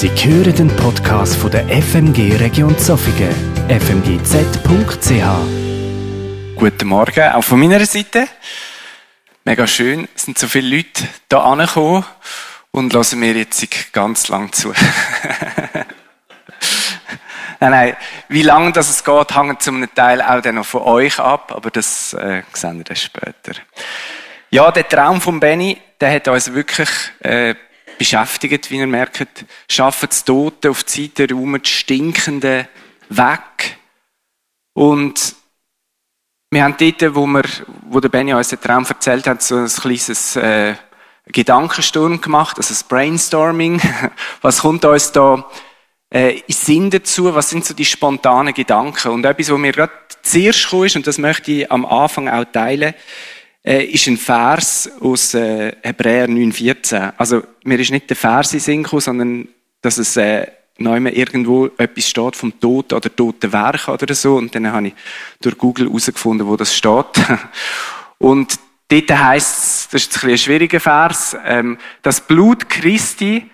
Sie 0.00 0.08
hören 0.08 0.56
den 0.56 0.74
Podcast 0.76 1.36
von 1.36 1.50
der 1.50 1.68
FMG 1.68 2.34
Region 2.40 2.78
Zofingen, 2.78 3.34
fmgz.ch. 3.68 5.12
Guten 6.56 6.88
Morgen, 6.88 7.32
auch 7.32 7.44
von 7.44 7.60
meiner 7.60 7.84
Seite. 7.84 8.26
Mega 9.44 9.66
schön, 9.66 10.08
es 10.16 10.22
sind 10.22 10.38
so 10.38 10.48
viele 10.48 10.74
Leute 10.74 11.06
hier 11.30 11.44
angekommen 11.44 12.06
und 12.70 12.94
lassen 12.94 13.20
mir 13.20 13.34
jetzt 13.34 13.92
ganz 13.92 14.28
lang 14.28 14.50
zu. 14.54 14.72
nein, 17.60 17.70
nein, 17.70 17.94
wie 18.30 18.42
lange 18.42 18.72
das 18.72 18.88
es 18.88 19.04
geht, 19.04 19.36
hängt 19.36 19.60
zum 19.60 19.86
Teil 19.94 20.22
auch 20.22 20.40
dann 20.40 20.54
noch 20.54 20.64
von 20.64 20.80
euch 20.80 21.18
ab, 21.18 21.52
aber 21.54 21.70
das 21.70 22.14
äh, 22.14 22.42
sehen 22.54 22.78
wir 22.78 22.84
dann 22.84 22.96
später. 22.96 23.52
Ja, 24.48 24.72
der 24.72 24.88
Traum 24.88 25.20
von 25.20 25.38
Benny, 25.38 25.76
der 26.00 26.14
hat 26.14 26.26
uns 26.26 26.54
wirklich 26.54 26.88
äh, 27.20 27.54
beschäftigt, 28.00 28.70
wie 28.70 28.78
ihr 28.78 28.86
merkt. 28.86 29.44
Schaffen 29.68 30.08
das 30.08 30.24
Tote 30.24 30.70
auf 30.70 30.84
die 30.84 31.10
Seite, 31.14 31.34
räumen 31.34 31.60
die 31.60 31.68
Stinkenden 31.68 32.66
weg. 33.10 33.76
Und 34.72 35.34
wir 36.50 36.64
haben 36.64 36.76
dort, 36.78 37.14
wo, 37.14 37.26
wir, 37.26 37.42
wo 37.90 38.00
der 38.00 38.08
Benny 38.08 38.32
uns 38.32 38.48
den 38.48 38.58
Traum 38.58 38.86
erzählt 38.88 39.26
hat, 39.26 39.42
so 39.42 39.56
ein 39.56 39.66
kleines 39.66 40.34
äh, 40.36 40.76
Gedankensturm 41.26 42.22
gemacht, 42.22 42.56
also 42.56 42.70
das 42.70 42.84
Brainstorming. 42.84 43.82
Was 44.40 44.60
kommt 44.60 44.82
uns 44.86 45.12
da 45.12 45.44
äh, 46.08 46.38
in 46.38 46.54
Sinn 46.54 46.88
dazu? 46.88 47.34
Was 47.34 47.50
sind 47.50 47.66
so 47.66 47.74
die 47.74 47.84
spontanen 47.84 48.54
Gedanken? 48.54 49.08
Und 49.10 49.26
etwas, 49.26 49.50
was 49.50 49.58
mir 49.58 49.72
gerade 49.72 49.92
zuerst 50.22 50.70
kam, 50.70 50.84
ist, 50.84 50.96
und 50.96 51.06
das 51.06 51.18
möchte 51.18 51.52
ich 51.52 51.70
am 51.70 51.84
Anfang 51.84 52.30
auch 52.30 52.46
teilen, 52.50 52.94
äh, 53.64 53.84
ist 53.84 54.06
ein 54.06 54.16
Vers 54.16 54.90
aus 55.00 55.34
äh, 55.34 55.72
Hebräer 55.82 56.28
9,14. 56.28 57.12
Also, 57.16 57.42
mir 57.64 57.78
ist 57.78 57.90
nicht 57.90 58.08
der 58.08 58.16
Vers 58.16 58.52
in 58.54 58.60
Sinn 58.60 58.82
gekommen, 58.82 59.00
sondern 59.00 59.48
dass 59.82 59.98
es 59.98 60.16
äh, 60.16 60.46
neu 60.78 60.98
irgendwo 60.98 61.66
etwas 61.76 62.08
steht 62.08 62.36
vom 62.36 62.58
Tod 62.58 62.92
oder 62.92 63.14
toten 63.14 63.52
Werk 63.52 63.88
oder 63.88 64.14
so. 64.14 64.36
Und 64.36 64.54
dann 64.54 64.72
habe 64.72 64.88
ich 64.88 64.94
durch 65.40 65.58
Google 65.58 65.88
herausgefunden, 65.88 66.46
wo 66.46 66.56
das 66.56 66.74
steht. 66.74 67.06
Und 68.18 68.58
dort 68.88 69.10
heisst 69.10 69.58
es, 69.58 69.88
das 69.90 70.02
ist 70.02 70.24
ein, 70.24 70.30
ein 70.30 70.38
schwieriger 70.38 70.80
Vers, 70.80 71.36
ähm, 71.44 71.78
das 72.02 72.20
Blut 72.20 72.68
Christi, 72.68 73.50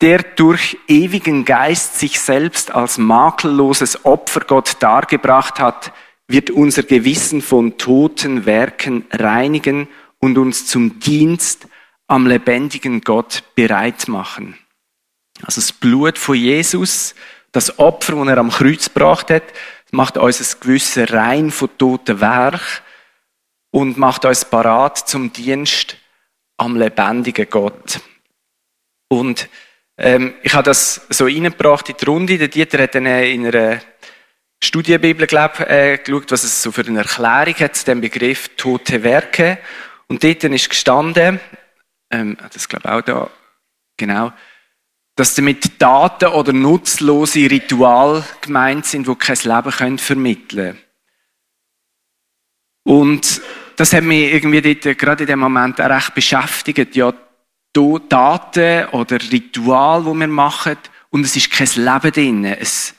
der 0.00 0.22
durch 0.22 0.76
ewigen 0.88 1.44
Geist 1.44 1.98
sich 1.98 2.20
selbst 2.20 2.72
als 2.72 2.98
makelloses 2.98 4.04
Opfer 4.04 4.40
Gott 4.40 4.76
dargebracht 4.80 5.60
hat, 5.60 5.92
wird 6.26 6.50
unser 6.50 6.82
Gewissen 6.82 7.42
von 7.42 7.76
toten 7.76 8.46
Werken 8.46 9.04
reinigen 9.10 9.88
und 10.18 10.38
uns 10.38 10.66
zum 10.66 10.98
Dienst 11.00 11.68
am 12.06 12.26
lebendigen 12.26 13.00
Gott 13.00 13.42
bereit 13.54 14.08
machen. 14.08 14.58
Also 15.42 15.60
das 15.60 15.72
Blut 15.72 16.18
von 16.18 16.36
Jesus, 16.36 17.14
das 17.52 17.78
Opfer, 17.78 18.16
das 18.16 18.28
er 18.28 18.38
am 18.38 18.50
Kreuz 18.50 18.86
gebracht 18.86 19.30
hat, 19.30 19.44
macht 19.90 20.16
uns 20.16 20.40
ein 20.40 20.60
gewisses 20.60 21.12
rein 21.12 21.50
von 21.50 21.76
toten 21.78 22.20
Werk 22.20 22.82
und 23.70 23.98
macht 23.98 24.24
uns 24.24 24.44
parat 24.44 24.98
zum 24.98 25.32
Dienst 25.32 25.96
am 26.56 26.76
lebendigen 26.76 27.48
Gott. 27.50 28.00
Und 29.08 29.48
ähm, 29.96 30.34
ich 30.42 30.54
habe 30.54 30.64
das 30.64 31.06
so 31.10 31.24
reingebracht 31.24 31.88
in 31.88 31.96
die 32.00 32.04
Runde. 32.04 32.38
Der 32.38 32.48
Dieter 32.48 32.82
hat 32.82 32.94
dann 32.94 33.06
in 33.06 33.46
einer 33.46 33.80
Studienbibel 34.64 35.26
glaub, 35.26 35.60
äh, 35.60 35.98
geschaut, 35.98 36.30
was 36.32 36.44
es 36.44 36.62
so 36.62 36.72
für 36.72 36.86
eine 36.86 37.00
Erklärung 37.00 37.54
hat 37.54 37.76
zu 37.76 37.84
dem 37.84 38.00
Begriff 38.00 38.50
tote 38.56 39.02
Werke. 39.02 39.58
Und 40.08 40.24
dort 40.24 40.44
ist 40.44 40.68
gestanden, 40.68 41.40
ähm, 42.10 42.36
das 42.52 42.68
glaube 42.68 42.92
auch 42.92 43.00
da, 43.02 43.30
genau, 43.96 44.32
dass 45.16 45.34
damit 45.34 45.80
Daten 45.80 46.28
oder 46.28 46.52
nutzlose 46.52 47.50
Ritual 47.50 48.24
gemeint 48.40 48.86
sind, 48.86 49.06
die 49.06 49.14
kein 49.14 49.38
Leben 49.44 49.70
können 49.70 49.98
vermitteln 49.98 50.78
Und 52.84 53.40
das 53.76 53.92
hat 53.92 54.02
mich 54.02 54.32
irgendwie 54.32 54.74
dort, 54.74 54.98
gerade 54.98 55.24
in 55.24 55.28
dem 55.28 55.38
Moment 55.38 55.80
auch 55.80 55.88
recht 55.88 56.14
beschäftigt. 56.14 56.96
Ja, 56.96 57.12
Daten 57.72 58.88
oder 58.90 59.18
Ritual, 59.20 60.04
die 60.04 60.20
wir 60.20 60.28
machen, 60.28 60.76
und 61.10 61.24
es 61.24 61.36
ist 61.36 61.50
kein 61.50 61.68
Leben 61.76 62.12
drin. 62.12 62.44
Es 62.44 62.94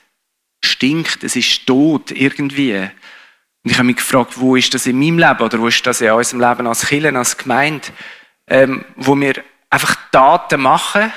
stinkt, 0.66 1.24
es 1.24 1.36
ist 1.36 1.66
tot 1.66 2.10
irgendwie. 2.10 2.76
Und 2.76 3.70
ich 3.70 3.74
habe 3.74 3.86
mich 3.86 3.96
gefragt, 3.96 4.38
wo 4.38 4.56
ist 4.56 4.74
das 4.74 4.86
in 4.86 4.98
meinem 4.98 5.18
Leben 5.18 5.40
oder 5.40 5.58
wo 5.58 5.68
ist 5.68 5.86
das 5.86 6.00
in 6.00 6.10
unserem 6.10 6.40
Leben 6.40 6.66
als 6.66 6.86
Kirche, 6.86 7.16
als 7.16 7.36
Gemeinde, 7.36 7.88
ähm, 8.48 8.84
wo 8.96 9.18
wir 9.18 9.42
einfach 9.70 9.96
Taten 10.12 10.60
machen, 10.60 11.12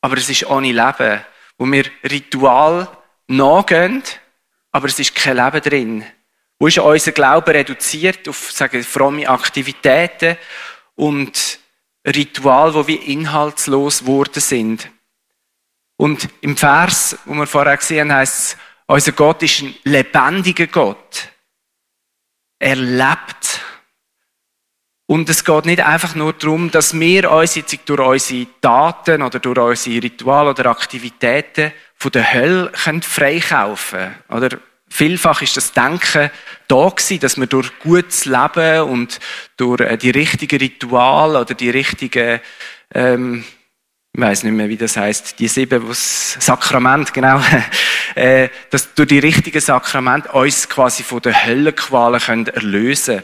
aber 0.00 0.16
es 0.16 0.28
ist 0.28 0.46
ohne 0.46 0.72
Leben. 0.72 1.20
Wo 1.56 1.66
wir 1.66 1.84
Ritual 2.02 2.88
nachgehen, 3.26 4.02
aber 4.70 4.88
es 4.88 4.98
ist 4.98 5.14
kein 5.14 5.36
Leben 5.36 5.60
drin. 5.62 6.04
Wo 6.58 6.66
ist 6.66 6.78
unser 6.78 7.12
Glaube 7.12 7.54
reduziert 7.54 8.28
auf, 8.28 8.50
sagen, 8.52 8.82
fromme 8.82 9.28
Aktivitäten 9.28 10.36
und 10.94 11.58
Ritual, 12.06 12.74
wo 12.74 12.86
wir 12.86 13.02
inhaltslos 13.02 14.00
geworden 14.00 14.40
sind. 14.40 14.90
Und 15.96 16.28
im 16.40 16.56
Vers, 16.56 17.16
wo 17.24 17.34
wir 17.34 17.46
vorher 17.46 17.76
gesehen 17.76 18.10
haben, 18.10 18.18
heißt 18.18 18.38
es, 18.38 18.56
unser 18.86 19.12
Gott 19.12 19.42
ist 19.42 19.62
ein 19.62 19.74
lebendiger 19.84 20.66
Gott. 20.66 21.28
Er 22.58 22.76
lebt. 22.76 23.60
Und 25.06 25.28
es 25.28 25.44
geht 25.44 25.66
nicht 25.66 25.80
einfach 25.80 26.14
nur 26.14 26.32
darum, 26.32 26.70
dass 26.70 26.98
wir 26.98 27.30
uns 27.30 27.56
jetzt 27.56 27.78
durch 27.86 28.00
unsere 28.00 28.46
Daten 28.60 29.22
oder 29.22 29.38
durch 29.38 29.58
unsere 29.58 30.02
Rituale 30.02 30.50
oder 30.50 30.66
Aktivitäten 30.70 31.72
von 31.94 32.12
der 32.12 32.32
Hölle 32.32 32.72
freikaufen 32.74 33.98
können. 33.98 34.14
Oder 34.28 34.58
vielfach 34.88 35.42
ist 35.42 35.56
das 35.56 35.72
Denken 35.72 36.30
da 36.68 36.88
gewesen, 36.88 37.20
dass 37.20 37.36
wir 37.36 37.46
durch 37.46 37.78
gutes 37.80 38.24
Leben 38.24 38.82
und 38.88 39.20
durch 39.56 39.80
äh, 39.80 39.98
die 39.98 40.10
richtigen 40.10 40.58
Rituale 40.58 41.40
oder 41.40 41.54
die 41.54 41.70
richtigen 41.70 42.40
ähm, 42.94 43.44
ich 44.16 44.20
weiß 44.20 44.44
nicht 44.44 44.52
mehr, 44.52 44.68
wie 44.68 44.76
das 44.76 44.96
heißt, 44.96 45.40
die 45.40 45.48
sieben, 45.48 45.88
was 45.88 46.36
Sakrament, 46.38 47.12
genau, 47.12 47.40
äh, 48.14 48.48
dass 48.70 48.94
durch 48.94 49.08
die 49.08 49.18
richtigen 49.18 49.60
Sakrament 49.60 50.32
uns 50.32 50.68
quasi 50.68 51.02
von 51.02 51.20
der 51.20 51.44
Höllenqualen 51.44 52.20
können 52.20 52.46
erlösen 52.46 53.22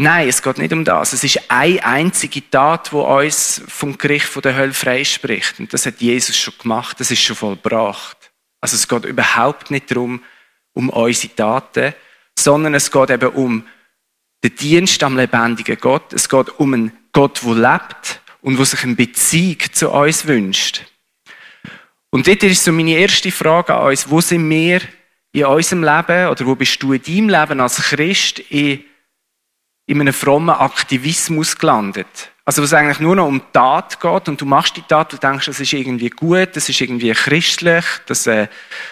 Nein, 0.00 0.28
es 0.28 0.42
geht 0.42 0.58
nicht 0.58 0.72
um 0.72 0.84
das. 0.84 1.12
Es 1.12 1.24
ist 1.24 1.40
eine 1.50 1.84
einzige 1.84 2.48
Tat, 2.48 2.92
die 2.92 2.96
uns 2.96 3.60
vom 3.66 3.98
Gericht 3.98 4.26
von 4.26 4.42
der 4.42 4.54
Hölle 4.54 4.72
freispricht. 4.72 5.58
Und 5.58 5.74
das 5.74 5.86
hat 5.86 6.00
Jesus 6.00 6.36
schon 6.36 6.54
gemacht, 6.56 7.00
das 7.00 7.10
ist 7.10 7.20
schon 7.20 7.34
vollbracht. 7.34 8.30
Also 8.60 8.76
es 8.76 8.86
geht 8.86 9.04
überhaupt 9.04 9.72
nicht 9.72 9.90
darum, 9.90 10.22
um 10.72 10.88
unsere 10.90 11.34
Taten, 11.34 11.94
sondern 12.38 12.74
es 12.74 12.92
geht 12.92 13.10
eben 13.10 13.30
um 13.30 13.66
den 14.44 14.54
Dienst 14.54 15.02
am 15.02 15.16
lebendigen 15.16 15.78
Gott. 15.80 16.12
Es 16.12 16.28
geht 16.28 16.48
um 16.60 16.74
einen 16.74 16.92
Gott, 17.10 17.40
der 17.44 17.54
lebt 17.54 18.20
und 18.48 18.58
wo 18.58 18.64
sich 18.64 18.82
eine 18.82 18.94
Beziehung 18.94 19.58
zu 19.72 19.90
uns 19.90 20.26
wünscht. 20.26 20.80
Und 22.08 22.26
dort 22.26 22.42
ist 22.44 22.64
so 22.64 22.72
meine 22.72 22.92
erste 22.92 23.30
Frage 23.30 23.74
an 23.74 23.88
uns, 23.88 24.08
wo 24.08 24.22
sind 24.22 24.48
wir 24.48 24.80
in 25.32 25.44
unserem 25.44 25.84
Leben 25.84 26.28
oder 26.28 26.46
wo 26.46 26.54
bist 26.54 26.82
du 26.82 26.94
in 26.94 27.02
deinem 27.02 27.28
Leben 27.28 27.60
als 27.60 27.76
Christ 27.76 28.38
in, 28.38 28.82
in 29.84 30.00
einem 30.00 30.14
frommen 30.14 30.54
Aktivismus 30.54 31.58
gelandet? 31.58 32.30
Also, 32.46 32.62
wo 32.62 32.64
es 32.64 32.72
eigentlich 32.72 33.00
nur 33.00 33.16
noch 33.16 33.26
um 33.26 33.42
Tat 33.52 34.00
geht 34.00 34.28
und 34.30 34.40
du 34.40 34.46
machst 34.46 34.78
die 34.78 34.82
Tat, 34.88 35.12
du 35.12 35.18
denkst, 35.18 35.44
das 35.44 35.60
ist 35.60 35.74
irgendwie 35.74 36.08
gut, 36.08 36.56
das 36.56 36.70
ist 36.70 36.80
irgendwie 36.80 37.12
christlich, 37.12 37.84
das 38.06 38.26
äh, 38.26 38.48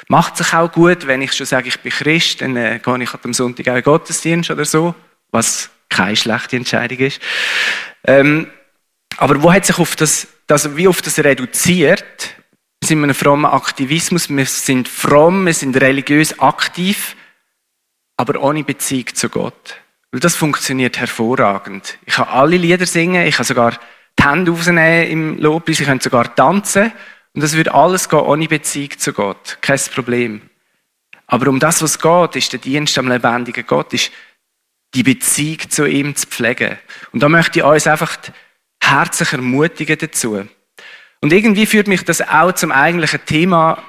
macht 0.08 0.36
sich 0.36 0.52
auch 0.52 0.70
gut. 0.70 1.06
Wenn 1.06 1.22
ich 1.22 1.32
schon 1.32 1.46
sage, 1.46 1.68
ich 1.68 1.80
bin 1.80 1.92
Christ, 1.92 2.42
dann 2.42 2.56
äh, 2.56 2.78
gehe 2.84 3.02
ich 3.02 3.14
am 3.14 3.32
Sonntag 3.32 3.68
auch 3.68 3.76
in 3.76 3.82
Gottesdienst 3.82 4.50
oder 4.50 4.66
so, 4.66 4.94
was 5.30 5.70
keine 5.88 6.14
schlechte 6.14 6.56
Entscheidung 6.56 6.98
ist. 6.98 7.22
Ähm, 8.04 8.48
aber 9.16 9.42
wo 9.42 9.52
hat 9.52 9.66
sich 9.66 9.78
auf 9.78 9.96
das, 9.96 10.28
das, 10.46 10.76
wie 10.76 10.88
auf 10.88 11.02
das 11.02 11.18
reduziert? 11.18 12.34
Wir 12.80 12.88
sind 12.88 12.98
in 12.98 13.04
einem 13.04 13.14
frommen 13.14 13.50
Aktivismus, 13.50 14.28
wir 14.28 14.46
sind 14.46 14.88
fromm, 14.88 15.46
wir 15.46 15.54
sind 15.54 15.80
religiös 15.80 16.38
aktiv, 16.38 17.16
aber 18.16 18.40
ohne 18.40 18.64
Beziehung 18.64 19.06
zu 19.14 19.28
Gott. 19.28 19.76
Weil 20.12 20.20
das 20.20 20.36
funktioniert 20.36 20.98
hervorragend. 20.98 21.98
Ich 22.06 22.14
kann 22.14 22.28
alle 22.28 22.56
Lieder 22.56 22.86
singen, 22.86 23.26
ich 23.26 23.36
kann 23.36 23.44
sogar 23.44 23.78
die 24.18 24.24
Hände 24.24 24.52
aufnehmen 24.52 25.10
im 25.10 25.38
Lobpreis, 25.38 25.80
ich 25.80 25.86
kann 25.86 26.00
sogar 26.00 26.34
tanzen. 26.34 26.92
Und 27.34 27.42
das 27.42 27.56
wird 27.56 27.68
alles 27.68 28.08
gehen 28.08 28.20
ohne 28.20 28.48
Beziehung 28.48 28.98
zu 28.98 29.12
Gott. 29.12 29.58
Kein 29.60 29.78
Problem. 29.94 30.42
Aber 31.26 31.48
um 31.48 31.58
das, 31.58 31.82
was 31.82 31.98
geht, 31.98 32.36
ist 32.36 32.52
der 32.52 32.60
Dienst 32.60 32.96
am 32.98 33.08
lebendigen 33.08 33.66
Gott, 33.66 33.92
ist 33.92 34.10
die 34.94 35.02
Beziehung 35.02 35.68
zu 35.68 35.84
ihm 35.86 36.14
zu 36.14 36.26
pflegen. 36.26 36.78
Und 37.12 37.22
da 37.22 37.28
möchte 37.28 37.58
ich 37.58 37.64
uns 37.64 37.86
einfach 37.86 38.16
herzlich 38.90 39.32
ermutigen 39.32 39.98
dazu. 39.98 40.46
Und 41.20 41.32
irgendwie 41.32 41.66
führt 41.66 41.88
mich 41.88 42.04
das 42.04 42.20
auch 42.20 42.52
zum 42.52 42.72
eigentlichen 42.72 43.24
Thema 43.24 43.82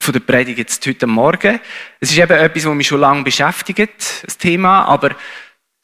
von 0.00 0.12
der 0.12 0.20
Predigt 0.20 0.58
jetzt 0.58 0.86
heute 0.86 1.06
Morgen. 1.06 1.60
Es 2.00 2.10
ist 2.10 2.18
eben 2.18 2.32
etwas, 2.32 2.66
was 2.66 2.74
mich 2.74 2.86
schon 2.86 3.00
lange 3.00 3.24
beschäftigt, 3.24 4.24
das 4.24 4.38
Thema, 4.38 4.84
aber 4.84 5.16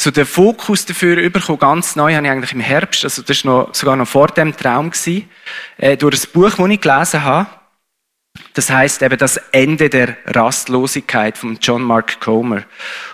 so 0.00 0.10
den 0.10 0.26
Fokus 0.26 0.84
dafür 0.84 1.30
bekommen, 1.30 1.58
ganz 1.58 1.96
neu, 1.96 2.14
habe 2.14 2.26
ich 2.26 2.32
eigentlich 2.32 2.52
im 2.52 2.60
Herbst, 2.60 3.04
also 3.04 3.22
das 3.22 3.44
war 3.44 3.66
noch, 3.66 3.74
sogar 3.74 3.96
noch 3.96 4.08
vor 4.08 4.28
dem 4.28 4.56
Traum, 4.56 4.90
gewesen, 4.90 5.28
äh, 5.78 5.96
durch 5.96 6.24
ein 6.24 6.30
Buch, 6.32 6.54
das 6.56 6.68
ich 6.68 6.80
gelesen 6.80 7.22
habe. 7.22 7.46
Das 8.54 8.70
heißt 8.70 9.02
eben 9.02 9.18
das 9.18 9.36
Ende 9.52 9.88
der 9.90 10.16
Rastlosigkeit 10.26 11.36
von 11.36 11.58
John 11.60 11.82
Mark 11.82 12.20
Comer. 12.20 12.62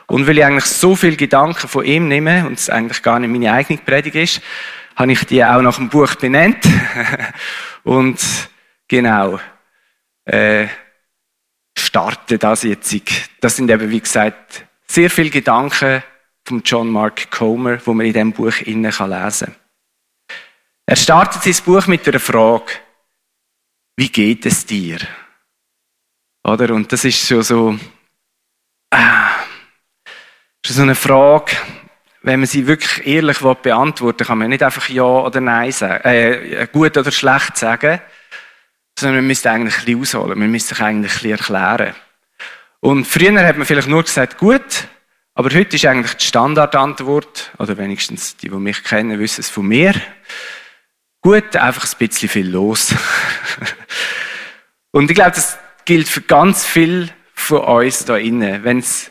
Und 0.06 0.26
weil 0.26 0.38
ich 0.38 0.44
eigentlich 0.44 0.64
so 0.64 0.94
viele 0.94 1.16
Gedanken 1.16 1.68
von 1.68 1.84
ihm 1.84 2.08
nehme 2.08 2.46
und 2.46 2.54
es 2.54 2.70
eigentlich 2.70 3.02
gar 3.02 3.18
nicht 3.18 3.30
meine 3.30 3.52
eigene 3.52 3.80
Predigt 3.80 4.16
ist, 4.16 4.40
habe 4.98 5.12
ich 5.12 5.24
die 5.26 5.44
auch 5.44 5.62
nach 5.62 5.76
dem 5.76 5.88
Buch 5.88 6.16
benannt. 6.16 6.64
und 7.84 8.20
genau, 8.88 9.38
äh, 10.24 10.66
starte 11.78 12.36
das 12.36 12.64
jetzt. 12.64 12.94
Das 13.40 13.56
sind 13.56 13.70
eben, 13.70 13.90
wie 13.90 14.00
gesagt, 14.00 14.66
sehr 14.88 15.08
viele 15.08 15.30
Gedanken 15.30 16.02
von 16.44 16.62
John 16.64 16.90
Mark 16.90 17.30
Comer, 17.30 17.78
wo 17.86 17.94
man 17.94 18.06
in 18.06 18.12
diesem 18.12 18.32
Buch 18.32 18.60
innen 18.62 18.90
kann 18.90 19.10
lesen 19.10 19.54
Er 20.84 20.96
startet 20.96 21.42
sein 21.42 21.64
Buch 21.64 21.86
mit 21.86 22.06
einer 22.08 22.18
Frage. 22.18 22.72
Wie 23.96 24.08
geht 24.08 24.46
es 24.46 24.66
dir? 24.66 24.98
Oder? 26.42 26.74
Und 26.74 26.92
das 26.92 27.04
ist 27.04 27.24
schon 27.24 27.42
so, 27.42 27.78
äh, 28.90 28.96
schon 30.64 30.76
so 30.76 30.82
eine 30.82 30.94
Frage, 30.96 31.56
wenn 32.28 32.40
man 32.40 32.46
sie 32.46 32.66
wirklich 32.66 33.06
ehrlich 33.06 33.38
beantworten 33.38 34.20
will, 34.20 34.26
kann 34.26 34.38
man 34.38 34.50
nicht 34.50 34.62
einfach 34.62 34.88
Ja 34.90 35.02
oder 35.02 35.40
Nein 35.40 35.72
sagen, 35.72 36.02
äh, 36.04 36.68
gut 36.70 36.96
oder 36.98 37.10
schlecht 37.10 37.56
sagen, 37.56 38.00
sondern 38.98 39.16
man 39.16 39.26
müsste 39.28 39.50
eigentlich 39.50 39.78
ein 39.78 39.84
bisschen 39.86 40.20
ausholen, 40.20 40.38
man 40.38 40.50
müsste 40.50 40.74
sich 40.74 40.84
eigentlich 40.84 41.12
ein 41.12 41.38
bisschen 41.38 41.56
erklären. 41.56 41.94
Und 42.80 43.06
früher 43.06 43.46
hat 43.46 43.56
man 43.56 43.66
vielleicht 43.66 43.88
nur 43.88 44.02
gesagt, 44.02 44.36
gut, 44.36 44.88
aber 45.34 45.54
heute 45.54 45.76
ist 45.76 45.86
eigentlich 45.86 46.16
die 46.16 46.26
Standardantwort, 46.26 47.52
oder 47.58 47.78
wenigstens 47.78 48.36
die, 48.36 48.50
die 48.50 48.56
mich 48.56 48.84
kennen, 48.84 49.18
wissen 49.18 49.40
es 49.40 49.48
von 49.48 49.66
mir, 49.66 49.94
gut, 51.22 51.56
einfach 51.56 51.86
ein 51.90 52.08
bisschen 52.08 52.28
viel 52.28 52.50
los. 52.50 52.94
Und 54.90 55.10
ich 55.10 55.14
glaube, 55.14 55.32
das 55.32 55.58
gilt 55.86 56.08
für 56.08 56.20
ganz 56.20 56.66
viel 56.66 57.08
von 57.32 57.60
uns 57.60 58.04
da 58.04 58.18
innen. 58.18 58.64
Wenn 58.64 58.80
es 58.80 59.10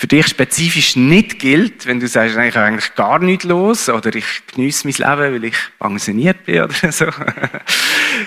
für 0.00 0.06
dich 0.06 0.28
spezifisch 0.28 0.96
nicht 0.96 1.38
gilt, 1.38 1.84
wenn 1.84 2.00
du 2.00 2.08
sagst, 2.08 2.34
ich 2.34 2.56
habe 2.56 2.64
eigentlich 2.64 2.94
gar 2.94 3.18
nichts 3.18 3.44
los 3.44 3.90
oder 3.90 4.14
ich 4.14 4.24
genieße 4.46 4.86
mein 4.86 4.94
Leben, 4.94 5.34
weil 5.34 5.44
ich 5.44 5.56
pensioniert 5.78 6.46
bin 6.46 6.62
oder 6.62 6.72
so. 6.90 7.04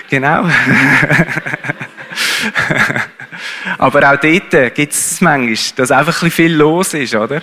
genau. 0.08 0.48
Aber 3.78 4.12
auch 4.12 4.20
dort 4.20 4.74
gibt 4.76 4.92
es 4.92 5.20
manchmal, 5.20 5.56
dass 5.74 5.90
einfach 5.90 6.22
ein 6.22 6.30
viel 6.30 6.54
los 6.54 6.94
ist, 6.94 7.16
oder? 7.16 7.42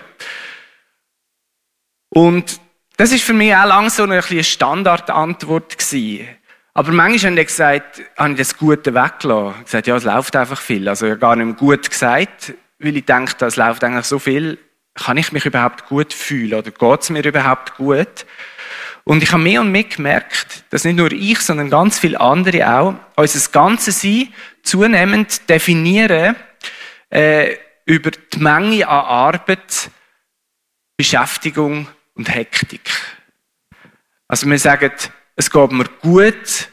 Und 2.07 2.62
das 2.95 3.12
ist 3.12 3.25
für 3.25 3.33
mich 3.33 3.54
auch 3.54 3.66
lange 3.66 3.89
so 3.89 4.04
eine, 4.04 4.24
eine 4.24 4.44
Standardantwort 4.45 5.78
gewesen. 5.78 6.25
Aber 6.74 6.94
manchmal 6.94 7.31
haben 7.31 7.36
die 7.36 7.44
gesagt, 7.44 8.01
habe 8.16 8.31
ich 8.31 8.38
das 8.38 8.57
Gute 8.57 8.94
weggelassen. 8.94 9.56
Ich 9.60 9.66
gesagt, 9.66 9.88
ja, 9.88 9.98
es 9.98 10.06
läuft 10.06 10.38
einfach 10.38 10.62
viel. 10.62 10.88
Also, 10.88 11.07
ich 11.07 11.12
habe 11.12 11.19
gar 11.19 11.36
nicht 11.36 11.48
mehr 11.48 11.56
gut 11.56 11.89
gesagt, 11.89 12.54
weil 12.81 12.98
ich 12.98 13.06
denke, 13.06 13.45
es 13.45 13.56
läuft 13.56 13.83
eigentlich 13.83 14.06
so 14.06 14.19
viel. 14.19 14.57
Kann 14.95 15.18
ich 15.18 15.31
mich 15.31 15.45
überhaupt 15.45 15.88
gut 15.88 16.13
fühlen? 16.13 16.54
Oder 16.54 16.72
geht 16.72 17.01
es 17.01 17.10
mir 17.10 17.24
überhaupt 17.24 17.75
gut? 17.75 18.25
Und 19.04 19.24
ich 19.24 19.31
habe 19.31 19.42
mehr 19.42 19.62
und 19.62 19.72
mehr 19.72 19.83
gemerkt, 19.83 20.66
dass 20.69 20.83
nicht 20.83 20.98
nur 20.98 21.12
ich, 21.12 21.39
sondern 21.39 21.69
ganz 21.69 21.98
viele 21.98 22.19
andere 22.19 22.69
auch 22.69 22.95
unser 23.16 23.51
ganzes 23.51 24.01
Sein 24.01 24.30
zunehmend 24.63 25.50
definieren 25.50 26.36
äh, 27.10 27.56
über 27.86 28.12
die 28.12 28.39
Menge 28.39 28.88
an 28.88 29.06
Arbeit, 29.06 29.89
Beschäftigung 30.98 31.88
und 32.13 32.33
Hektik. 32.33 32.92
Also 34.28 34.48
wir 34.48 34.60
sagen, 34.60 34.92
es 35.36 35.50
geht 35.50 35.72
mir 35.72 35.86
gut, 36.01 36.69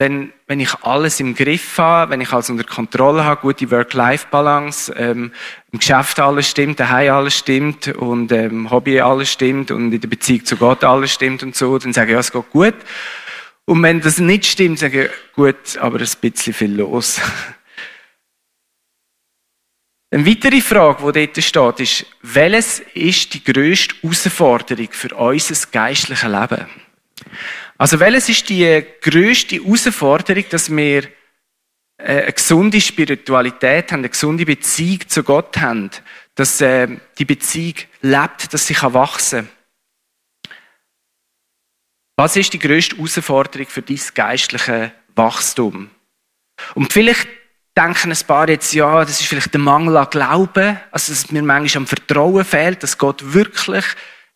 wenn, 0.00 0.32
wenn 0.46 0.60
ich 0.60 0.74
alles 0.82 1.20
im 1.20 1.34
Griff 1.34 1.76
habe, 1.76 2.10
wenn 2.10 2.22
ich 2.22 2.32
alles 2.32 2.48
unter 2.48 2.64
Kontrolle 2.64 3.22
habe, 3.22 3.42
gute 3.42 3.70
Work-Life-Balance, 3.70 4.94
ähm, 4.96 5.30
im 5.72 5.78
Geschäft 5.78 6.18
alles 6.18 6.48
stimmt, 6.48 6.80
daheim 6.80 7.12
alles 7.12 7.36
stimmt 7.36 7.88
und 7.88 8.32
ähm, 8.32 8.70
Hobby 8.70 8.98
alles 8.98 9.30
stimmt 9.30 9.70
und 9.70 9.92
in 9.92 10.00
der 10.00 10.08
Beziehung 10.08 10.46
zu 10.46 10.56
Gott 10.56 10.84
alles 10.84 11.12
stimmt 11.12 11.42
und 11.42 11.54
so, 11.54 11.76
dann 11.76 11.92
sage 11.92 12.12
ich, 12.12 12.14
ja, 12.14 12.20
es 12.20 12.32
geht 12.32 12.48
gut. 12.48 12.76
Und 13.66 13.82
wenn 13.82 14.00
das 14.00 14.18
nicht 14.18 14.46
stimmt, 14.46 14.78
sage 14.78 15.04
ich, 15.04 15.10
gut, 15.34 15.76
aber 15.78 15.98
ein 15.98 16.08
bisschen 16.22 16.54
viel 16.54 16.76
los. 16.76 17.20
Eine 20.10 20.26
weitere 20.26 20.62
Frage, 20.62 21.12
die 21.12 21.26
dort 21.26 21.44
steht, 21.44 21.80
ist, 21.80 22.06
welches 22.22 22.80
ist 22.94 23.34
die 23.34 23.44
grösste 23.44 23.96
Herausforderung 24.00 24.88
für 24.92 25.14
unser 25.14 25.68
geistliches 25.70 26.22
Leben? 26.22 26.64
Also 27.80 27.98
welches 27.98 28.28
ist 28.28 28.50
die 28.50 28.84
größte 29.00 29.56
Herausforderung, 29.56 30.44
dass 30.50 30.70
wir 30.70 31.04
äh, 31.96 32.24
eine 32.24 32.32
gesunde 32.32 32.78
Spiritualität 32.78 33.90
haben, 33.90 34.00
eine 34.00 34.10
gesunde 34.10 34.44
Beziehung 34.44 35.08
zu 35.08 35.22
Gott 35.22 35.56
haben, 35.56 35.88
dass 36.34 36.60
äh, 36.60 36.88
die 37.18 37.24
Beziehung 37.24 37.76
lebt, 38.02 38.52
dass 38.52 38.66
sie 38.66 38.76
wachsen 38.82 39.48
kann. 39.48 40.52
Was 42.16 42.36
ist 42.36 42.52
die 42.52 42.58
größte 42.58 42.96
Herausforderung 42.96 43.66
für 43.66 43.80
dein 43.80 44.00
geistliche 44.12 44.92
Wachstum? 45.14 45.88
Und 46.74 46.92
vielleicht 46.92 47.28
denken 47.74 48.12
ein 48.12 48.26
paar 48.26 48.50
jetzt, 48.50 48.74
ja, 48.74 49.00
das 49.00 49.22
ist 49.22 49.26
vielleicht 49.26 49.54
der 49.54 49.60
Mangel 49.62 49.96
an 49.96 50.10
Glauben, 50.10 50.78
also 50.90 51.12
dass 51.12 51.30
mir 51.30 51.42
manchmal 51.42 51.84
am 51.84 51.86
Vertrauen 51.86 52.44
fehlt, 52.44 52.82
dass 52.82 52.98
Gott 52.98 53.32
wirklich 53.32 53.86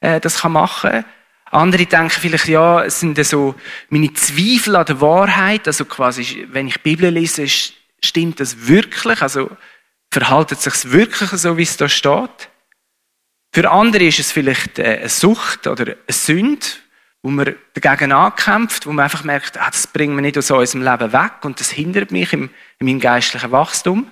äh, 0.01 0.19
das 0.19 0.43
machen 0.45 0.91
kann. 0.91 1.05
Andere 1.51 1.87
denken 1.87 2.11
vielleicht, 2.11 2.49
ja, 2.49 2.85
es 2.85 3.01
sind 3.01 3.23
so 3.25 3.55
meine 3.89 4.13
Zweifel 4.13 4.77
an 4.77 4.87
der 4.87 5.01
Wahrheit, 5.01 5.67
also 5.67 5.85
quasi, 5.85 6.47
wenn 6.51 6.69
ich 6.69 6.75
die 6.75 6.83
Bibel 6.83 7.11
lese, 7.11 7.47
stimmt 8.03 8.41
das 8.41 8.67
wirklich? 8.67 9.23
Also, 9.23 9.51
verhaltet 10.11 10.59
es 10.59 10.65
sich 10.65 10.93
wirklich 10.93 11.31
so, 11.31 11.57
wie 11.57 11.63
es 11.63 11.77
da 11.77 11.89
steht? 11.89 12.49
Für 13.53 13.71
andere 13.71 14.05
ist 14.05 14.19
es 14.19 14.33
vielleicht 14.33 14.79
äh, 14.79 14.99
eine 14.99 15.09
Sucht 15.09 15.67
oder 15.67 15.85
eine 15.85 15.97
Sünde, 16.09 16.67
wo 17.23 17.31
man 17.31 17.55
dagegen 17.81 18.13
ankämpft, 18.13 18.87
wo 18.87 18.93
man 18.93 19.05
einfach 19.05 19.25
merkt, 19.25 19.59
ah, 19.59 19.71
das 19.71 19.87
bringt 19.87 20.15
mich 20.15 20.23
nicht 20.23 20.39
aus 20.39 20.51
unserem 20.51 20.83
Leben 20.83 21.13
weg 21.13 21.33
und 21.43 21.61
das 21.61 21.71
hindert 21.71 22.11
mich 22.11 22.33
in 22.33 22.51
meinem 22.81 23.01
geistlichen 23.01 23.53
Wachstum. 23.53 24.11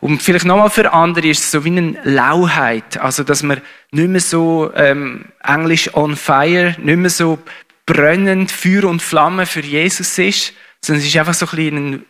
Und 0.00 0.22
vielleicht 0.22 0.44
nochmal 0.44 0.70
für 0.70 0.92
andere 0.92 1.28
ist 1.28 1.40
es 1.40 1.50
so 1.50 1.64
wie 1.64 1.76
eine 1.76 1.98
Lauheit, 2.04 2.98
also 2.98 3.22
dass 3.22 3.42
man 3.42 3.60
nicht 3.90 4.08
mehr 4.08 4.20
so 4.20 4.72
ähm, 4.74 5.26
englisch 5.42 5.94
on 5.94 6.16
fire, 6.16 6.74
nicht 6.78 6.96
mehr 6.96 7.10
so 7.10 7.38
brennend 7.86 8.50
Feuer 8.50 8.84
und 8.84 9.02
Flamme 9.02 9.46
für 9.46 9.60
Jesus 9.60 10.18
ist, 10.18 10.54
sondern 10.80 11.02
es 11.02 11.08
ist 11.08 11.16
einfach 11.16 11.34
so 11.34 11.46
ein 11.46 11.56
bisschen 11.56 11.76
ein, 11.76 12.06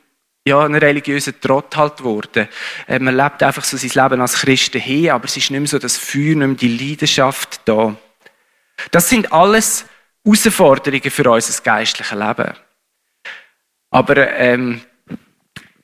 ja, 0.47 0.61
ein 0.61 0.75
religiöser 0.75 1.39
Trott 1.39 1.77
halt 1.77 1.99
geworden. 1.99 2.49
Äh, 2.87 2.99
man 2.99 3.17
lebt 3.17 3.43
einfach 3.43 3.65
so 3.65 3.77
sein 3.77 3.91
Leben 4.03 4.21
als 4.21 4.35
Christen 4.35 4.81
hin, 4.81 5.11
aber 5.11 5.27
es 5.27 5.37
ist 5.37 5.51
nicht 5.51 5.61
mehr 5.61 5.69
so 5.69 5.79
das 5.79 5.97
Feuer, 5.97 6.35
nicht 6.35 6.37
mehr 6.37 6.49
die 6.49 6.77
Leidenschaft 6.77 7.61
da. 7.67 7.95
Das 8.91 9.09
sind 9.09 9.33
alles 9.33 9.85
Herausforderungen 10.25 11.11
für 11.11 11.31
unser 11.31 11.63
geistliches 11.63 12.19
Leben. 12.19 12.53
Aber 13.91 14.17
ähm, 14.17 14.81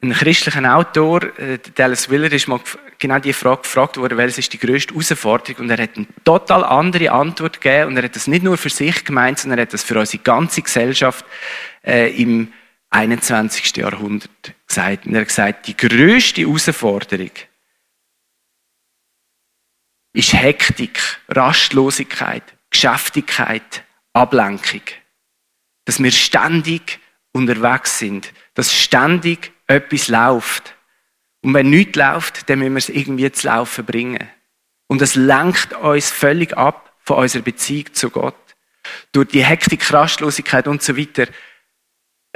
ein 0.00 0.12
christlicher 0.12 0.76
Autor, 0.76 1.24
äh, 1.38 1.58
Dallas 1.74 2.08
Willer, 2.08 2.30
ist 2.30 2.46
mal 2.46 2.60
genau 2.98 3.18
die 3.18 3.32
Frage 3.32 3.62
gefragt 3.62 3.96
worden, 3.96 4.16
welches 4.16 4.38
ist 4.38 4.52
die 4.52 4.58
größte 4.58 4.94
Herausforderung? 4.94 5.62
Und 5.62 5.70
er 5.70 5.82
hat 5.82 5.96
eine 5.96 6.06
total 6.24 6.64
andere 6.64 7.10
Antwort 7.10 7.60
gegeben. 7.60 7.88
Und 7.88 7.96
er 7.96 8.04
hat 8.04 8.14
das 8.14 8.28
nicht 8.28 8.44
nur 8.44 8.56
für 8.56 8.70
sich 8.70 9.04
gemeint, 9.04 9.40
sondern 9.40 9.58
er 9.58 9.62
hat 9.62 9.72
das 9.72 9.82
für 9.82 9.98
unsere 9.98 10.22
ganze 10.22 10.62
Gesellschaft 10.62 11.24
äh, 11.84 12.10
im 12.20 12.52
21. 12.90 13.76
Jahrhundert 13.76 14.54
gesagt. 14.66 15.06
Und 15.06 15.14
er 15.14 15.22
hat 15.22 15.28
gesagt, 15.28 15.66
die 15.66 15.76
größte 15.76 16.42
Herausforderung 16.42 17.32
ist 20.12 20.32
Hektik, 20.32 21.00
Rastlosigkeit, 21.28 22.44
Geschäftigkeit, 22.70 23.84
Ablenkung. 24.12 24.82
Dass 25.84 26.00
wir 26.02 26.12
ständig 26.12 27.00
unterwegs 27.32 27.98
sind, 27.98 28.32
dass 28.54 28.72
ständig 28.74 29.52
etwas 29.68 30.08
läuft. 30.08 30.74
Und 31.42 31.54
wenn 31.54 31.70
nichts 31.70 31.96
läuft, 31.96 32.50
dann 32.50 32.58
müssen 32.58 32.72
wir 32.72 32.78
es 32.78 32.88
irgendwie 32.88 33.30
zu 33.30 33.46
laufen 33.46 33.84
bringen. 33.84 34.28
Und 34.88 35.02
es 35.02 35.14
lenkt 35.14 35.74
uns 35.74 36.10
völlig 36.10 36.56
ab 36.56 36.96
von 37.04 37.18
unserer 37.18 37.42
Beziehung 37.42 37.92
zu 37.92 38.10
Gott. 38.10 38.34
Durch 39.12 39.28
die 39.28 39.44
Hektik, 39.44 39.92
Rastlosigkeit 39.92 40.66
und 40.66 40.82
so 40.82 40.96
weiter 40.96 41.26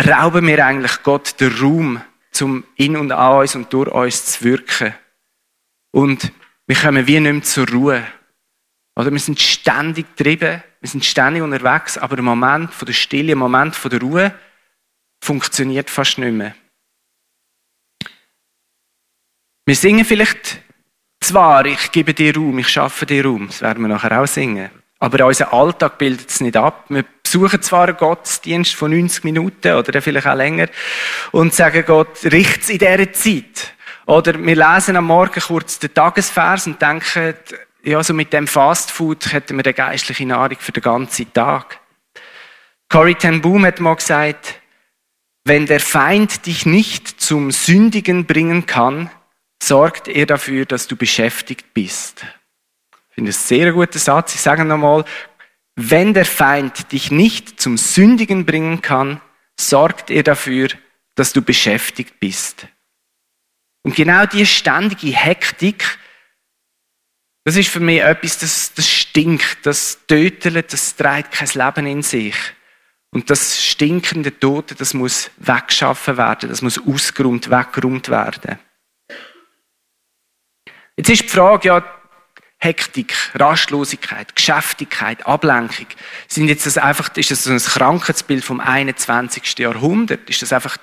rauben 0.00 0.46
wir 0.46 0.64
eigentlich 0.64 1.02
Gott 1.02 1.40
den 1.40 1.52
Raum, 1.58 2.02
zum 2.30 2.64
in 2.76 2.96
und 2.96 3.12
an 3.12 3.40
uns 3.40 3.54
und 3.54 3.72
durch 3.72 3.90
uns 3.90 4.26
zu 4.26 4.44
wirken. 4.44 4.94
Und 5.90 6.32
wir 6.66 6.76
kommen 6.76 7.06
wie 7.06 7.20
nicht 7.20 7.32
mehr 7.32 7.42
zur 7.42 7.68
Ruhe. 7.68 8.06
Oder 8.96 9.10
wir 9.10 9.18
sind 9.18 9.40
ständig 9.40 10.16
getrieben, 10.16 10.62
wir 10.80 10.88
sind 10.88 11.04
ständig 11.04 11.42
unterwegs, 11.42 11.96
aber 11.98 12.16
der 12.16 12.24
Moment 12.24 12.72
von 12.72 12.86
der 12.86 12.92
Stille, 12.92 13.28
der 13.28 13.36
Moment 13.36 13.74
von 13.74 13.90
der 13.90 14.00
Ruhe 14.00 14.34
funktioniert 15.22 15.90
fast 15.90 16.18
nicht 16.18 16.32
mehr. 16.32 16.54
Wir 19.64 19.76
singen 19.76 20.04
vielleicht 20.04 20.61
zwar, 21.21 21.66
ich 21.66 21.92
gebe 21.92 22.14
dir 22.14 22.35
Raum, 22.35 22.59
ich 22.59 22.69
schaffe 22.69 23.07
dir 23.07 23.25
Raum, 23.25 23.47
das 23.47 23.62
werden 23.62 23.83
wir 23.83 23.88
nachher 23.88 24.21
auch 24.21 24.26
singen. 24.26 24.71
Aber 24.99 25.26
unser 25.26 25.52
Alltag 25.52 25.99
bildet 25.99 26.31
es 26.31 26.40
nicht 26.40 26.57
ab. 26.57 26.85
Wir 26.88 27.04
besuchen 27.23 27.62
zwar 27.62 27.87
einen 27.88 27.97
Gottesdienst 27.97 28.75
von 28.75 28.90
90 28.90 29.25
Minuten 29.25 29.75
oder 29.75 30.02
vielleicht 30.02 30.26
auch 30.26 30.35
länger 30.35 30.66
und 31.31 31.54
sagen 31.54 31.85
Gott, 31.87 32.25
richt's 32.25 32.71
in 32.71 32.78
dieser 32.78 33.12
Zeit. 33.12 33.75
Oder 34.07 34.35
wir 34.35 34.57
lesen 34.57 34.97
am 34.97 35.07
Morgen 35.07 35.40
kurz 35.40 35.78
den 35.78 35.95
Tagesvers 35.95 36.66
und 36.66 36.83
denken, 36.83 37.35
ja, 37.85 38.02
so 38.02 38.14
mit 38.14 38.33
dem 38.33 38.49
Fastfood 38.49 39.33
hätten 39.33 39.57
wir 39.57 39.64
eine 39.64 39.75
geistliche 39.75 40.26
Nahrung 40.26 40.59
für 40.59 40.73
den 40.73 40.83
ganzen 40.83 41.33
Tag. 41.33 41.78
Corrie 42.88 43.14
ten 43.14 43.40
Boom 43.40 43.64
hat 43.64 43.81
mal 43.81 43.95
gesagt, 43.95 44.61
wenn 45.45 45.66
der 45.66 45.81
Feind 45.81 46.47
dich 46.47 46.66
nicht 46.66 47.21
zum 47.21 47.50
Sündigen 47.50 48.26
bringen 48.26 48.66
kann, 48.66 49.11
sorgt 49.62 50.09
er 50.09 50.26
dafür, 50.26 50.66
dass 50.66 50.88
du 50.88 50.97
beschäftigt 50.97 51.73
bist. 51.73 52.25
Ich 53.11 53.14
finde 53.14 53.31
es 53.31 53.47
sehr 53.47 53.73
guter 53.73 53.99
Satz. 53.99 54.35
Ich 54.35 54.40
sage 54.40 54.64
nochmal, 54.64 55.04
wenn 55.76 56.14
der 56.14 56.25
Feind 56.25 56.90
dich 56.92 57.11
nicht 57.11 57.61
zum 57.61 57.78
Sündigen 57.78 58.45
bringen 58.45 58.83
kann, 58.83 59.21
sorgt 59.59 60.11
er 60.11 60.23
dafür, 60.23 60.69
dass 61.14 61.33
du 61.33 61.42
beschäftigt 61.42 62.19
bist. 62.19 62.66
Und 63.83 63.95
genau 63.95 64.26
die 64.26 64.47
ständige 64.47 65.09
Hektik, 65.09 65.99
das 67.45 67.57
ist 67.57 67.69
für 67.69 67.81
mich 67.81 68.00
etwas, 68.00 68.38
das, 68.38 68.75
das 68.75 68.88
stinkt, 68.88 69.64
das 69.64 70.07
tötet, 70.07 70.73
das 70.73 70.97
trägt 70.97 71.33
kein 71.33 71.49
Leben 71.54 71.87
in 71.87 72.02
sich. 72.02 72.37
Und 73.11 73.28
das 73.31 73.62
stinkende 73.62 74.38
Tote, 74.38 74.75
das 74.75 74.95
muss 74.95 75.31
weggeschaffen 75.37 76.16
werden, 76.16 76.49
das 76.49 76.62
muss 76.62 76.78
ausgeräumt, 76.78 77.50
weggeräumt 77.50 78.09
werden. 78.09 78.59
Jetzt 80.96 81.11
ist 81.11 81.22
die 81.22 81.28
Frage, 81.28 81.68
ja, 81.68 81.84
Hektik, 82.58 83.14
Rastlosigkeit, 83.34 84.37
Geschäftigkeit, 84.37 85.26
Ablenkung, 85.26 85.87
sind 86.28 86.46
jetzt 86.46 86.64
das 86.64 86.78
einfach, 86.78 87.11
ist 87.16 87.30
das 87.30 87.42
so 87.42 87.50
ein 87.50 87.58
Krankheitsbild 87.58 88.44
vom 88.44 88.61
21. 88.61 89.58
Jahrhundert? 89.58 90.30
Ist 90.30 90.42
das 90.42 90.52
einfach 90.52 90.76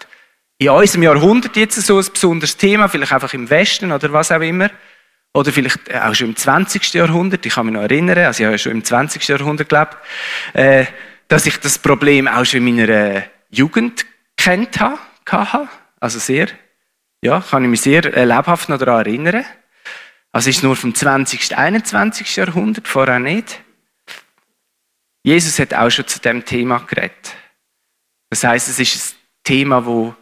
in 0.58 0.70
unserem 0.70 1.04
Jahrhundert 1.04 1.56
jetzt 1.56 1.82
so 1.82 1.98
ein 1.98 2.06
besonderes 2.12 2.58
Thema, 2.58 2.89
vielleicht 2.89 3.13
einfach 3.13 3.34
im 3.34 3.50
Westen 3.50 3.94
oder 3.94 4.12
was 4.12 4.30
auch 4.30 4.42
immer? 4.42 4.70
Oder 5.34 5.54
vielleicht 5.54 5.94
auch 5.96 6.13
schon 6.13 6.30
im 6.30 6.36
20. 6.36 6.94
Jahrhundert, 6.96 7.46
ich 7.46 7.54
kann 7.54 7.68
mich 7.68 7.75
noch 7.75 7.84
erinnern, 7.84 8.18
also 8.25 8.42
ich 8.42 8.46
habe 8.46 8.56
ja 8.56 8.58
schon 8.58 8.74
im 8.74 8.84
20. 8.84 9.25
Jahrhundert 9.28 9.70
gelebt, 9.70 9.98
äh, 10.54 10.86
dass 11.30 11.46
ich 11.46 11.62
das 11.62 11.78
Problem 11.78 12.28
auch 12.28 12.44
schon 12.44 12.68
in 12.68 12.75
meiner 12.75 13.24
Jugend 13.51 14.06
kennt 14.36 14.82
habe. 14.82 15.70
Also 16.01 16.20
sehr, 16.20 16.48
ja, 17.22 17.39
kann 17.39 17.63
ich 17.63 17.70
mich 17.70 17.82
sehr 17.82 18.04
äh, 18.06 18.25
lebhaft 18.25 18.68
noch 18.68 18.80
daran 18.80 19.06
erinnern. 19.06 19.46
Also 20.32 20.50
ist 20.50 20.64
nur 20.64 20.76
vom 20.76 20.94
20. 20.94 21.58
21. 21.58 22.36
Jahrhundert, 22.36 22.88
vorher 22.88 23.20
nicht. 23.20 23.62
Jesus 25.24 25.60
hat 25.60 25.74
auch 25.74 25.90
schon 25.90 26.08
zu 26.08 26.20
dem 26.20 26.46
Thema 26.46 26.80
geredet. 26.80 27.36
Das 28.30 28.44
heißt, 28.44 28.70
es 28.70 28.80
ist 28.80 29.14
ein 29.14 29.18
Thema, 29.44 29.86
wo 29.86 30.16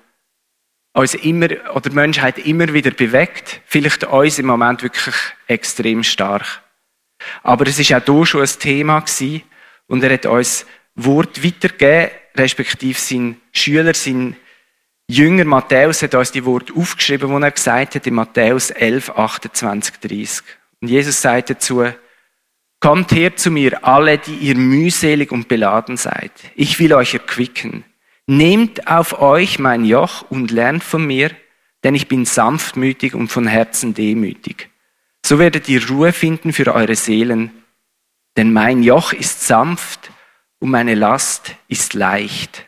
uns 0.94 1.14
immer 1.14 1.48
oder 1.74 1.90
die 1.90 1.96
Menschheit 1.96 2.40
immer 2.40 2.74
wieder 2.74 2.92
bewegt. 2.92 3.62
Vielleicht 3.66 4.06
uns 4.06 4.40
im 4.40 4.48
Moment 4.48 4.82
wirklich 4.82 5.16
extrem 5.48 6.04
stark. 6.04 6.64
Aber 7.44 7.68
es 7.68 7.78
ist 7.78 7.94
auch 7.94 8.04
hier 8.04 8.26
schon 8.26 8.42
ein 8.42 8.60
Thema 8.60 9.00
gewesen 9.02 9.44
und 9.88 10.04
er 10.04 10.14
hat 10.14 10.26
uns 10.26 10.66
Wort 10.96 11.44
weitergegeben, 11.44 12.12
respektive 12.36 13.00
sein 13.00 13.40
Schüler, 13.52 13.94
sein 13.94 14.36
Jünger 15.10 15.46
Matthäus 15.46 16.02
hat 16.02 16.16
uns 16.16 16.34
die 16.34 16.44
Wort 16.44 16.76
aufgeschrieben, 16.76 17.30
wo 17.30 17.40
er 17.40 17.52
gesagt 17.52 17.96
hat 17.96 18.06
in 18.06 18.14
Matthäus 18.14 18.72
11, 18.72 19.12
28, 19.12 19.96
30. 20.02 20.44
Und 20.82 20.90
Jesus 20.90 21.22
sagt 21.22 21.50
dazu, 21.50 21.86
Kommt 22.80 23.12
her 23.14 23.36
zu 23.36 23.50
mir, 23.50 23.84
alle, 23.86 24.20
die 24.20 24.36
ihr 24.36 24.56
mühselig 24.56 25.32
und 25.32 25.48
beladen 25.48 25.98
seid. 25.98 26.32
Ich 26.56 26.80
will 26.80 26.94
euch 26.94 27.14
erquicken. 27.14 27.86
Nehmt 28.28 28.88
auf 28.88 29.20
euch 29.20 29.58
mein 29.58 29.84
Joch 29.86 30.26
und 30.30 30.52
lernt 30.52 30.84
von 30.84 31.08
mir, 31.08 31.32
denn 31.84 31.96
ich 31.96 32.08
bin 32.08 32.26
sanftmütig 32.26 33.16
und 33.16 33.30
von 33.30 33.48
Herzen 33.48 33.94
demütig. 33.94 34.70
So 35.26 35.40
werdet 35.40 35.70
ihr 35.70 35.88
Ruhe 35.90 36.14
finden 36.14 36.54
für 36.54 36.76
eure 36.76 36.96
Seelen, 36.96 37.64
denn 38.36 38.54
mein 38.54 38.84
Joch 38.84 39.14
ist 39.14 39.48
sanft 39.48 40.12
und 40.60 40.70
meine 40.70 40.94
Last 40.94 41.56
ist 41.68 41.94
leicht. 41.94 42.66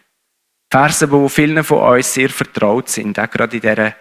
Verse, 0.70 1.10
wo 1.12 1.28
vielen 1.28 1.64
von 1.64 1.96
uns 1.96 2.14
sehr 2.14 2.30
vertraut 2.30 2.90
sind, 2.90 3.20
auch 3.20 3.30
gerade 3.30 3.58
in 3.58 3.62
der, 3.62 3.96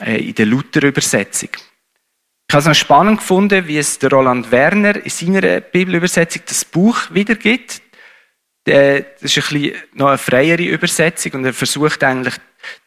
äh, 0.00 0.28
in 0.28 0.34
der 0.34 0.46
Luther-Übersetzung. 0.46 1.50
Ich 2.48 2.54
habe 2.54 2.60
es 2.60 2.66
noch 2.66 2.74
spannend 2.74 3.18
gefunden, 3.18 3.66
wie 3.66 3.78
es 3.78 3.98
der 3.98 4.10
Roland 4.10 4.50
Werner 4.50 4.96
in 4.96 5.10
seiner 5.10 5.60
Bibelübersetzung 5.60 6.42
das 6.46 6.64
Buch 6.64 6.98
wiedergibt. 7.10 7.82
Das 8.64 9.04
ist 9.20 9.38
ein 9.38 9.42
bisschen 9.42 9.74
noch 9.94 10.08
eine 10.08 10.18
freiere 10.18 10.62
Übersetzung 10.62 11.32
und 11.32 11.44
er 11.44 11.54
versucht 11.54 12.04
eigentlich, 12.04 12.34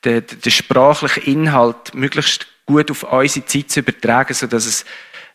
den, 0.04 0.24
den 0.26 0.52
sprachlichen 0.52 1.24
Inhalt 1.24 1.94
möglichst 1.94 2.48
gut 2.66 2.90
auf 2.92 3.04
unsere 3.04 3.46
Zeit 3.46 3.70
zu 3.72 3.82
übertragen, 3.82 4.34
sodass 4.34 4.66
es 4.66 4.86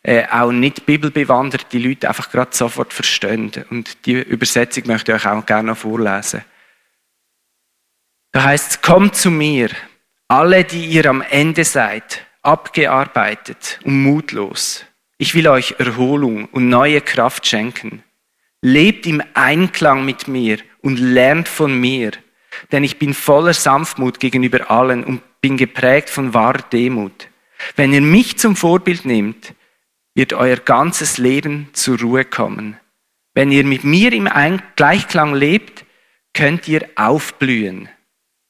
äh, 0.03 0.25
auch 0.27 0.51
nicht 0.51 0.85
bibelbewanderte 0.85 1.77
Leute 1.77 2.07
einfach 2.07 2.31
gerade 2.31 2.55
sofort 2.55 2.91
verstehen. 2.91 3.51
Und 3.69 4.05
die 4.05 4.13
Übersetzung 4.13 4.87
möchte 4.87 5.11
ich 5.11 5.17
euch 5.17 5.31
auch 5.31 5.45
gerne 5.45 5.69
noch 5.69 5.77
vorlesen. 5.77 6.43
Da 8.31 8.43
heißt 8.43 8.81
kommt 8.81 9.15
zu 9.15 9.29
mir, 9.29 9.69
alle, 10.29 10.63
die 10.63 10.85
ihr 10.85 11.05
am 11.07 11.21
Ende 11.21 11.65
seid, 11.65 12.25
abgearbeitet 12.41 13.79
und 13.83 14.03
mutlos. 14.03 14.85
Ich 15.17 15.35
will 15.35 15.49
euch 15.49 15.75
Erholung 15.79 16.45
und 16.45 16.69
neue 16.69 17.01
Kraft 17.01 17.45
schenken. 17.45 18.03
Lebt 18.61 19.05
im 19.05 19.21
Einklang 19.33 20.05
mit 20.05 20.29
mir 20.29 20.59
und 20.81 20.97
lernt 20.97 21.49
von 21.49 21.77
mir, 21.77 22.11
denn 22.71 22.85
ich 22.85 22.97
bin 22.97 23.13
voller 23.13 23.53
Sanftmut 23.53 24.19
gegenüber 24.21 24.71
allen 24.71 25.03
und 25.03 25.21
bin 25.41 25.57
geprägt 25.57 26.09
von 26.09 26.33
wahrer 26.33 26.61
Demut. 26.71 27.27
Wenn 27.75 27.91
ihr 27.91 28.01
mich 28.01 28.37
zum 28.37 28.55
Vorbild 28.55 29.03
nehmt, 29.03 29.53
wird 30.15 30.33
euer 30.33 30.57
ganzes 30.57 31.17
Leben 31.17 31.69
zur 31.73 31.99
Ruhe 31.99 32.23
kommen. 32.23 32.77
Wenn 33.33 33.51
ihr 33.51 33.65
mit 33.65 33.83
mir 33.83 34.13
im 34.13 34.29
Gleichklang 34.75 35.33
lebt, 35.33 35.85
könnt 36.33 36.67
ihr 36.69 36.87
aufblühen. 36.95 37.89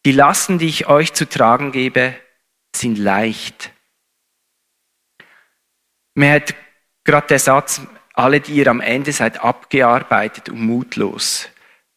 Die 0.05 0.11
Lasten, 0.11 0.57
die 0.57 0.67
ich 0.67 0.87
euch 0.87 1.13
zu 1.13 1.29
tragen 1.29 1.71
gebe, 1.71 2.15
sind 2.75 2.97
leicht. 2.97 3.71
Mir 6.15 6.33
hat 6.33 6.55
gerade 7.03 7.27
der 7.27 7.39
Satz, 7.39 7.81
alle, 8.13 8.41
die 8.41 8.53
ihr 8.53 8.67
am 8.67 8.81
Ende 8.81 9.11
seid, 9.11 9.43
abgearbeitet 9.43 10.49
und 10.49 10.61
mutlos. 10.61 11.49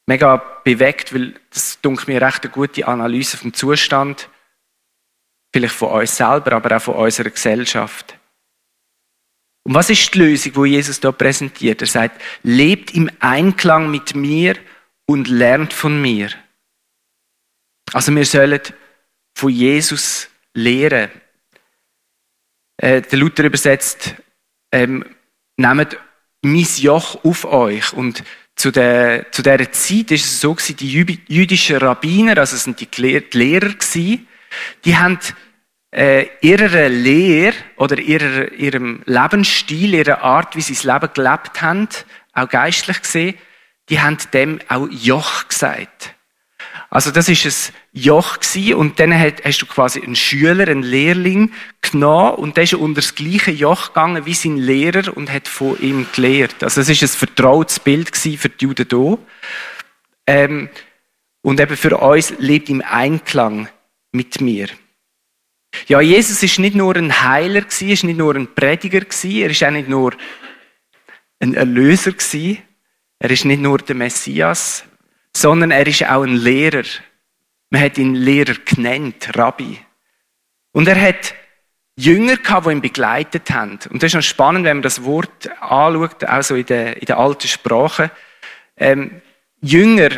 Mega 0.06 0.36
bewegt, 0.64 1.14
weil 1.14 1.40
das 1.50 1.80
dunkelt 1.80 2.08
mir 2.08 2.20
recht 2.20 2.44
eine 2.44 2.52
gute 2.52 2.86
Analyse 2.86 3.38
vom 3.38 3.54
Zustand, 3.54 4.28
vielleicht 5.52 5.74
von 5.74 5.90
uns 5.90 6.16
selber, 6.16 6.52
aber 6.52 6.76
auch 6.76 6.82
von 6.82 6.94
unserer 6.96 7.30
Gesellschaft. 7.30 8.18
Und 9.66 9.74
was 9.74 9.88
ist 9.88 10.12
die 10.12 10.18
Lösung, 10.18 10.56
wo 10.56 10.66
Jesus 10.66 11.00
da 11.00 11.10
präsentiert? 11.10 11.80
Er 11.80 11.86
sagt, 11.86 12.20
lebt 12.42 12.94
im 12.94 13.10
Einklang 13.20 13.90
mit 13.90 14.14
mir 14.14 14.56
und 15.06 15.26
lernt 15.26 15.72
von 15.72 16.00
mir. 16.02 16.30
Also 17.94 18.12
wir 18.12 18.24
sollen 18.24 18.60
von 19.36 19.50
Jesus 19.50 20.28
lehren. 20.52 21.12
Äh, 22.76 23.02
der 23.02 23.18
Luther 23.20 23.44
übersetzt, 23.44 24.16
ähm, 24.72 25.04
nehmt 25.56 25.96
mein 26.42 26.66
Joch 26.76 27.24
auf 27.24 27.44
euch. 27.44 27.92
Und 27.92 28.24
zu 28.56 28.72
der, 28.72 29.30
zu 29.30 29.42
dieser 29.42 29.70
Zeit 29.70 30.10
ist 30.10 30.24
es 30.24 30.40
so 30.40 30.54
gewesen, 30.54 30.76
die 30.76 31.20
jüdischen 31.28 31.76
Rabbiner, 31.76 32.36
also 32.38 32.56
sind 32.56 32.80
die 32.80 33.00
Lehrer 33.00 33.68
gewesen, 33.68 34.26
die 34.84 34.96
haben 34.96 35.20
äh, 35.92 36.26
ihrer 36.40 36.88
Lehre 36.88 37.54
oder 37.76 37.96
ihrer, 37.96 38.50
ihrem 38.54 39.02
Lebensstil, 39.06 39.94
ihrer 39.94 40.20
Art, 40.20 40.56
wie 40.56 40.62
sie 40.62 40.74
das 40.74 40.82
Leben 40.82 41.14
gelebt 41.14 41.62
haben, 41.62 41.88
auch 42.32 42.48
geistlich 42.48 43.02
gesehen, 43.02 43.38
die 43.88 44.00
haben 44.00 44.18
dem 44.32 44.58
auch 44.66 44.88
Joch 44.90 45.46
gesagt. 45.46 46.16
Also 46.94 47.10
das 47.10 47.28
ist 47.28 47.44
ein 47.44 47.74
Joch 47.92 48.38
gewesen, 48.38 48.74
und 48.74 49.00
dann 49.00 49.12
hast 49.12 49.60
du 49.60 49.66
quasi 49.66 50.00
einen 50.00 50.14
Schüler, 50.14 50.68
einen 50.68 50.84
Lehrling 50.84 51.50
genommen 51.82 52.36
und 52.36 52.56
der 52.56 52.62
ist 52.62 52.74
unter 52.74 53.00
das 53.00 53.16
gleiche 53.16 53.50
Joch 53.50 53.88
gegangen 53.88 54.26
wie 54.26 54.34
sein 54.34 54.58
Lehrer 54.58 55.16
und 55.16 55.32
hat 55.32 55.48
von 55.48 55.76
ihm 55.82 56.06
gelehrt. 56.14 56.62
Also 56.62 56.80
das 56.80 56.88
ist 56.88 57.02
ein 57.02 57.08
vertrautes 57.08 57.80
Bild 57.80 58.16
für 58.16 58.48
die 58.48 58.64
Juden 58.64 58.86
hier. 58.88 59.18
Ähm, 60.28 60.68
und 61.42 61.58
eben 61.58 61.76
für 61.76 61.96
uns 61.98 62.32
lebt 62.38 62.68
im 62.68 62.80
Einklang 62.80 63.68
mit 64.12 64.40
mir. 64.40 64.68
Ja, 65.88 66.00
Jesus 66.00 66.44
ist 66.44 66.60
nicht 66.60 66.76
nur 66.76 66.94
ein 66.94 67.24
Heiler 67.24 67.62
gewesen, 67.62 67.90
ist 67.90 68.04
nicht 68.04 68.18
nur 68.18 68.36
ein 68.36 68.54
Prediger 68.54 69.00
gewesen, 69.00 69.32
er 69.32 69.50
ist 69.50 69.64
auch 69.64 69.72
nicht 69.72 69.88
nur 69.88 70.12
ein 71.40 71.54
Erlöser 71.54 72.12
gewesen, 72.12 72.58
er 73.18 73.30
ist 73.32 73.46
nicht 73.46 73.60
nur 73.60 73.78
der 73.78 73.96
Messias, 73.96 74.84
sondern 75.36 75.70
er 75.70 75.86
ist 75.86 76.04
auch 76.04 76.22
ein 76.22 76.36
Lehrer. 76.36 76.84
Man 77.70 77.82
hat 77.82 77.98
ihn 77.98 78.14
Lehrer 78.14 78.54
genannt, 78.64 79.36
Rabbi. 79.36 79.78
Und 80.72 80.88
er 80.88 81.00
hat 81.00 81.34
Jünger 81.96 82.36
gehabt, 82.36 82.66
die 82.66 82.72
ihn 82.72 82.80
begleitet 82.80 83.50
haben. 83.50 83.78
Und 83.90 84.02
das 84.02 84.08
ist 84.08 84.14
noch 84.14 84.22
spannend, 84.22 84.64
wenn 84.64 84.78
man 84.78 84.82
das 84.82 85.04
Wort 85.04 85.48
anschaut, 85.60 86.24
auch 86.24 86.42
so 86.42 86.56
in 86.56 86.66
der, 86.66 86.96
in 87.00 87.06
der 87.06 87.18
alten 87.18 87.48
Sprache. 87.48 88.10
Ähm, 88.76 89.20
Jünger, 89.60 90.10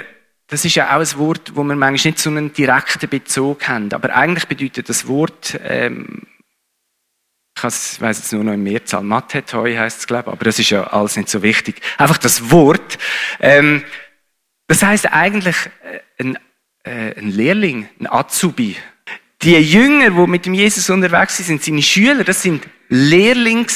das 0.49 0.65
ist 0.65 0.75
ja 0.77 0.97
auch 0.97 1.01
ein 1.01 1.19
Wort, 1.19 1.55
wo 1.55 1.63
man 1.63 1.79
manchmal 1.79 2.11
nicht 2.11 2.19
so 2.19 2.31
einen 2.31 2.53
direkten 2.53 3.09
Bezug 3.09 3.69
haben. 3.69 3.93
Aber 3.93 4.15
eigentlich 4.15 4.47
bedeutet 4.47 4.89
das 4.89 5.07
Wort, 5.07 5.59
ähm, 5.65 6.23
ich 7.57 7.63
weiß 7.63 8.01
jetzt 8.01 8.33
nur 8.33 8.45
noch 8.45 8.53
im 8.53 8.63
Mehrzahl, 8.63 9.03
Mathetoi 9.03 9.77
heißt 9.77 10.01
es, 10.01 10.07
glaube 10.07 10.25
ich, 10.29 10.33
aber 10.33 10.45
das 10.45 10.59
ist 10.59 10.71
ja 10.71 10.85
alles 10.89 11.17
nicht 11.17 11.31
so 11.31 11.43
wichtig. 11.43 11.81
Einfach 11.97 12.19
das 12.19 12.51
Wort. 12.51 12.99
Ähm, 13.41 13.83
das 14.69 14.83
heißt 14.83 15.13
eigentlich 15.13 15.57
äh, 15.83 16.23
ein, 16.23 16.39
äh, 16.85 17.19
ein 17.19 17.31
Lehrling, 17.31 17.89
ein 18.01 18.07
Azubi. 18.07 18.77
Die 19.43 19.57
Jünger, 19.57 20.11
die 20.11 20.31
mit 20.31 20.47
dem 20.47 20.55
Jesus 20.55 20.91
unterwegs 20.91 21.37
sind, 21.37 21.63
seine 21.63 21.83
Schüler, 21.83 22.25
das 22.25 22.43
sind 22.43 22.67
Lehrlinge 22.89 23.67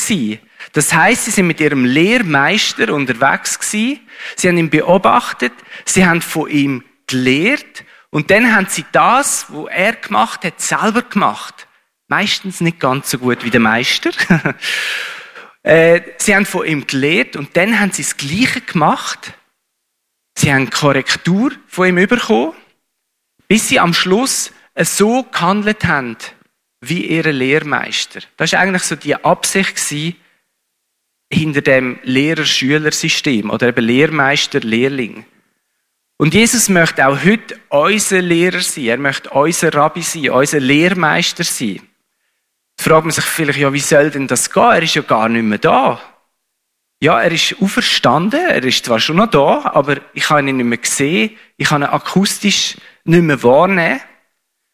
Das 0.73 0.92
heißt, 0.92 1.26
sie 1.26 1.30
sind 1.30 1.47
mit 1.47 1.61
ihrem 1.61 1.85
Lehrmeister 1.85 2.92
unterwegs 2.94 3.59
gewesen. 3.59 4.00
Sie 4.37 4.49
haben 4.49 4.59
ihn 4.59 4.70
beobachtet. 4.70 5.52
Sie 5.85 6.04
haben 6.04 6.23
von 6.23 6.50
ihm 6.50 6.85
gelehrt. 7.06 7.85
Und 8.11 8.30
dann 8.30 8.54
haben 8.54 8.66
sie 8.68 8.85
das, 8.92 9.47
was 9.49 9.66
er 9.70 9.92
gemacht 9.94 10.44
hat, 10.44 10.61
selber 10.61 11.02
gemacht. 11.02 11.66
Meistens 12.09 12.61
nicht 12.61 12.80
ganz 12.80 13.11
so 13.11 13.18
gut 13.18 13.44
wie 13.44 13.50
der 13.50 13.61
Meister. 13.61 14.11
Äh, 15.62 16.00
sie 16.16 16.35
haben 16.35 16.47
von 16.47 16.66
ihm 16.66 16.87
gelehrt 16.87 17.37
und 17.37 17.54
dann 17.54 17.78
haben 17.78 17.92
sie 17.92 18.02
das 18.02 18.16
Gleiche 18.16 18.62
gemacht. 18.62 19.35
Sie 20.40 20.50
haben 20.50 20.70
Korrektur 20.70 21.52
von 21.66 21.88
ihm 21.88 22.09
bekommen, 22.09 22.54
bis 23.47 23.68
sie 23.68 23.78
am 23.78 23.92
Schluss 23.92 24.52
so 24.75 25.23
gehandelt 25.25 25.85
haben 25.85 26.16
wie 26.80 27.04
ihre 27.09 27.30
Lehrmeister. 27.30 28.20
Das 28.38 28.52
war 28.52 28.61
eigentlich 28.61 28.85
so 28.85 28.97
die 28.97 29.14
Absicht 29.14 29.78
hinter 31.30 31.61
dem 31.61 31.99
Lehrer-Schüler-System 32.04 33.50
oder 33.50 33.68
eben 33.68 33.85
Lehrmeister-Lehrling. 33.85 35.26
Und 36.16 36.32
Jesus 36.32 36.70
möchte 36.70 37.06
auch 37.06 37.23
heute 37.23 37.61
unser 37.68 38.23
Lehrer 38.23 38.62
sein. 38.62 38.87
Er 38.87 38.97
möchte 38.97 39.28
unser 39.28 39.75
Rabbi 39.75 40.00
sein, 40.00 40.30
unser 40.30 40.61
Lehrmeister 40.61 41.44
sein. 41.44 41.82
Da 42.78 42.85
fragt 42.85 43.04
man 43.04 43.12
sich 43.12 43.25
vielleicht, 43.25 43.59
ja, 43.59 43.70
wie 43.75 43.78
soll 43.78 44.11
denn 44.11 44.26
das 44.26 44.50
gehen? 44.50 44.62
Er 44.62 44.82
ist 44.82 44.94
ja 44.94 45.02
gar 45.02 45.28
nicht 45.28 45.42
mehr 45.42 45.59
da. 45.59 46.00
Ja, 47.02 47.19
er 47.21 47.33
ist 47.33 47.57
auferstanden, 47.61 48.40
er 48.40 48.62
ist 48.62 48.85
zwar 48.85 49.00
schon 49.00 49.16
noch 49.16 49.30
da, 49.30 49.62
aber 49.73 49.97
ich 50.12 50.28
habe 50.28 50.47
ihn 50.47 50.57
nicht 50.57 50.66
mehr 50.66 50.78
gesehen, 50.78 51.37
ich 51.57 51.69
kann 51.69 51.83
ihn 51.83 51.88
akustisch 51.88 52.76
nicht 53.04 53.23
mehr 53.23 53.42
wahrnehmen. 53.42 54.00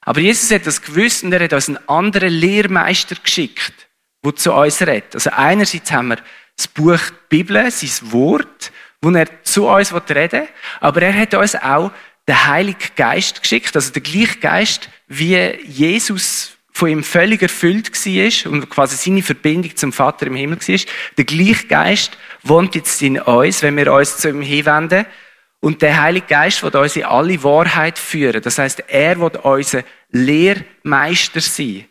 Aber 0.01 0.21
Jesus 0.21 0.51
hat 0.51 0.67
das 0.67 0.83
gewusst 0.83 1.23
und 1.23 1.33
er 1.33 1.45
hat 1.45 1.53
uns 1.53 1.69
einen 1.69 1.89
anderen 1.89 2.33
Lehrmeister 2.33 3.15
geschickt, 3.15 3.89
der 4.25 4.35
zu 4.35 4.53
uns 4.53 4.83
redet. 4.83 5.15
Also 5.15 5.31
einerseits 5.31 5.93
haben 5.93 6.09
wir 6.09 6.19
das 6.57 6.67
Buch 6.67 6.99
Bibel, 7.29 7.71
sein 7.71 8.13
Wort, 8.13 8.73
wo 9.01 9.11
er 9.11 9.45
zu 9.45 9.69
uns 9.69 9.93
reden 9.95 10.41
will, 10.41 10.49
aber 10.81 11.03
er 11.03 11.17
hat 11.17 11.35
uns 11.35 11.55
auch 11.55 11.93
den 12.27 12.47
Heiligen 12.47 12.91
Geist 12.97 13.41
geschickt, 13.41 13.77
also 13.77 13.93
den 13.93 14.03
gleichen 14.03 14.41
Geist, 14.41 14.89
wie 15.07 15.37
Jesus 15.65 16.56
von 16.77 16.91
ihm 16.91 17.03
völlig 17.03 17.41
erfüllt 17.41 17.91
war 17.91 18.53
und 18.53 18.69
quasi 18.69 18.97
seine 18.97 19.23
Verbindung 19.23 19.75
zum 19.77 19.95
Vater 19.95 20.27
im 20.27 20.37
Himmel 20.37 20.59
war. 20.61 20.79
Der 21.17 21.25
gleiche 21.25 21.67
Geist 21.69 22.19
wohnt 22.43 22.75
jetzt 22.75 23.01
in 23.01 23.19
uns, 23.19 23.63
wenn 23.63 23.79
wir 23.79 23.91
uns 23.95 24.19
zu 24.19 24.29
ihm 24.29 24.43
hinwenden 24.43 25.07
und 25.61 25.81
der 25.81 26.03
Heilige 26.03 26.27
Geist 26.27 26.63
wird 26.63 26.75
uns 26.75 26.97
in 26.97 27.05
alle 27.05 27.43
Wahrheit 27.43 27.99
führen. 27.99 28.43
Das 28.43 28.59
heißt, 28.59 28.85
er 28.89 29.19
wird 29.19 29.43
unser 29.43 29.85
Lehrmeister 30.11 31.41
sein. 31.41 31.87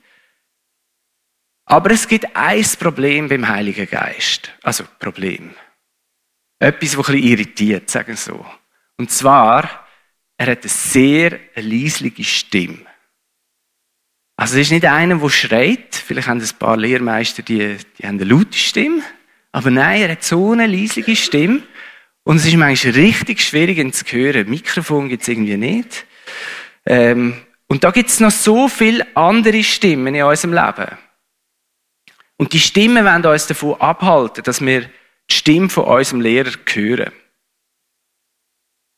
Aber 1.65 1.89
es 1.89 2.07
gibt 2.07 2.35
ein 2.35 2.63
Problem 2.79 3.27
beim 3.27 3.47
Heiligen 3.47 3.89
Geist. 3.89 4.51
Also, 4.61 4.83
Problem. 4.99 5.55
Etwas, 6.59 6.91
das 6.91 6.99
ein 6.99 7.13
bisschen 7.13 7.27
irritiert, 7.31 7.89
sagen 7.89 8.09
wir 8.09 8.17
so. 8.17 8.45
Und 8.97 9.09
zwar, 9.09 9.87
er 10.37 10.51
hat 10.51 10.61
eine 10.61 10.69
sehr 10.69 11.39
leisliche 11.55 12.23
Stimme. 12.23 12.85
Also, 14.37 14.55
es 14.55 14.63
ist 14.67 14.71
nicht 14.71 14.85
einer, 14.85 15.17
der 15.17 15.29
schreit. 15.29 15.95
Vielleicht 15.95 16.27
haben 16.27 16.41
ein 16.41 16.59
paar 16.59 16.77
Lehrmeister, 16.77 17.41
die, 17.41 17.77
die 17.97 18.07
haben 18.07 18.19
eine 18.19 18.25
laute 18.25 18.57
Stimme. 18.57 19.01
Aber 19.51 19.71
nein, 19.71 20.01
er 20.01 20.11
hat 20.11 20.23
so 20.23 20.51
eine 20.51 20.67
leisliche 20.67 21.15
Stimme. 21.15 21.61
Und 22.23 22.37
es 22.37 22.45
ist 22.45 22.55
manchmal 22.57 22.93
richtig 22.93 23.41
schwierig, 23.41 23.77
ihn 23.77 23.93
zu 23.93 24.03
hören. 24.05 24.49
Mikrofon 24.49 25.09
gibt 25.09 25.21
es 25.21 25.27
irgendwie 25.29 25.57
nicht. 25.57 26.05
Ähm, 26.85 27.35
und 27.67 27.83
da 27.83 27.91
gibt 27.91 28.09
es 28.09 28.19
noch 28.19 28.31
so 28.31 28.67
viele 28.67 29.05
andere 29.15 29.63
Stimmen 29.63 30.13
in 30.13 30.23
unserem 30.23 30.53
Leben. 30.53 30.97
Und 32.37 32.53
die 32.53 32.59
Stimmen 32.59 33.05
wollen 33.05 33.25
uns 33.25 33.47
davon 33.47 33.79
abhalten, 33.79 34.43
dass 34.43 34.59
wir 34.59 34.81
die 34.81 35.33
Stimme 35.33 35.69
von 35.69 35.85
unserem 35.85 36.21
Lehrer 36.21 36.51
hören. 36.73 37.11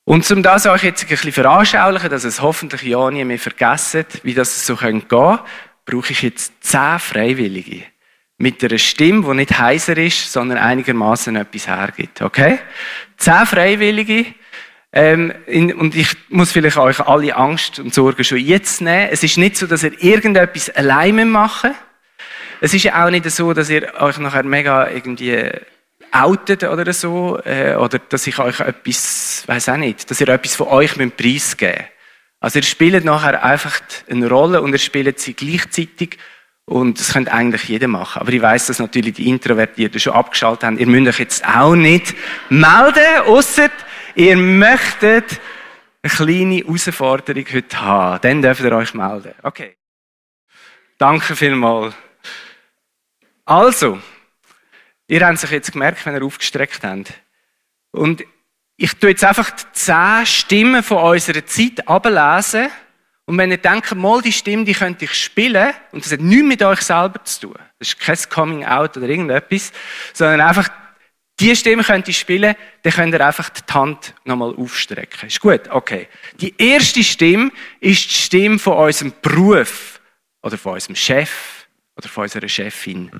Und 0.07 0.31
um 0.31 0.41
das 0.41 0.65
euch 0.67 0.83
jetzt 0.83 1.03
ein 1.03 1.09
bisschen 1.09 1.33
veranschaulichen, 1.33 2.09
dass 2.09 2.23
es 2.23 2.41
hoffentlich 2.41 2.81
ja 2.83 3.11
nie 3.11 3.25
mehr 3.25 3.37
vergessen, 3.37 4.05
wie 4.23 4.33
das 4.33 4.65
so 4.65 4.77
gehen 4.77 5.05
könnte, 5.09 5.41
brauche 5.85 6.13
ich 6.13 6.21
jetzt 6.21 6.53
zehn 6.61 6.97
Freiwillige 6.97 7.83
mit 8.37 8.63
einer 8.63 8.77
Stimme, 8.77 9.27
die 9.27 9.35
nicht 9.35 9.59
heiser 9.59 9.97
ist, 9.97 10.31
sondern 10.31 10.59
einigermaßen 10.59 11.35
etwas 11.35 11.67
hergibt. 11.67 12.21
Okay? 12.21 12.57
Zehn 13.17 13.45
Freiwillige. 13.45 14.27
Ähm, 14.93 15.33
in, 15.45 15.73
und 15.73 15.93
ich 15.93 16.15
muss 16.29 16.53
vielleicht 16.53 16.77
euch 16.77 17.01
alle 17.01 17.35
Angst 17.35 17.77
und 17.79 17.93
Sorgen 17.93 18.23
schon 18.23 18.37
jetzt 18.37 18.79
nehmen. 18.79 19.09
Es 19.11 19.23
ist 19.23 19.37
nicht 19.37 19.57
so, 19.57 19.67
dass 19.67 19.83
ihr 19.83 20.01
irgendetwas 20.01 20.69
alleine 20.69 21.25
machen 21.25 21.71
Es 22.61 22.73
ist 22.73 22.83
ja 22.83 23.05
auch 23.05 23.09
nicht 23.09 23.29
so, 23.29 23.51
dass 23.51 23.69
ihr 23.69 23.93
euch 23.99 24.19
nachher 24.19 24.43
mega 24.43 24.89
irgendwie 24.89 25.51
outet 26.23 26.63
oder 26.63 26.91
so, 26.93 27.39
äh, 27.43 27.75
oder 27.75 27.99
dass 27.99 28.27
ich 28.27 28.39
euch 28.39 28.59
etwas, 28.59 29.43
weiß 29.45 29.69
auch 29.69 29.77
nicht, 29.77 30.09
dass 30.09 30.21
ihr 30.21 30.29
etwas 30.29 30.55
von 30.55 30.67
euch 30.67 30.93
preisgeben 31.15 31.75
müsst. 31.75 31.91
Also 32.39 32.59
ihr 32.59 32.63
spielt 32.63 33.03
nachher 33.03 33.43
einfach 33.43 33.79
eine 34.09 34.29
Rolle 34.29 34.61
und 34.61 34.71
ihr 34.71 34.79
spielt 34.79 35.19
sie 35.19 35.33
gleichzeitig 35.33 36.17
und 36.65 36.99
das 36.99 37.13
könnte 37.13 37.31
eigentlich 37.31 37.63
jeder 37.63 37.87
machen. 37.87 38.21
Aber 38.21 38.31
ich 38.31 38.41
weiß, 38.41 38.67
dass 38.67 38.79
natürlich 38.79 39.15
die 39.15 39.29
Introvertierten 39.29 39.99
schon 39.99 40.13
abgeschaltet 40.13 40.63
haben. 40.63 40.77
Ihr 40.77 40.87
müsst 40.87 41.07
euch 41.07 41.19
jetzt 41.19 41.47
auch 41.47 41.75
nicht 41.75 42.13
melden, 42.49 43.21
ausser 43.25 43.69
ihr 44.15 44.35
möchtet 44.35 45.39
eine 46.01 46.13
kleine 46.13 46.57
Herausforderung 46.57 47.45
heute 47.53 47.81
haben. 47.81 48.19
Dann 48.21 48.41
dürft 48.41 48.61
ihr 48.61 48.71
euch 48.71 48.93
melden. 48.93 49.33
Okay. 49.43 49.75
Danke 50.97 51.35
vielmals. 51.35 51.93
Also, 53.45 53.99
ihr 55.07 55.25
habt 55.25 55.39
sich 55.39 55.51
jetzt 55.51 55.71
gemerkt, 55.71 56.05
wenn 56.05 56.15
ihr 56.15 56.23
aufgestreckt 56.23 56.83
habt. 56.83 57.13
Und 57.91 58.23
ich 58.75 58.93
tue 58.93 59.11
jetzt 59.11 59.23
einfach 59.23 59.49
die 59.51 59.63
zehn 59.73 60.25
Stimmen 60.25 60.83
von 60.83 60.97
unserer 60.97 61.45
Zeit 61.45 61.87
ablesen 61.87 62.69
und 63.27 63.37
wenn 63.37 63.51
ihr 63.51 63.57
denkt, 63.57 63.93
mal 63.93 64.21
die 64.21 64.31
Stimme, 64.31 64.63
die 64.63 64.73
könnte 64.73 65.03
ich 65.03 65.13
spielen, 65.13 65.73
und 65.91 66.05
das 66.05 66.13
hat 66.13 66.21
nichts 66.21 66.47
mit 66.47 66.63
euch 66.63 66.81
selber 66.81 67.21
zu 67.25 67.41
tun, 67.41 67.55
das 67.77 67.89
ist 67.89 67.99
kein 67.99 68.17
Coming 68.29 68.65
Out 68.65 68.95
oder 68.95 69.09
irgendetwas, 69.09 69.73
sondern 70.13 70.39
einfach, 70.39 70.69
die 71.37 71.53
Stimme 71.53 71.83
könnt 71.83 72.07
ihr 72.07 72.13
spielen, 72.13 72.55
dann 72.83 72.93
könnt 72.93 73.13
ihr 73.13 73.25
einfach 73.25 73.49
die 73.49 73.73
Hand 73.73 74.15
nochmal 74.23 74.55
aufstrecken. 74.55 75.27
Ist 75.27 75.41
gut? 75.41 75.69
Okay. 75.69 76.07
Die 76.39 76.55
erste 76.57 77.03
Stimme 77.03 77.51
ist 77.81 78.05
die 78.05 78.13
Stimme 78.13 78.59
von 78.59 78.77
unserem 78.77 79.13
Beruf, 79.21 79.99
oder 80.41 80.57
von 80.57 80.75
unserem 80.75 80.95
Chef, 80.95 81.67
oder 81.97 82.07
von 82.07 82.23
unserer 82.23 82.47
Chefin. 82.47 83.11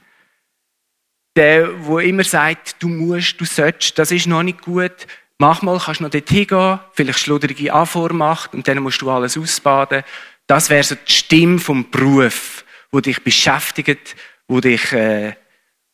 Der, 1.37 1.85
wo 1.85 1.99
immer 1.99 2.25
sagt, 2.25 2.75
du 2.79 2.89
musst, 2.89 3.39
du 3.39 3.45
sollst, 3.45 3.97
das 3.97 4.11
ist 4.11 4.27
noch 4.27 4.43
nicht 4.43 4.61
gut, 4.61 5.07
Mach 5.39 5.61
mal, 5.61 5.79
kannst 5.79 5.99
du 5.99 6.03
noch 6.03 6.09
dort 6.09 6.29
hingehen, 6.29 6.79
vielleicht 6.93 7.19
schludrige 7.19 7.71
Anvormacht 7.71 8.55
und 8.55 8.67
dann 8.67 8.79
musst 8.79 9.01
du 9.01 9.11
alles 9.11 9.37
ausbaden. 9.37 10.03
Das 10.47 10.69
wäre 10.69 10.83
so 10.83 10.95
die 10.95 11.11
Stimme 11.11 11.59
vom 11.59 11.91
Beruf, 11.91 12.65
wo 12.91 12.99
dich 13.01 13.23
beschäftigt, 13.23 14.15
wo 14.47 14.61
dich, 14.61 14.91
äh, 14.93 15.35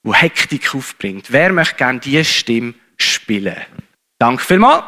wo 0.01 0.13
Hektik 0.13 0.73
aufbringt. 0.73 1.25
Wer 1.29 1.51
möchte 1.51 1.75
gerne 1.75 1.99
diese 1.99 2.23
Stimme 2.23 2.73
spielen? 2.97 3.57
Danke 4.17 4.43
vielmals. 4.43 4.85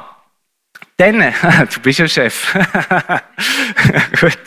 Dann, 0.96 1.20
du 1.74 1.80
bist 1.82 2.00
ja 2.00 2.08
Chef. 2.08 2.54
Gut. 4.22 4.40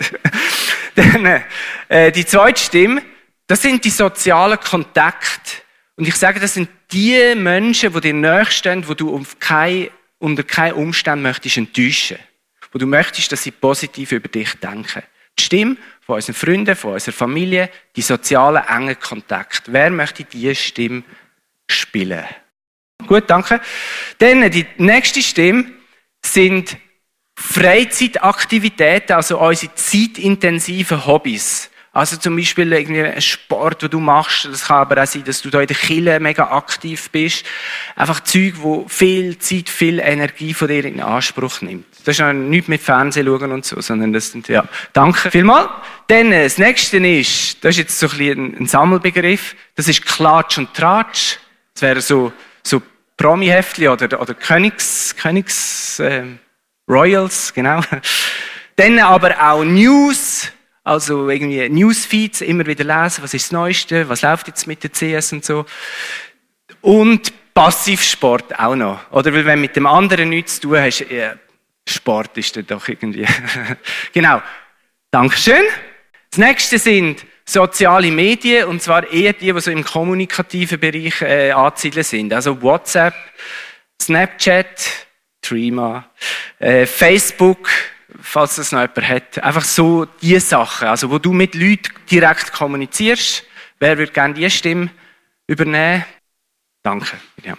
Dann, 0.94 1.42
äh, 1.88 2.10
die 2.12 2.24
zweite 2.24 2.62
Stimme, 2.62 3.02
das 3.46 3.60
sind 3.60 3.84
die 3.84 3.90
sozialen 3.90 4.58
Kontakte. 4.58 5.67
Und 5.98 6.06
ich 6.06 6.14
sage, 6.14 6.38
das 6.38 6.54
sind 6.54 6.70
die 6.92 7.34
Menschen, 7.34 7.92
die 7.92 8.00
dir 8.00 8.14
nächstehen, 8.14 8.86
wo 8.86 8.94
du 8.94 9.16
auf 9.16 9.40
keine 9.40 9.90
unter 10.20 10.44
keinen 10.44 10.74
Umständen 10.74 11.22
möchtest 11.22 11.56
enttäuschen. 11.56 12.18
Wo 12.70 12.78
du 12.78 12.86
möchtest, 12.86 13.32
dass 13.32 13.42
sie 13.42 13.50
positiv 13.50 14.12
über 14.12 14.28
dich 14.28 14.54
denken. 14.54 15.02
Die 15.36 15.42
Stimme 15.42 15.76
von 16.00 16.14
unseren 16.14 16.36
Freunden, 16.36 16.76
von 16.76 16.92
unserer 16.92 17.14
Familie, 17.14 17.68
die 17.96 18.02
sozialen 18.02 18.62
engen 18.64 18.98
Kontakte. 19.00 19.72
Wer 19.72 19.90
möchte 19.90 20.22
diese 20.22 20.54
Stimme 20.54 21.02
spielen? 21.68 22.24
Gut, 23.08 23.24
danke. 23.28 23.60
Dann 24.18 24.48
die 24.52 24.66
nächste 24.76 25.20
Stimme 25.20 25.66
sind 26.24 26.76
Freizeitaktivitäten, 27.34 29.16
also 29.16 29.40
unsere 29.40 29.74
zeitintensiven 29.74 31.06
Hobbys. 31.06 31.70
Also 31.98 32.16
zum 32.16 32.36
Beispiel 32.36 32.72
irgendwie 32.72 33.02
ein 33.02 33.20
Sport, 33.20 33.82
den 33.82 33.90
du 33.90 33.98
machst. 33.98 34.44
Das 34.44 34.66
kann 34.66 34.76
aber 34.76 35.02
auch 35.02 35.06
sein, 35.06 35.24
dass 35.24 35.42
du 35.42 35.50
da 35.50 35.60
in 35.60 35.66
der 35.66 35.76
Kille 35.76 36.20
mega 36.20 36.52
aktiv 36.52 37.10
bist. 37.10 37.44
Einfach 37.96 38.20
Zeug, 38.20 38.54
wo 38.58 38.86
viel 38.86 39.36
Zeit, 39.38 39.68
viel 39.68 39.98
Energie 39.98 40.54
von 40.54 40.68
dir 40.68 40.84
in 40.84 41.00
Anspruch 41.00 41.60
nimmt. 41.60 41.86
Das 42.04 42.14
ist 42.14 42.20
ja 42.20 42.32
nichts 42.32 42.68
mit 42.68 42.80
Fernsehen 42.80 43.26
schauen 43.26 43.50
und 43.50 43.64
so, 43.64 43.80
sondern 43.80 44.12
das 44.12 44.30
sind, 44.30 44.46
ja. 44.46 44.64
Danke 44.92 45.28
vielmals. 45.32 45.70
Dann, 46.06 46.30
äh, 46.30 46.44
das 46.44 46.58
nächste 46.58 46.98
ist, 46.98 47.64
das 47.64 47.70
ist 47.70 47.78
jetzt 47.78 47.98
so 47.98 48.06
ein 48.06 48.18
bisschen 48.18 48.56
ein 48.60 48.66
Sammelbegriff. 48.66 49.56
Das 49.74 49.88
ist 49.88 50.06
Klatsch 50.06 50.56
und 50.58 50.72
Tratsch. 50.74 51.38
Das 51.74 51.82
wäre 51.82 52.00
so, 52.00 52.32
so 52.62 52.80
Promi-Heftli 53.16 53.88
oder, 53.88 54.20
oder 54.20 54.34
Königs, 54.34 55.16
Königs, 55.16 55.98
äh, 55.98 56.22
Royals, 56.88 57.52
genau. 57.52 57.80
Dann 58.76 59.00
aber 59.00 59.50
auch 59.50 59.64
News, 59.64 60.52
also 60.88 61.28
irgendwie 61.28 61.68
Newsfeeds, 61.68 62.40
immer 62.40 62.66
wieder 62.66 62.84
lesen, 62.84 63.22
was 63.22 63.34
ist 63.34 63.46
das 63.46 63.52
Neueste, 63.52 64.08
was 64.08 64.22
läuft 64.22 64.48
jetzt 64.48 64.66
mit 64.66 64.82
der 64.82 64.90
CS 64.90 65.32
und 65.32 65.44
so. 65.44 65.66
Und 66.80 67.32
Passivsport 67.52 68.58
auch 68.58 68.74
noch. 68.74 69.10
Oder 69.12 69.32
weil 69.34 69.44
wenn 69.44 69.60
mit 69.60 69.76
dem 69.76 69.86
anderen 69.86 70.30
nichts 70.30 70.56
zu 70.56 70.68
tun 70.68 70.78
hast, 70.78 71.00
ja, 71.10 71.34
Sport 71.86 72.38
ist 72.38 72.56
dann 72.56 72.66
doch 72.66 72.88
irgendwie. 72.88 73.26
genau. 74.12 74.40
Dankeschön. 75.10 75.64
Das 76.30 76.38
nächste 76.38 76.78
sind 76.78 77.24
soziale 77.44 78.10
Medien, 78.10 78.68
und 78.68 78.82
zwar 78.82 79.10
eher 79.10 79.32
die, 79.32 79.52
die 79.52 79.60
so 79.60 79.70
im 79.70 79.84
kommunikativen 79.84 80.78
Bereich 80.78 81.22
äh, 81.22 81.50
anzusiedeln 81.50 82.04
sind. 82.04 82.32
Also 82.32 82.60
WhatsApp, 82.62 83.14
Snapchat, 84.00 85.06
Trima, 85.40 86.10
äh, 86.58 86.86
Facebook, 86.86 87.68
falls 88.20 88.56
das 88.56 88.72
noch 88.72 88.80
jemand 88.80 89.08
hat. 89.08 89.42
Einfach 89.42 89.64
so 89.64 90.04
die 90.04 90.38
Sachen, 90.40 90.88
also 90.88 91.10
wo 91.10 91.18
du 91.18 91.32
mit 91.32 91.54
Leuten 91.54 91.92
direkt 92.10 92.52
kommunizierst. 92.52 93.44
Wer 93.78 93.98
würde 93.98 94.12
gerne 94.12 94.34
die 94.34 94.50
Stimme 94.50 94.90
übernehmen? 95.46 96.04
Danke, 96.82 97.18
Miriam. 97.36 97.58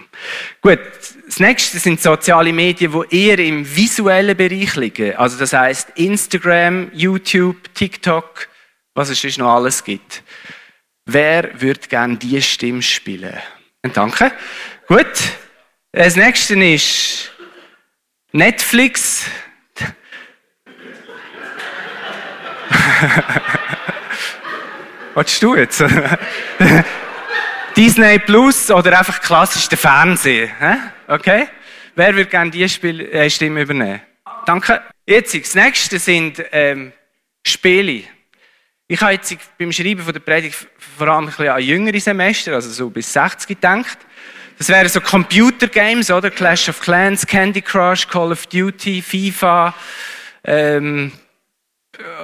Gut, 0.61 0.79
das 1.25 1.39
nächste 1.39 1.77
sind 1.77 2.01
soziale 2.01 2.51
Medien, 2.51 2.91
die 2.91 3.27
eher 3.27 3.39
im 3.39 3.75
visuellen 3.75 4.35
Bereich 4.35 4.75
liegen. 4.75 5.15
Also 5.17 5.37
das 5.37 5.53
heißt 5.53 5.91
Instagram, 5.95 6.89
YouTube, 6.93 7.73
TikTok, 7.75 8.47
was 8.95 9.09
es 9.09 9.21
sonst 9.21 9.37
noch 9.37 9.53
alles 9.55 9.83
gibt. 9.83 10.23
Wer 11.05 11.61
würde 11.61 11.87
gerne 11.87 12.17
die 12.17 12.41
Stimme 12.41 12.81
spielen? 12.81 13.37
Danke. 13.93 14.31
Gut. 14.87 15.07
Das 15.91 16.15
nächste 16.15 16.53
ist 16.63 17.31
Netflix. 18.31 19.25
Was 25.13 25.39
du 25.39 25.55
jetzt? 25.55 25.83
Disney 27.75 28.19
Plus 28.19 28.69
oder 28.71 28.97
einfach 28.97 29.19
klassisch 29.21 29.67
der 29.69 29.77
Fernsehen? 29.77 30.49
Okay? 31.07 31.47
Wer 31.95 32.15
würde 32.15 32.29
gerne 32.29 32.51
die 32.51 32.67
Spiel 32.69 33.01
äh, 33.01 33.29
Stimme 33.29 33.61
übernehmen? 33.61 34.01
Danke. 34.45 34.81
Jetzt, 35.05 35.33
das 35.33 35.55
nächste 35.55 35.99
sind 35.99 36.43
ähm, 36.51 36.91
Spiele. 37.45 38.03
Ich 38.87 39.01
habe 39.01 39.13
jetzt 39.13 39.35
beim 39.57 39.71
Schreiben 39.71 40.01
von 40.01 40.13
der 40.13 40.19
Predigt 40.19 40.67
vor 40.97 41.07
allem 41.07 41.25
ein 41.25 41.27
bisschen 41.27 41.49
an 41.49 41.61
jüngere 41.61 41.99
Semester, 41.99 42.53
also 42.53 42.69
so 42.69 42.89
bis 42.89 43.13
60 43.13 43.47
gedacht. 43.47 43.97
Das 44.57 44.69
wären 44.69 44.89
so 44.89 44.99
Computer 44.99 45.67
Games, 45.67 46.11
oder? 46.11 46.31
Clash 46.31 46.69
of 46.69 46.81
Clans, 46.81 47.25
Candy 47.25 47.61
Crush, 47.61 48.07
Call 48.07 48.31
of 48.31 48.45
Duty, 48.47 49.01
FIFA, 49.01 49.73
ähm, 50.43 51.11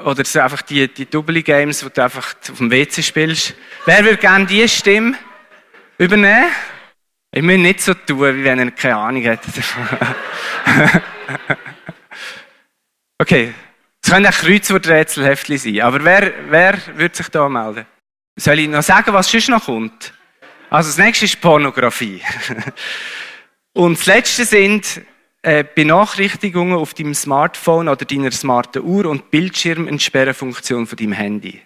oder 0.04 0.24
so 0.24 0.40
einfach 0.40 0.62
die, 0.62 0.88
die 0.88 1.06
Double 1.06 1.42
Games, 1.44 1.80
die 1.80 1.90
du 1.90 2.04
einfach 2.04 2.36
auf 2.50 2.58
dem 2.58 2.72
WC 2.72 3.02
spielst. 3.04 3.54
Wer 3.86 4.04
würde 4.04 4.18
gerne 4.18 4.46
diese 4.46 4.70
Stimme 4.70 5.18
übernehmen? 5.98 6.52
Ich 7.32 7.42
muss 7.42 7.58
nicht 7.58 7.82
so 7.82 7.94
tun, 7.94 8.38
wie 8.38 8.44
wenn 8.44 8.60
er 8.60 8.72
keine 8.72 8.96
Ahnung 8.98 9.26
hat. 9.26 9.42
okay. 13.20 13.54
Es 14.02 14.12
können 14.12 14.28
auch 14.28 14.32
Kreuzworträtselheftchen 14.32 15.58
sein. 15.58 15.82
Aber 15.82 16.04
wer, 16.04 16.32
wer 16.50 16.78
würde 16.96 17.16
sich 17.16 17.28
da 17.30 17.50
melden? 17.50 17.86
Soll 18.38 18.60
ich 18.60 18.68
noch 18.70 18.84
sagen, 18.84 19.12
was 19.14 19.32
sonst 19.32 19.50
noch 19.50 19.66
kommt? 19.66 20.14
Also 20.70 20.90
das 20.90 20.98
nächste 20.98 21.26
ist 21.26 21.42
Pornografie. 21.42 22.22
Und 23.74 23.98
das 23.98 24.06
letzte 24.06 24.46
sind 24.46 25.02
Benachrichtigungen 25.76 26.76
auf 26.76 26.94
deinem 26.94 27.14
Smartphone 27.14 27.88
oder 27.88 28.04
deiner 28.04 28.32
smarten 28.32 28.84
Uhr 28.84 29.06
und 29.06 29.30
Bildschirmentsperrenfunktion 29.30 30.88
von 30.88 30.98
deinem 30.98 31.12
Handy. 31.12 31.62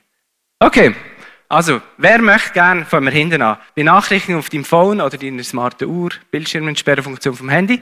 Okay, 0.60 0.94
also 1.48 1.82
wer 1.98 2.22
möchte 2.22 2.52
gerne, 2.52 2.86
fangen 2.86 3.06
wir 3.06 3.12
hinten 3.12 3.42
an, 3.42 3.58
Benachrichtigungen 3.76 4.40
auf 4.40 4.50
deinem 4.50 4.66
Phone 4.66 5.00
oder 5.02 5.18
deiner 5.18 5.44
smarten 5.44 5.88
Uhr, 5.88 6.12
Bildschirmentsperrenfunktion 6.30 7.36
vom 7.36 7.50
Handy? 7.50 7.82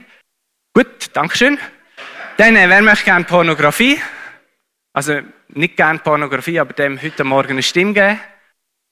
Gut, 0.73 1.09
Dankeschön. 1.13 1.57
Dann, 2.37 2.55
äh, 2.55 2.69
wer 2.69 2.83
möchte 2.83 3.05
gerne 3.05 3.25
Pornografie? 3.25 3.99
Also 4.93 5.21
nicht 5.49 5.75
gerne 5.75 5.99
Pornografie, 5.99 6.59
aber 6.59 6.73
dem 6.73 7.01
heute 7.01 7.23
Morgen 7.23 7.51
eine 7.51 7.63
Stimme 7.63 7.93
geben. 7.93 8.19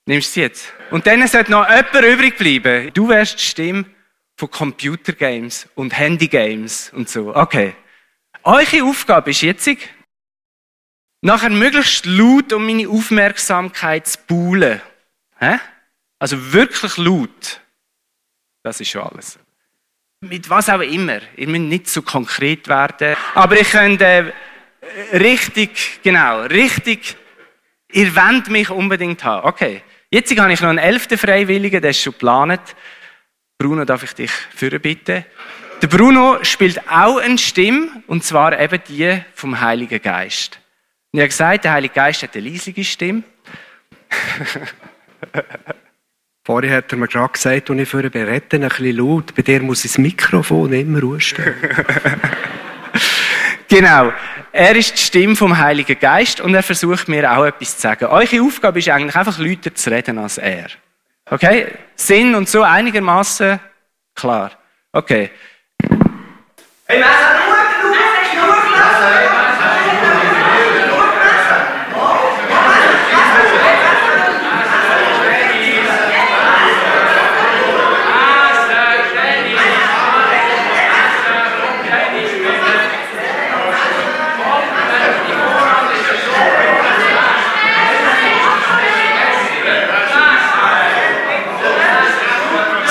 Nimmst 0.06 0.30
du 0.30 0.32
sie 0.34 0.40
jetzt? 0.40 0.72
Und 0.90 1.06
dann 1.06 1.26
sollte 1.26 1.52
noch 1.52 1.68
jemand 1.68 2.04
übrig 2.04 2.36
bleiben. 2.36 2.92
Du 2.92 3.08
wärst 3.08 3.38
die 3.38 3.44
Stimme 3.44 3.84
von 4.36 4.50
Computergames 4.50 5.68
und 5.74 5.96
Handygames 5.96 6.92
und 6.92 7.08
so. 7.08 7.34
Okay. 7.34 7.74
Eure 8.42 8.84
Aufgabe 8.84 9.30
ist 9.30 9.40
jetzt, 9.40 9.68
nachher 11.22 11.50
möglichst 11.50 12.06
laut 12.06 12.52
um 12.52 12.66
meine 12.66 12.88
Aufmerksamkeit 12.88 14.06
zu 14.06 14.18
buhlen. 14.26 14.80
Hä? 15.38 15.58
Also 16.18 16.52
wirklich 16.52 16.96
laut. 16.96 17.60
Das 18.62 18.80
ist 18.80 18.90
schon 18.90 19.02
alles. 19.02 19.38
Mit 20.20 20.48
was 20.48 20.68
auch 20.68 20.80
immer. 20.80 21.20
Ihr 21.36 21.48
müsst 21.48 21.62
nicht 21.62 21.88
so 21.88 22.02
konkret 22.02 22.68
werden. 22.68 23.16
Aber 23.34 23.58
ich 23.60 23.70
könnt 23.70 24.00
äh, 24.00 24.32
richtig, 25.12 26.00
genau, 26.02 26.42
richtig, 26.42 27.16
ihr 27.92 28.14
wollt 28.16 28.48
mich 28.48 28.70
unbedingt 28.70 29.22
haben. 29.24 29.46
Okay. 29.46 29.82
Jetzt 30.10 30.38
habe 30.38 30.52
ich 30.52 30.60
noch 30.60 30.68
einen 30.68 30.78
elften 30.78 31.18
Freiwilligen, 31.18 31.82
der 31.82 31.90
ist 31.90 32.00
schon 32.00 32.12
geplant. 32.12 32.60
Bruno, 33.58 33.84
darf 33.84 34.02
ich 34.02 34.14
dich 34.14 34.30
führen 34.30 34.80
bitten? 34.80 35.24
Der 35.82 35.88
Bruno 35.88 36.38
spielt 36.42 36.90
auch 36.90 37.18
eine 37.18 37.38
Stimme, 37.38 37.88
und 38.06 38.24
zwar 38.24 38.58
eben 38.58 38.80
die 38.88 39.22
vom 39.34 39.60
Heiligen 39.60 40.00
Geist. 40.00 40.58
Und 41.12 41.20
er 41.20 41.24
hat 41.24 41.30
gesagt, 41.30 41.64
der 41.64 41.72
Heilige 41.72 41.94
Geist 41.94 42.22
hat 42.22 42.36
eine 42.36 42.48
leisige 42.48 42.84
Stimme. 42.84 43.22
Vorher 46.44 46.76
hat 46.76 46.92
er 46.92 46.98
mir 46.98 47.08
gerade 47.08 47.32
gesagt, 47.32 47.70
als 47.70 47.80
ich 47.80 47.88
für 47.88 48.04
ihn 48.04 48.10
berette, 48.10 48.56
ein 48.56 48.68
bisschen 48.68 48.96
laut, 48.96 49.34
bei 49.34 49.42
dir 49.42 49.60
muss 49.62 49.82
das 49.82 49.98
Mikrofon 49.98 50.72
immer 50.72 51.00
ruhen 51.00 51.20
Genau. 53.68 54.12
Er 54.52 54.76
ist 54.76 54.92
die 54.94 55.02
Stimme 55.02 55.34
vom 55.36 55.58
Heiligen 55.58 55.98
Geist 55.98 56.40
und 56.40 56.54
er 56.54 56.62
versucht 56.62 57.08
mir 57.08 57.36
auch 57.36 57.44
etwas 57.44 57.76
zu 57.76 57.82
sagen. 57.82 58.06
Eure 58.06 58.42
Aufgabe 58.42 58.78
ist 58.78 58.88
eigentlich 58.88 59.16
einfach, 59.16 59.38
lauter 59.38 59.74
zu 59.74 59.90
reden 59.90 60.18
als 60.18 60.38
er. 60.38 60.68
Okay? 61.30 61.72
Sinn 61.96 62.34
und 62.34 62.48
so 62.48 62.62
einigermaßen 62.62 63.60
klar. 64.14 64.52
Okay. 64.92 65.30
Hey, 66.86 67.02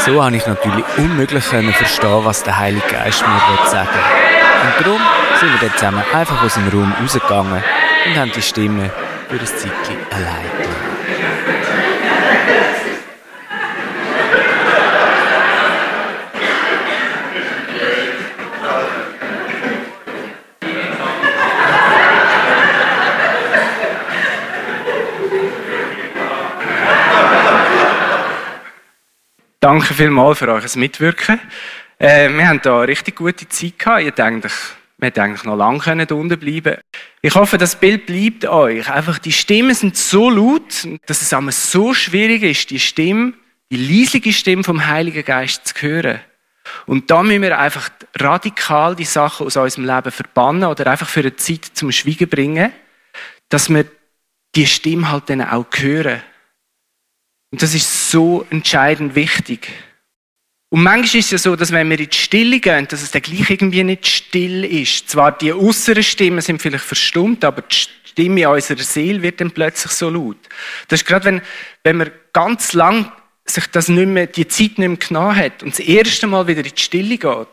So 0.06 0.24
habe 0.24 0.38
ich 0.38 0.46
natürlich 0.46 0.86
unmöglich 0.98 1.44
verstehen, 1.44 2.24
was 2.24 2.44
der 2.44 2.60
Heilige 2.60 2.86
Geist 2.88 3.22
mir 3.22 3.70
sagen 3.70 3.90
will. 3.90 4.68
Und 4.68 4.86
darum 4.86 5.02
sind 5.40 5.52
wir 5.52 5.68
dann 5.68 5.78
zusammen 5.78 6.04
einfach 6.14 6.44
aus 6.44 6.54
dem 6.54 6.68
Raum 6.68 6.94
rausgegangen 7.02 7.64
und 8.06 8.16
haben 8.16 8.32
die 8.32 8.42
Stimme 8.44 8.92
für 9.30 9.40
ein 9.40 9.48
Zeitchen 9.48 9.98
allein 10.12 10.75
Danke 29.66 29.96
vielmals 29.96 30.38
für 30.38 30.48
euer 30.48 30.62
Mitwirken. 30.76 31.40
Äh, 31.98 32.30
wir 32.30 32.48
haben 32.48 32.62
da 32.62 32.78
eine 32.78 32.88
richtig 32.88 33.16
gute 33.16 33.50
Zeit 33.50 33.80
gehabt. 33.80 34.04
Ich 34.04 34.12
denke, 34.12 34.44
wir 34.44 34.52
Man 34.98 35.08
hätte 35.08 35.24
eigentlich 35.24 35.44
noch 35.44 35.56
lange 35.56 35.80
können 35.80 36.08
unten 36.08 36.38
bleiben 36.38 36.78
Ich 37.24 37.34
hoffe, 37.34 37.58
das 37.58 37.76
Bild 37.76 38.06
bleibt 38.06 38.46
euch. 38.46 38.88
Einfach, 38.88 39.18
die 39.18 39.32
Stimmen 39.32 39.74
sind 39.74 39.98
so 39.98 40.30
laut, 40.30 40.88
dass 41.08 41.24
es 41.24 41.34
einmal 41.34 41.52
so 41.52 41.96
schwierig 41.96 42.44
ist, 42.44 42.70
die 42.70 42.80
Stimme, 42.80 43.34
die 43.72 43.78
leislige 43.78 44.34
Stimme 44.34 44.64
vom 44.64 44.86
Heiligen 44.86 45.26
Geist 45.26 45.70
zu 45.70 45.82
hören. 45.82 46.20
Und 46.86 47.10
da 47.10 47.24
müssen 47.24 47.42
wir 47.42 47.58
einfach 47.58 47.90
radikal 48.20 48.96
die 48.96 49.04
Sachen 49.04 49.48
aus 49.48 49.58
unserem 49.58 49.86
Leben 49.86 50.12
verbannen 50.12 50.66
oder 50.66 50.86
einfach 50.86 51.10
für 51.10 51.22
eine 51.22 51.38
Zeit 51.38 51.66
zum 51.74 51.92
Schweigen 51.92 52.30
bringen, 52.30 52.72
dass 53.50 53.68
wir 53.70 53.86
die 54.54 54.68
Stimme 54.68 55.10
halt 55.10 55.28
dann 55.32 55.42
auch 55.42 55.66
hören. 55.76 56.22
Und 57.56 57.62
das 57.62 57.74
ist 57.74 58.12
so 58.12 58.46
entscheidend 58.50 59.16
wichtig. 59.16 59.72
Und 60.68 60.84
manchmal 60.84 61.20
ist 61.20 61.28
es 61.28 61.32
ja 61.32 61.38
so, 61.38 61.56
dass 61.56 61.72
wenn 61.72 61.90
wir 61.90 61.98
in 61.98 62.10
die 62.10 62.18
Stille 62.18 62.60
gehen, 62.60 62.86
dass 62.90 63.02
es 63.02 63.12
dann 63.12 63.22
gleich 63.22 63.50
irgendwie 63.50 63.82
nicht 63.82 64.06
still 64.08 64.66
ist. 64.66 65.10
Zwar 65.10 65.32
die 65.32 65.54
äußeren 65.54 66.04
Stimmen 66.04 66.42
sind 66.42 66.62
vielleicht 66.62 66.84
verstummt, 66.84 67.46
aber 67.46 67.62
die 67.62 67.74
Stimme 68.04 68.50
unserer 68.50 68.84
Seele 68.84 69.22
wird 69.22 69.40
dann 69.40 69.52
plötzlich 69.52 69.94
so 69.94 70.10
laut. 70.10 70.36
Das 70.90 71.00
ist 71.00 71.08
gerade, 71.08 71.24
wenn, 71.24 71.42
wenn 71.86 71.96
man 71.96 72.12
ganz 72.34 72.74
lang 72.74 73.10
sich 73.46 73.68
das 73.68 73.88
nicht 73.88 74.06
mehr, 74.06 74.28
die 74.28 74.50
Zeit 74.50 74.78
nicht 74.78 74.80
mehr 74.80 74.98
genommen 74.98 75.38
hat 75.38 75.64
und 75.64 75.72
das 75.72 75.80
erste 75.80 76.28
Mal 76.28 76.48
wieder 76.48 76.60
in 76.60 76.74
die 76.76 76.82
Stille 76.82 77.18
geht, 77.18 77.48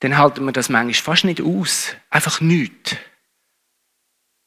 dann 0.00 0.18
halten 0.18 0.44
wir 0.44 0.50
das 0.50 0.70
manchmal 0.70 0.94
fast 0.94 1.24
nicht 1.24 1.40
aus. 1.40 1.94
Einfach 2.10 2.40
nichts. 2.40 2.96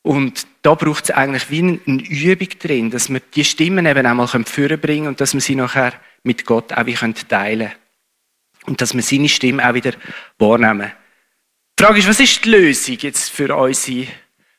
Und 0.02 0.48
da 0.62 0.76
braucht 0.76 1.06
es 1.06 1.12
eigentlich 1.12 1.50
wie 1.50 1.60
eine 1.60 2.02
Übung 2.04 2.50
drin, 2.60 2.90
dass 2.90 3.10
wir 3.10 3.20
die 3.20 3.44
Stimmen 3.44 3.86
eben 3.86 4.06
einmal 4.06 4.28
führen 4.28 4.80
bringen 4.80 5.08
und 5.08 5.22
dass 5.22 5.34
wir 5.34 5.42
sie 5.42 5.56
nachher 5.56 5.94
mit 6.24 6.46
Gott 6.46 6.74
auch 6.74 6.86
wie 6.86 6.96
teilen 6.96 7.70
können. 7.70 7.72
Und 8.66 8.82
dass 8.82 8.94
wir 8.94 9.02
seine 9.02 9.30
Stimme 9.30 9.68
auch 9.68 9.74
wieder 9.74 9.94
wahrnehmen. 10.38 10.92
Die 11.78 11.84
Frage 11.84 12.00
ist, 12.00 12.08
was 12.08 12.20
ist 12.20 12.44
die 12.44 12.50
Lösung 12.50 12.98
jetzt 13.00 13.30
für 13.30 13.56
unsere, 13.56 14.08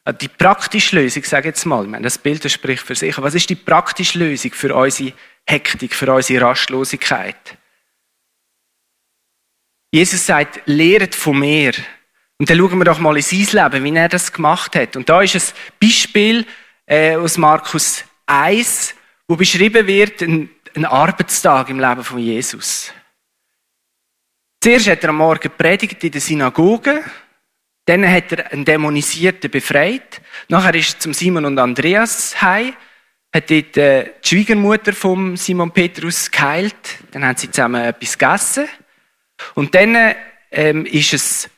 äh, 0.04 0.14
die 0.14 0.28
praktische 0.28 0.96
Lösung, 0.96 1.22
sage 1.22 1.48
ich 1.48 1.54
jetzt 1.54 1.66
mal. 1.66 1.84
Ich 1.84 1.90
meine, 1.90 2.04
das 2.04 2.18
Bild 2.18 2.44
das 2.44 2.52
spricht 2.52 2.82
für 2.82 2.94
sich. 2.94 3.16
Was 3.18 3.34
ist 3.34 3.50
die 3.50 3.56
praktische 3.56 4.18
Lösung 4.18 4.52
für 4.52 4.74
unsere 4.74 5.12
Hektik, 5.46 5.94
für 5.94 6.12
unsere 6.12 6.44
Rastlosigkeit? 6.44 7.58
Jesus 9.92 10.24
sagt, 10.24 10.62
lehret 10.66 11.14
von 11.14 11.38
mir. 11.38 11.72
Und 12.40 12.48
dann 12.48 12.56
schauen 12.56 12.78
wir 12.78 12.86
doch 12.86 12.98
mal 12.98 13.18
in 13.18 13.22
sein 13.22 13.70
Leben, 13.70 13.84
wie 13.84 13.94
er 13.94 14.08
das 14.08 14.32
gemacht 14.32 14.74
hat. 14.74 14.96
Und 14.96 15.10
da 15.10 15.20
ist 15.20 15.34
ein 15.34 15.42
Beispiel 15.78 16.46
äh, 16.86 17.14
aus 17.14 17.36
Markus 17.36 18.02
1, 18.24 18.94
wo 19.28 19.36
beschrieben 19.36 19.86
wird, 19.86 20.22
ein, 20.22 20.48
ein 20.74 20.86
Arbeitstag 20.86 21.68
im 21.68 21.78
Leben 21.78 22.02
von 22.02 22.18
Jesus. 22.18 22.94
Zuerst 24.58 24.88
hat 24.88 25.02
er 25.02 25.10
am 25.10 25.16
Morgen 25.16 25.52
predigt 25.54 26.02
in 26.02 26.12
der 26.12 26.20
Synagoge. 26.22 27.04
Dann 27.84 28.10
hat 28.10 28.32
er 28.32 28.50
einen 28.50 28.64
Dämonisierten 28.64 29.50
befreit. 29.50 30.22
Nachher 30.48 30.74
ist 30.76 30.94
er 30.94 31.00
zum 31.00 31.12
Simon 31.12 31.44
und 31.44 31.58
Andreas 31.58 32.40
heim. 32.40 32.72
Hat 33.34 33.50
dort 33.50 33.76
äh, 33.76 34.12
die 34.24 34.28
Schwiegermutter 34.28 34.94
von 34.94 35.36
Simon 35.36 35.72
Petrus 35.72 36.30
geheilt. 36.30 37.00
Dann 37.10 37.22
haben 37.22 37.36
sie 37.36 37.50
zusammen 37.50 37.84
etwas 37.84 38.16
gegessen. 38.16 38.66
Und 39.54 39.74
dann 39.74 40.14
ähm, 40.50 40.86
ist 40.86 41.12
es 41.12 41.50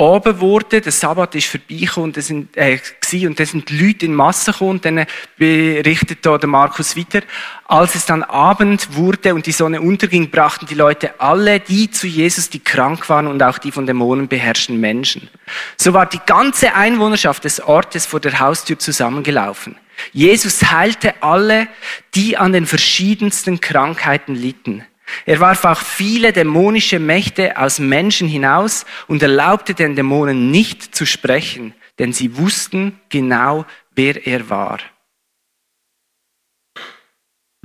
Abend 0.00 0.36
geworden, 0.36 0.80
der 0.82 0.92
Sabbat 0.92 1.34
ist 1.34 1.48
vorbeigekommen 1.48 2.12
und, 2.14 2.22
sind, 2.22 2.56
äh, 2.56 2.78
und 3.26 3.38
dann 3.38 3.46
sind 3.46 3.68
die 3.68 3.78
Leute 3.78 4.06
in 4.06 4.14
Massen 4.14 4.52
gekommen 4.52 4.70
und 4.70 4.84
dann 4.84 5.04
berichtet 5.36 6.24
da 6.24 6.38
der 6.38 6.48
Markus 6.48 6.96
weiter. 6.96 7.20
Als 7.66 7.94
es 7.94 8.06
dann 8.06 8.22
Abend 8.22 8.96
wurde 8.96 9.34
und 9.34 9.44
die 9.44 9.52
Sonne 9.52 9.80
unterging, 9.80 10.30
brachten 10.30 10.66
die 10.66 10.74
Leute 10.74 11.20
alle 11.20 11.60
die 11.60 11.90
zu 11.90 12.06
Jesus, 12.06 12.48
die 12.48 12.60
krank 12.60 13.10
waren 13.10 13.26
und 13.26 13.42
auch 13.42 13.58
die 13.58 13.72
von 13.72 13.84
Dämonen 13.84 14.26
beherrschten 14.26 14.80
Menschen. 14.80 15.28
So 15.76 15.92
war 15.92 16.06
die 16.06 16.20
ganze 16.24 16.74
Einwohnerschaft 16.74 17.44
des 17.44 17.60
Ortes 17.60 18.06
vor 18.06 18.20
der 18.20 18.40
Haustür 18.40 18.78
zusammengelaufen. 18.78 19.76
Jesus 20.12 20.70
heilte 20.72 21.22
alle, 21.22 21.68
die 22.14 22.38
an 22.38 22.52
den 22.52 22.64
verschiedensten 22.66 23.60
Krankheiten 23.60 24.34
litten. 24.34 24.86
Er 25.26 25.40
warf 25.40 25.64
auch 25.64 25.80
viele 25.80 26.32
dämonische 26.32 26.98
Mächte 26.98 27.56
aus 27.56 27.78
Menschen 27.78 28.28
hinaus 28.28 28.86
und 29.06 29.22
erlaubte 29.22 29.74
den 29.74 29.96
Dämonen 29.96 30.50
nicht 30.50 30.94
zu 30.94 31.06
sprechen, 31.06 31.74
denn 31.98 32.12
sie 32.12 32.36
wussten 32.36 32.98
genau, 33.08 33.66
wer 33.94 34.26
er 34.26 34.48
war. 34.48 34.80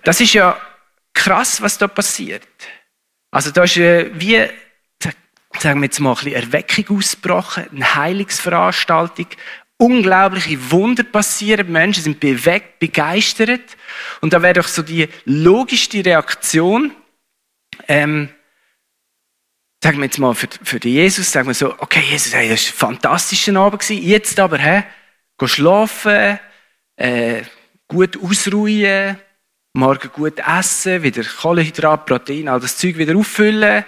Das 0.03 0.21
ist 0.21 0.33
ja 0.33 0.59
krass, 1.13 1.61
was 1.61 1.77
da 1.77 1.87
passiert. 1.87 2.47
Also 3.31 3.51
da 3.51 3.63
ist 3.63 3.77
wie, 3.77 4.47
sagen 5.59 5.81
wir 5.81 5.85
jetzt 5.85 5.99
mal, 5.99 6.11
ein 6.11 6.15
bisschen 6.15 6.33
Erweckung 6.33 6.97
ausgebrochen, 6.97 7.65
eine 7.71 7.95
Heilungsveranstaltung, 7.95 9.27
unglaubliche 9.77 10.71
Wunder 10.71 11.03
passieren, 11.03 11.71
Menschen 11.71 12.03
sind 12.03 12.19
bewegt, 12.19 12.79
begeistert. 12.79 13.77
Und 14.21 14.33
da 14.33 14.41
wäre 14.41 14.53
doch 14.53 14.67
so 14.67 14.83
die 14.83 15.09
logischste 15.25 16.05
Reaktion, 16.05 16.91
ähm, 17.87 18.29
sagen 19.83 19.99
wir 19.99 20.05
jetzt 20.05 20.17
mal 20.17 20.33
für, 20.33 20.47
für 20.63 20.79
den 20.79 20.93
Jesus, 20.93 21.31
sagen 21.31 21.47
wir 21.47 21.53
so, 21.53 21.73
okay, 21.79 22.01
Jesus, 22.01 22.33
hey, 22.33 22.49
das 22.49 22.65
war 22.81 22.89
ein 22.89 22.95
fantastischer 22.95 23.55
Abend 23.55 23.81
gewesen. 23.81 24.03
Jetzt 24.03 24.39
aber, 24.39 24.57
hä, 24.57 24.83
geh 25.37 25.47
schlafen, 25.47 26.39
äh, 26.95 27.43
gut 27.87 28.17
ausruhen, 28.21 29.19
morgen 29.73 30.09
gut 30.11 30.39
essen, 30.39 31.03
wieder 31.03 31.23
Kohlenhydrat, 31.23 32.05
Protein, 32.05 32.47
all 32.47 32.59
das 32.59 32.77
Zeug 32.77 32.97
wieder 32.97 33.15
auffüllen. 33.15 33.85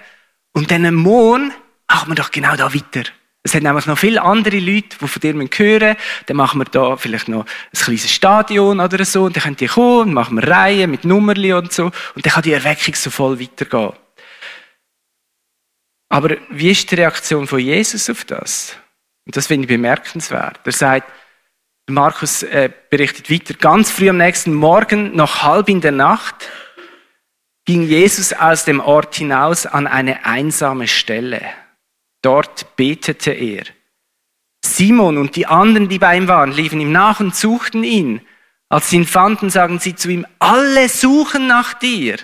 Und 0.54 0.69
dann 0.71 0.93
morgen 0.93 1.52
machen 1.88 2.12
wir 2.12 2.15
doch 2.15 2.32
genau 2.32 2.56
da 2.56 2.73
weiter. 2.73 3.10
Es 3.47 3.55
hat 3.55 3.63
nämlich 3.63 3.86
noch 3.86 3.97
viele 3.97 4.21
andere 4.21 4.60
Leute, 4.60 4.97
die 4.99 5.07
von 5.07 5.21
dir 5.21 5.33
hören 5.33 5.38
müssen. 5.38 5.97
Dann 6.25 6.36
machen 6.36 6.60
wir 6.60 6.65
da 6.65 6.97
vielleicht 6.97 7.29
noch 7.29 7.45
ein 7.45 7.79
kleines 7.79 8.12
Stadion 8.12 8.81
oder 8.81 9.05
so. 9.05 9.23
Und 9.23 9.38
dann 9.38 9.43
können 9.43 9.55
die 9.55 9.67
kommen, 9.67 10.10
und 10.10 10.13
machen 10.13 10.36
wir 10.36 10.45
Reihen 10.45 10.91
mit 10.91 11.05
Nummerli 11.05 11.53
und 11.53 11.71
so. 11.71 11.86
Und 11.86 12.25
dann 12.25 12.33
kann 12.33 12.43
die 12.43 12.51
Erweckung 12.51 12.93
so 12.95 13.10
voll 13.10 13.39
weitergehen. 13.39 13.93
Aber 16.10 16.36
wie 16.49 16.71
ist 16.71 16.91
die 16.91 16.95
Reaktion 16.95 17.47
von 17.47 17.60
Jesus 17.60 18.10
auf 18.10 18.25
das? 18.25 18.75
Und 19.25 19.38
das 19.38 19.47
finde 19.47 19.63
ich 19.63 19.69
bemerkenswert. 19.69 20.60
Er 20.65 20.71
sagt, 20.73 21.10
Markus 21.89 22.43
äh, 22.43 22.69
berichtet 22.89 23.31
weiter, 23.31 23.53
ganz 23.53 23.91
früh 23.91 24.10
am 24.10 24.17
nächsten 24.17 24.53
Morgen, 24.53 25.15
noch 25.15 25.43
halb 25.43 25.69
in 25.69 25.79
der 25.79 25.93
Nacht, 25.93 26.49
ging 27.63 27.83
Jesus 27.83 28.33
aus 28.33 28.65
dem 28.65 28.81
Ort 28.81 29.15
hinaus 29.15 29.65
an 29.65 29.88
eine 29.88 30.25
einsame 30.25 30.89
Stelle. 30.89 31.41
Dort 32.21 32.75
betete 32.75 33.32
er. 33.32 33.63
Simon 34.63 35.17
und 35.17 35.36
die 35.36 35.45
anderen, 35.45 35.89
die 35.89 35.99
bei 35.99 36.17
ihm 36.17 36.27
waren, 36.27 36.51
liefen 36.51 36.80
ihm 36.80 36.91
nach 36.91 37.19
und 37.19 37.36
suchten 37.36 37.84
ihn. 37.84 38.21
Als 38.69 38.89
sie 38.89 38.97
ihn 38.97 39.06
fanden, 39.06 39.49
sagen 39.49 39.80
sie 39.80 39.95
zu 39.95 40.10
ihm, 40.10 40.25
alle 40.39 40.89
suchen 40.89 41.47
nach 41.47 41.73
dir. 41.73 42.17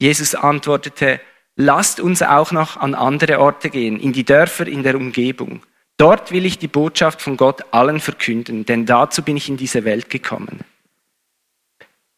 Jesus 0.00 0.34
antwortete, 0.34 1.20
lasst 1.56 2.00
uns 2.00 2.22
auch 2.22 2.52
noch 2.52 2.76
an 2.76 2.94
andere 2.94 3.40
Orte 3.40 3.70
gehen, 3.70 3.98
in 3.98 4.12
die 4.12 4.24
Dörfer 4.24 4.66
in 4.66 4.82
der 4.82 4.94
Umgebung. 4.94 5.62
Dort 5.96 6.30
will 6.30 6.46
ich 6.46 6.58
die 6.58 6.68
Botschaft 6.68 7.20
von 7.20 7.36
Gott 7.36 7.72
allen 7.72 7.98
verkünden, 7.98 8.64
denn 8.64 8.86
dazu 8.86 9.22
bin 9.22 9.36
ich 9.36 9.48
in 9.48 9.56
diese 9.56 9.84
Welt 9.84 10.10
gekommen. 10.10 10.60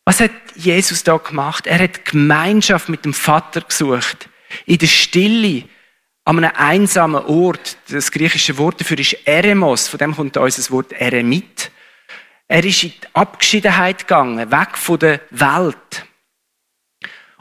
Was 0.05 0.21
hat 0.21 0.33
Jesus 0.57 1.05
da 1.05 1.17
gemacht? 1.17 1.67
Er 1.67 1.79
hat 1.79 2.05
Gemeinschaft 2.05 2.89
mit 2.89 3.05
dem 3.05 3.15
Vater 3.15 3.63
gesucht, 3.63 4.29
in 4.67 4.79
der 4.79 4.87
Stille, 4.87 5.65
an 6.25 6.39
einem 6.39 6.53
einsamen 6.55 7.25
Ort. 7.25 7.77
Das 7.89 8.11
griechische 8.11 8.57
Wort 8.59 8.81
dafür 8.81 8.99
ist 8.99 9.17
Eremos, 9.25 9.89
von 9.89 9.99
dem 9.99 10.15
kommt 10.15 10.37
unser 10.37 10.73
Wort 10.73 10.93
Eremit. 10.93 11.71
Er 12.49 12.65
ist 12.65 12.83
in 12.83 12.91
die 12.91 13.15
Abgeschiedenheit 13.15 14.01
gegangen, 14.01 14.51
weg 14.51 14.77
von 14.77 14.99
der 14.99 15.21
Welt. 15.31 16.07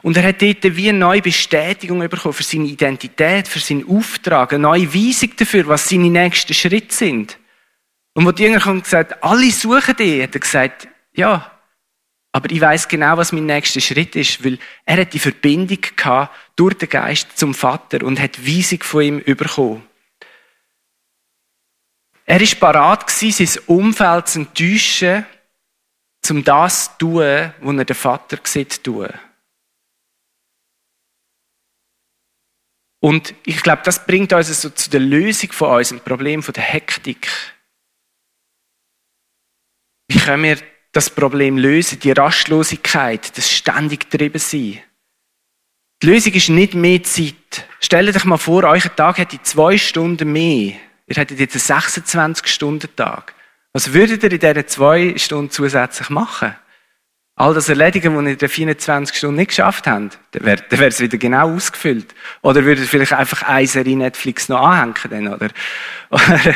Und 0.02 0.16
er 0.16 0.22
hat 0.28 0.40
dort 0.40 0.76
wie 0.76 0.88
eine 0.88 0.98
neue 0.98 1.20
Bestätigung 1.20 1.98
bekommen 2.08 2.32
für 2.32 2.42
seine 2.42 2.64
Identität, 2.64 3.48
für 3.48 3.58
seinen 3.58 3.86
Auftrag, 3.88 4.52
eine 4.52 4.62
neue 4.62 4.94
Weisung 4.94 5.30
dafür, 5.36 5.66
was 5.68 5.88
seine 5.88 6.08
nächsten 6.08 6.54
Schritte 6.54 6.94
sind. 6.94 7.38
Und 8.14 8.24
wo 8.24 8.32
die 8.32 8.44
Jünger 8.44 8.64
haben 8.64 8.82
gesagt, 8.82 9.22
alle 9.22 9.50
suchen 9.50 9.96
dich, 9.96 10.22
hat 10.22 10.34
er 10.34 10.40
gesagt, 10.40 10.88
ja, 11.12 11.50
aber 12.32 12.50
ich 12.50 12.60
weiß 12.60 12.86
genau, 12.86 13.16
was 13.16 13.32
mein 13.32 13.46
nächster 13.46 13.80
Schritt 13.80 14.14
ist, 14.14 14.44
weil 14.44 14.58
er 14.84 14.98
hat 14.98 15.12
die 15.12 15.18
Verbindung 15.18 15.80
gehabt 15.96 16.34
durch 16.56 16.74
den 16.74 16.88
Geist 16.88 17.36
zum 17.36 17.54
Vater 17.54 18.04
und 18.04 18.20
hat 18.20 18.46
Weisung 18.46 18.82
von 18.82 19.02
ihm 19.02 19.24
bekommen. 19.24 19.86
Er 22.24 22.40
ist 22.40 22.60
parat 22.60 23.10
sein 23.10 23.48
Umfeld 23.66 24.28
zu 24.28 24.38
enttäuschen, 24.40 25.26
um 26.28 26.44
das 26.44 26.92
zu 26.92 26.98
tun, 26.98 27.52
was 27.60 27.76
er 27.76 27.84
den 27.84 27.96
Vater 27.96 28.38
sieht 28.44 28.84
tun. 28.84 29.08
Und 33.02 33.34
ich 33.44 33.62
glaube, 33.62 33.82
das 33.84 34.06
bringt 34.06 34.32
uns 34.32 34.60
so 34.60 34.68
zu 34.70 34.90
der 34.90 35.00
Lösung 35.00 35.50
von 35.52 35.76
unserem 35.76 36.00
Problem, 36.00 36.42
von 36.42 36.52
der 36.52 36.62
Hektik. 36.62 37.28
Wie 40.06 40.18
können 40.18 40.42
wir 40.42 40.58
das 40.92 41.10
Problem 41.10 41.56
lösen, 41.56 42.00
die 42.00 42.12
Rastlosigkeit, 42.12 43.36
das 43.36 43.50
ständig 43.50 44.10
getrieben 44.10 44.38
sein. 44.38 44.80
Die 46.02 46.06
Lösung 46.06 46.32
ist 46.32 46.48
nicht 46.48 46.74
mehr 46.74 47.02
Zeit. 47.02 47.66
Stellt 47.80 48.16
euch 48.16 48.24
mal 48.24 48.38
vor, 48.38 48.64
euer 48.64 48.96
Tag 48.96 49.18
hätte 49.18 49.42
zwei 49.42 49.76
Stunden 49.76 50.32
mehr. 50.32 50.74
Ihr 51.06 51.16
hättet 51.16 51.40
jetzt 51.40 51.70
einen 51.70 51.80
26-Stunden-Tag. 51.80 53.34
Was 53.72 53.92
würdet 53.92 54.22
ihr 54.22 54.32
in 54.32 54.38
diesen 54.38 54.68
zwei 54.68 55.14
Stunden 55.18 55.50
zusätzlich 55.50 56.08
machen? 56.08 56.56
All 57.36 57.54
das 57.54 57.68
erledigen, 57.68 58.16
was 58.16 58.24
ihr 58.24 58.30
in 58.30 58.38
den 58.38 58.48
24 58.48 59.16
Stunden 59.16 59.36
nicht 59.36 59.48
geschafft 59.48 59.86
habt, 59.86 60.18
dann 60.32 60.44
wäre 60.44 60.62
dann 60.68 60.82
es 60.82 61.00
wieder 61.00 61.16
genau 61.18 61.54
ausgefüllt. 61.54 62.14
Oder 62.42 62.64
würdet 62.64 62.84
ihr 62.84 62.88
vielleicht 62.88 63.12
einfach 63.12 63.42
eine 63.42 63.66
Serie 63.66 63.96
Netflix 63.96 64.48
noch 64.48 64.60
anhängen, 64.60 64.94
dann, 65.10 65.34
oder? 65.34 65.48
oder 66.10 66.54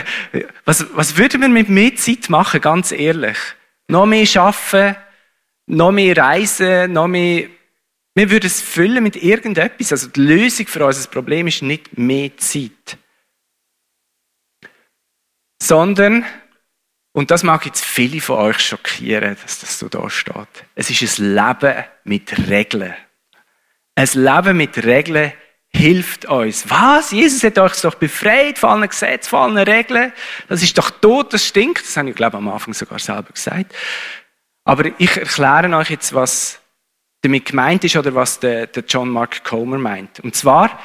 was, 0.65 0.87
was 0.95 1.17
würden 1.17 1.41
wir 1.41 1.49
mit 1.49 1.69
mehr 1.69 1.95
Zeit 1.97 2.29
machen, 2.29 2.61
ganz 2.61 2.93
ehrlich? 2.93 3.39
Noch 3.89 4.07
mehr 4.07 4.27
arbeiten, 4.37 4.97
noch 5.67 5.93
mehr 5.93 6.17
reisen, 6.17 6.93
noch 6.93 7.09
mehr, 7.09 7.49
wir 8.15 8.31
würden 8.31 8.47
es 8.47 8.61
füllen 8.61 9.03
mit 9.03 9.17
irgendetwas. 9.17 9.93
Also 9.93 10.09
die 10.09 10.21
Lösung 10.21 10.67
für 10.67 10.85
unser 10.85 11.09
Problem 11.11 11.47
ist 11.47 11.63
nicht 11.63 11.99
mehr 11.99 12.37
Zeit. 12.37 12.99
Sondern 15.63 16.25
und 17.17 17.31
das 17.31 17.45
mag 17.45 17.65
jetzt 17.65 17.85
viele 17.85 18.21
von 18.21 18.39
euch 18.39 18.59
schockieren, 18.59 19.37
dass 19.41 19.61
das 19.61 19.79
so 19.79 19.89
da 19.89 20.11
steht. 20.11 20.65
Es 20.75 20.91
ist 20.91 21.19
ein 21.21 21.35
Leben 21.35 21.85
mit 22.03 22.49
Regeln. 22.51 22.93
Ein 23.95 24.09
Leben 24.15 24.57
mit 24.57 24.85
Regeln 24.85 25.33
hilft 25.75 26.27
uns. 26.27 26.69
Was? 26.71 27.11
Jesus 27.11 27.43
hat 27.43 27.59
euch 27.59 27.81
doch 27.81 27.97
befreit 27.97 28.59
von 28.59 28.71
allen 28.71 28.89
Gesetzen, 28.89 29.29
von 29.29 29.57
allen 29.57 29.69
Regeln. 29.69 30.13
Das 30.49 30.63
ist 30.63 30.77
doch 30.79 30.91
tot, 30.91 31.33
das 31.33 31.47
stinkt. 31.47 31.85
Das 31.85 31.97
habe 31.97 32.11
ich, 32.11 32.17
glaube 32.17 32.37
ich, 32.37 32.39
am 32.39 32.49
Anfang 32.49 32.75
sogar 32.75 32.99
selber 32.99 33.33
gesagt. 33.33 33.75
Aber 34.65 34.91
ich 34.99 35.17
erkläre 35.17 35.77
euch 35.77 35.91
jetzt, 35.91 36.15
was 36.15 36.61
damit 37.23 37.47
gemeint 37.47 37.85
ist 37.85 37.97
oder 37.97 38.15
was 38.15 38.39
der, 38.39 38.67
der 38.67 38.85
John 38.87 39.09
Mark 39.09 39.45
Comer 39.45 39.79
meint. 39.79 40.21
Und 40.21 40.37
zwar 40.37 40.79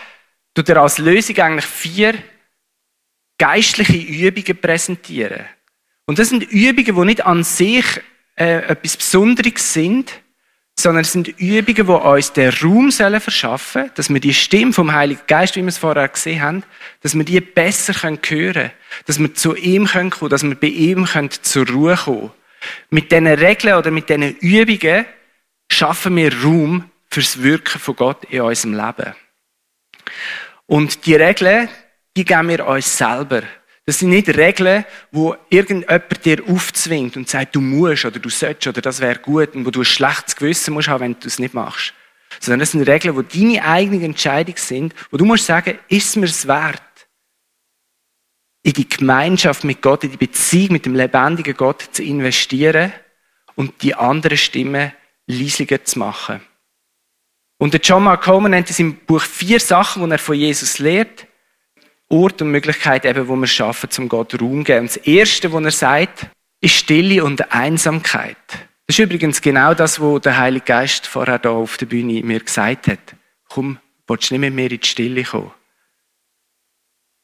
tut 0.53 0.69
er 0.69 0.77
als 0.77 0.97
Lösung 0.97 1.37
eigentlich 1.37 1.65
vier 1.65 2.15
geistliche 3.37 3.97
Übungen 3.97 4.59
präsentieren. 4.59 5.45
Und 6.05 6.19
das 6.19 6.29
sind 6.29 6.43
Übungen, 6.43 6.95
die 6.95 7.05
nicht 7.05 7.25
an 7.25 7.43
sich 7.43 7.85
äh, 8.35 8.63
etwas 8.67 8.97
Besonderes 8.97 9.73
sind, 9.73 10.21
sondern 10.81 11.01
es 11.01 11.11
sind 11.11 11.27
Übungen, 11.39 11.87
die 11.87 11.91
uns 11.91 12.33
den 12.33 12.53
Raum 12.61 12.91
verschaffen 12.91 13.81
sollen, 13.81 13.91
dass 13.95 14.09
wir 14.09 14.19
die 14.19 14.33
Stimme 14.33 14.73
vom 14.73 14.93
Heiligen 14.93 15.21
Geist, 15.27 15.55
wie 15.55 15.61
wir 15.61 15.67
es 15.67 15.77
vorher 15.77 16.07
gesehen 16.07 16.41
haben, 16.41 16.63
dass 17.01 17.15
wir 17.15 17.23
die 17.23 17.41
besser 17.41 17.93
hören 17.93 18.21
können, 18.21 18.71
dass 19.05 19.19
wir 19.19 19.33
zu 19.33 19.55
ihm 19.55 19.87
kommen 19.87 20.09
können, 20.09 20.29
dass 20.29 20.43
wir 20.43 20.55
bei 20.55 20.67
ihm 20.67 21.07
zur 21.41 21.67
Ruhe 21.67 21.95
kommen. 21.95 22.31
Mit 22.89 23.11
diesen 23.11 23.27
Regeln 23.27 23.75
oder 23.75 23.91
mit 23.91 24.09
diesen 24.09 24.35
Übungen 24.37 25.05
schaffen 25.71 26.15
wir 26.15 26.33
Raum 26.41 26.89
fürs 27.09 27.41
Wirken 27.41 27.79
von 27.79 27.95
Gott 27.95 28.25
in 28.25 28.41
unserem 28.41 28.73
Leben. 28.73 29.15
Und 30.65 31.05
die 31.05 31.15
Regeln, 31.15 31.69
die 32.15 32.25
geben 32.25 32.49
wir 32.49 32.67
uns 32.67 32.97
selber. 32.97 33.43
Das 33.89 33.97
sind 33.97 34.09
nicht 34.09 34.29
Regeln, 34.29 34.85
wo 35.11 35.35
irgendjemand 35.49 36.23
dir 36.23 36.43
aufzwingt 36.47 37.17
und 37.17 37.27
sagt, 37.27 37.55
du 37.55 37.59
musst 37.59 38.05
oder 38.05 38.19
du 38.19 38.29
sollst 38.29 38.67
oder 38.67 38.81
das 38.81 38.99
wäre 38.99 39.17
gut 39.17 39.55
und 39.55 39.65
wo 39.65 39.71
du 39.71 39.81
ein 39.81 39.85
schlechtes 39.85 40.35
Gewissen 40.35 40.75
musst 40.75 40.89
haben, 40.89 41.01
wenn 41.01 41.19
du 41.19 41.27
es 41.27 41.39
nicht 41.39 41.55
machst. 41.55 41.95
Sondern 42.39 42.59
das 42.59 42.69
sind 42.69 42.87
Regeln, 42.87 43.15
wo 43.15 43.23
deine 43.23 43.65
eigene 43.65 44.05
Entscheidung 44.05 44.57
sind, 44.57 44.93
wo 45.09 45.17
du 45.17 45.25
musst 45.25 45.47
sagen, 45.47 45.79
ist 45.87 46.15
mir 46.17 46.27
es 46.27 46.47
wert, 46.47 46.83
in 48.61 48.73
die 48.73 48.87
Gemeinschaft 48.87 49.63
mit 49.63 49.81
Gott, 49.81 50.03
in 50.03 50.11
die 50.11 50.17
Beziehung 50.17 50.73
mit 50.73 50.85
dem 50.85 50.93
lebendigen 50.93 51.57
Gott 51.57 51.89
zu 51.91 52.03
investieren 52.03 52.93
und 53.55 53.81
die 53.81 53.95
andere 53.95 54.37
Stimme 54.37 54.93
leislicher 55.25 55.83
zu 55.83 55.97
machen. 55.97 56.41
Und 57.57 57.73
der 57.73 57.81
John 57.81 58.03
Mark 58.03 58.21
Coleman 58.21 58.51
nennt 58.51 58.69
es 58.69 58.77
im 58.77 58.97
Buch 58.97 59.23
vier 59.23 59.59
Sachen, 59.59 60.05
die 60.05 60.11
er 60.11 60.19
von 60.19 60.35
Jesus 60.35 60.77
lehrt. 60.77 61.25
Ort 62.09 62.41
und 62.41 62.51
Möglichkeit 62.51 63.05
eben, 63.05 63.27
wo 63.27 63.35
wir 63.35 63.47
schaffen, 63.47 63.89
zum 63.89 64.09
Gott 64.09 64.39
Raum 64.41 64.63
geben. 64.63 64.81
Und 64.81 64.95
das 64.95 64.97
Erste, 64.97 65.53
was 65.53 65.63
er 65.63 65.71
sagt, 65.71 66.27
ist 66.59 66.75
Stille 66.75 67.23
und 67.23 67.53
Einsamkeit. 67.53 68.37
Das 68.87 68.97
ist 68.97 68.99
übrigens 68.99 69.41
genau 69.41 69.75
das, 69.75 69.99
was 70.01 70.21
der 70.21 70.37
Heilige 70.37 70.65
Geist 70.65 71.05
vorher 71.05 71.37
da 71.37 71.51
auf 71.51 71.77
der 71.77 71.85
Bühne 71.85 72.23
mir 72.23 72.39
gesagt 72.39 72.87
hat. 72.87 73.15
Komm, 73.47 73.77
willst 74.07 74.31
du 74.31 74.33
nicht 74.33 74.41
mit 74.41 74.53
mir 74.55 74.71
in 74.71 74.79
die 74.79 74.87
Stille 74.87 75.23
kommen? 75.23 75.51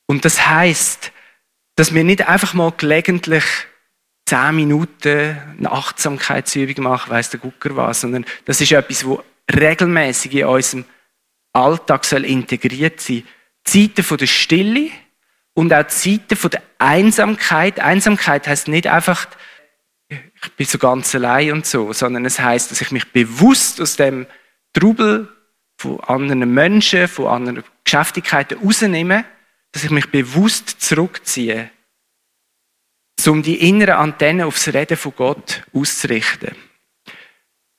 Und 0.05 0.23
das 0.23 0.45
heißt, 0.47 1.11
dass 1.75 1.93
wir 1.93 2.03
nicht 2.03 2.27
einfach 2.27 2.53
mal 2.53 2.71
gelegentlich 2.77 3.43
zehn 4.25 4.55
Minuten 4.55 5.37
eine 5.57 5.71
Achtsamkeitsübung 5.71 6.83
machen, 6.83 7.11
weiss 7.11 7.31
der 7.31 7.39
Gucker 7.39 7.75
was, 7.75 8.01
sondern 8.01 8.25
das 8.45 8.61
ist 8.61 8.71
etwas, 8.71 9.05
wo 9.05 9.23
regelmäßig 9.53 10.35
in 10.35 10.45
unserem 10.45 10.85
Alltag 11.53 12.05
soll 12.05 12.25
integriert 12.25 13.01
sein 13.01 13.23
Zeiten 13.65 14.17
der 14.17 14.27
Stille 14.27 14.91
und 15.53 15.73
auch 15.73 15.87
Zeiten 15.87 16.37
der 16.49 16.61
Einsamkeit. 16.77 17.79
Einsamkeit 17.79 18.47
heißt 18.47 18.67
nicht 18.67 18.87
einfach, 18.87 19.27
ich 20.07 20.51
bin 20.55 20.65
so 20.65 20.77
ganz 20.77 21.13
allein 21.15 21.51
und 21.51 21.65
so, 21.65 21.91
sondern 21.91 22.25
es 22.25 22.39
heißt, 22.39 22.71
dass 22.71 22.81
ich 22.81 22.91
mich 22.91 23.11
bewusst 23.11 23.81
aus 23.81 23.95
dem 23.95 24.27
Trubel 24.73 25.29
von 25.77 25.99
anderen 26.01 26.53
Menschen, 26.53 27.07
von 27.07 27.27
anderen 27.27 27.63
Geschäftigkeiten 27.83 28.59
rausnehme, 28.59 29.25
dass 29.71 29.83
ich 29.83 29.91
mich 29.91 30.09
bewusst 30.09 30.81
zurückziehe, 30.81 31.69
um 33.25 33.41
die 33.41 33.67
innere 33.67 33.95
Antenne 33.95 34.45
aufs 34.45 34.67
Reden 34.67 34.97
von 34.97 35.13
Gott 35.15 35.63
auszurichten. 35.73 36.55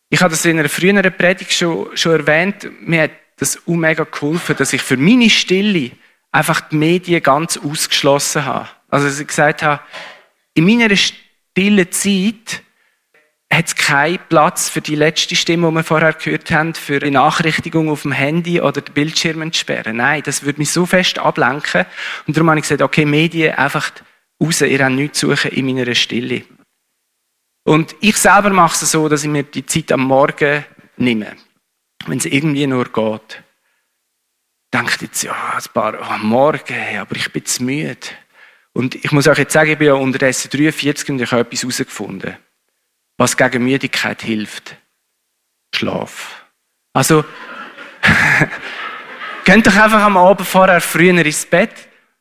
Ich 0.09 0.21
habe 0.21 0.31
das 0.31 0.45
in 0.45 0.59
einer 0.59 0.69
früheren 0.69 1.17
Predigt 1.17 1.53
schon, 1.53 1.97
schon 1.97 2.13
erwähnt. 2.13 2.69
Mir 2.81 3.03
hat 3.03 3.13
das 3.37 3.59
mega 3.67 4.05
geholfen, 4.05 4.57
dass 4.57 4.73
ich 4.73 4.83
für 4.83 4.97
meine 4.97 5.31
Stille 5.31 5.93
einfach 6.33 6.63
die 6.63 6.77
Medien 6.77 7.23
ganz 7.23 7.57
ausgeschlossen 7.57 8.45
habe. 8.45 8.69
Also, 8.89 9.07
dass 9.07 9.21
ich 9.21 9.27
gesagt 9.27 9.63
habe, 9.63 9.81
in 10.55 10.65
meiner 10.65 10.95
stillen 10.97 11.91
Zeit 11.93 12.63
hat 13.53 13.67
es 13.69 13.77
keinen 13.77 14.19
Platz 14.29 14.69
für 14.69 14.81
die 14.81 14.97
letzte 14.97 15.37
Stimme, 15.37 15.69
die 15.69 15.75
wir 15.77 15.85
vorher 15.85 16.13
gehört 16.13 16.51
haben, 16.51 16.75
für 16.75 17.01
eine 17.01 17.13
Nachrichtigung 17.13 17.89
auf 17.91 18.03
dem 18.03 18.13
Handy 18.13 18.61
oder 18.61 18.81
den 18.81 18.93
Bildschirm 18.93 19.53
zu 19.53 19.61
sperren. 19.61 19.97
Nein, 19.99 20.23
das 20.25 20.43
würde 20.43 20.59
mich 20.59 20.71
so 20.71 20.85
fest 20.85 21.19
ablenken. 21.19 21.87
Und 22.27 22.37
darum 22.37 22.51
habe 22.51 22.59
ich 22.59 22.65
gesagt, 22.65 22.83
okay, 22.83 23.05
Medien 23.05 23.55
einfach 23.55 23.93
raus, 24.43 24.61
ihr 24.63 24.85
habt 24.85 24.95
nichts 24.95 25.21
zu 25.21 25.31
suchen 25.31 25.53
in 25.53 25.67
meiner 25.67 25.95
Stille. 25.95 26.43
Und 27.65 27.95
ich 28.01 28.17
selber 28.17 28.51
mache 28.51 28.75
es 28.83 28.91
so, 28.91 29.09
dass 29.09 29.25
ich 29.25 29.31
mir 29.31 29.43
die 29.43 29.67
Zeit 29.67 29.93
am 29.93 30.03
Morgen 30.03 30.65
nehme 30.97 31.37
wenn 32.07 32.19
es 32.19 32.27
irgendwie 32.27 32.67
nur 32.67 32.85
geht. 32.85 33.43
Denkt 34.73 35.03
jetzt, 35.03 35.23
ja, 35.23 35.55
ein 35.55 35.73
paar 35.73 35.95
oh, 36.01 36.25
Morgen, 36.25 36.99
aber 36.99 37.17
ich 37.17 37.33
bin 37.33 37.45
zu 37.45 37.65
müde. 37.65 37.97
Und 38.73 38.95
ich 38.95 39.11
muss 39.13 39.27
euch 39.27 39.39
jetzt 39.39 39.53
sagen, 39.53 39.71
ich 39.71 39.79
bin 39.79 39.87
ja 39.89 39.95
unterdessen 39.95 40.51
43 40.51 41.09
und 41.09 41.23
ich 41.23 41.33
habe 41.33 41.43
etwas 41.43 41.63
herausgefunden, 41.63 42.37
was 43.17 43.37
gegen 43.37 43.65
Müdigkeit 43.65 44.21
hilft. 44.23 44.77
Schlaf. 45.75 46.45
Also, 46.93 47.25
könnt 49.45 49.67
doch 49.67 49.77
einfach 49.77 50.03
am 50.03 50.17
Abend 50.17 50.47
vorher 50.47 50.81
früher 50.81 51.25
ins 51.25 51.47
Bett 51.47 51.73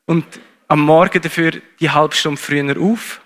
und 0.06 0.26
am 0.68 0.82
Morgen 0.82 1.22
dafür 1.22 1.52
die 1.80 1.90
halbe 1.90 2.16
Stunde 2.16 2.40
früher 2.40 2.80
auf. 2.80 3.22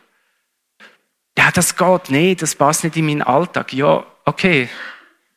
Ja, 1.38 1.52
das 1.52 1.76
geht 1.76 2.10
nicht, 2.10 2.42
das 2.42 2.56
passt 2.56 2.84
nicht 2.84 2.98
in 2.98 3.06
meinen 3.06 3.22
Alltag. 3.22 3.74
Ja, 3.74 4.06
okay, 4.26 4.70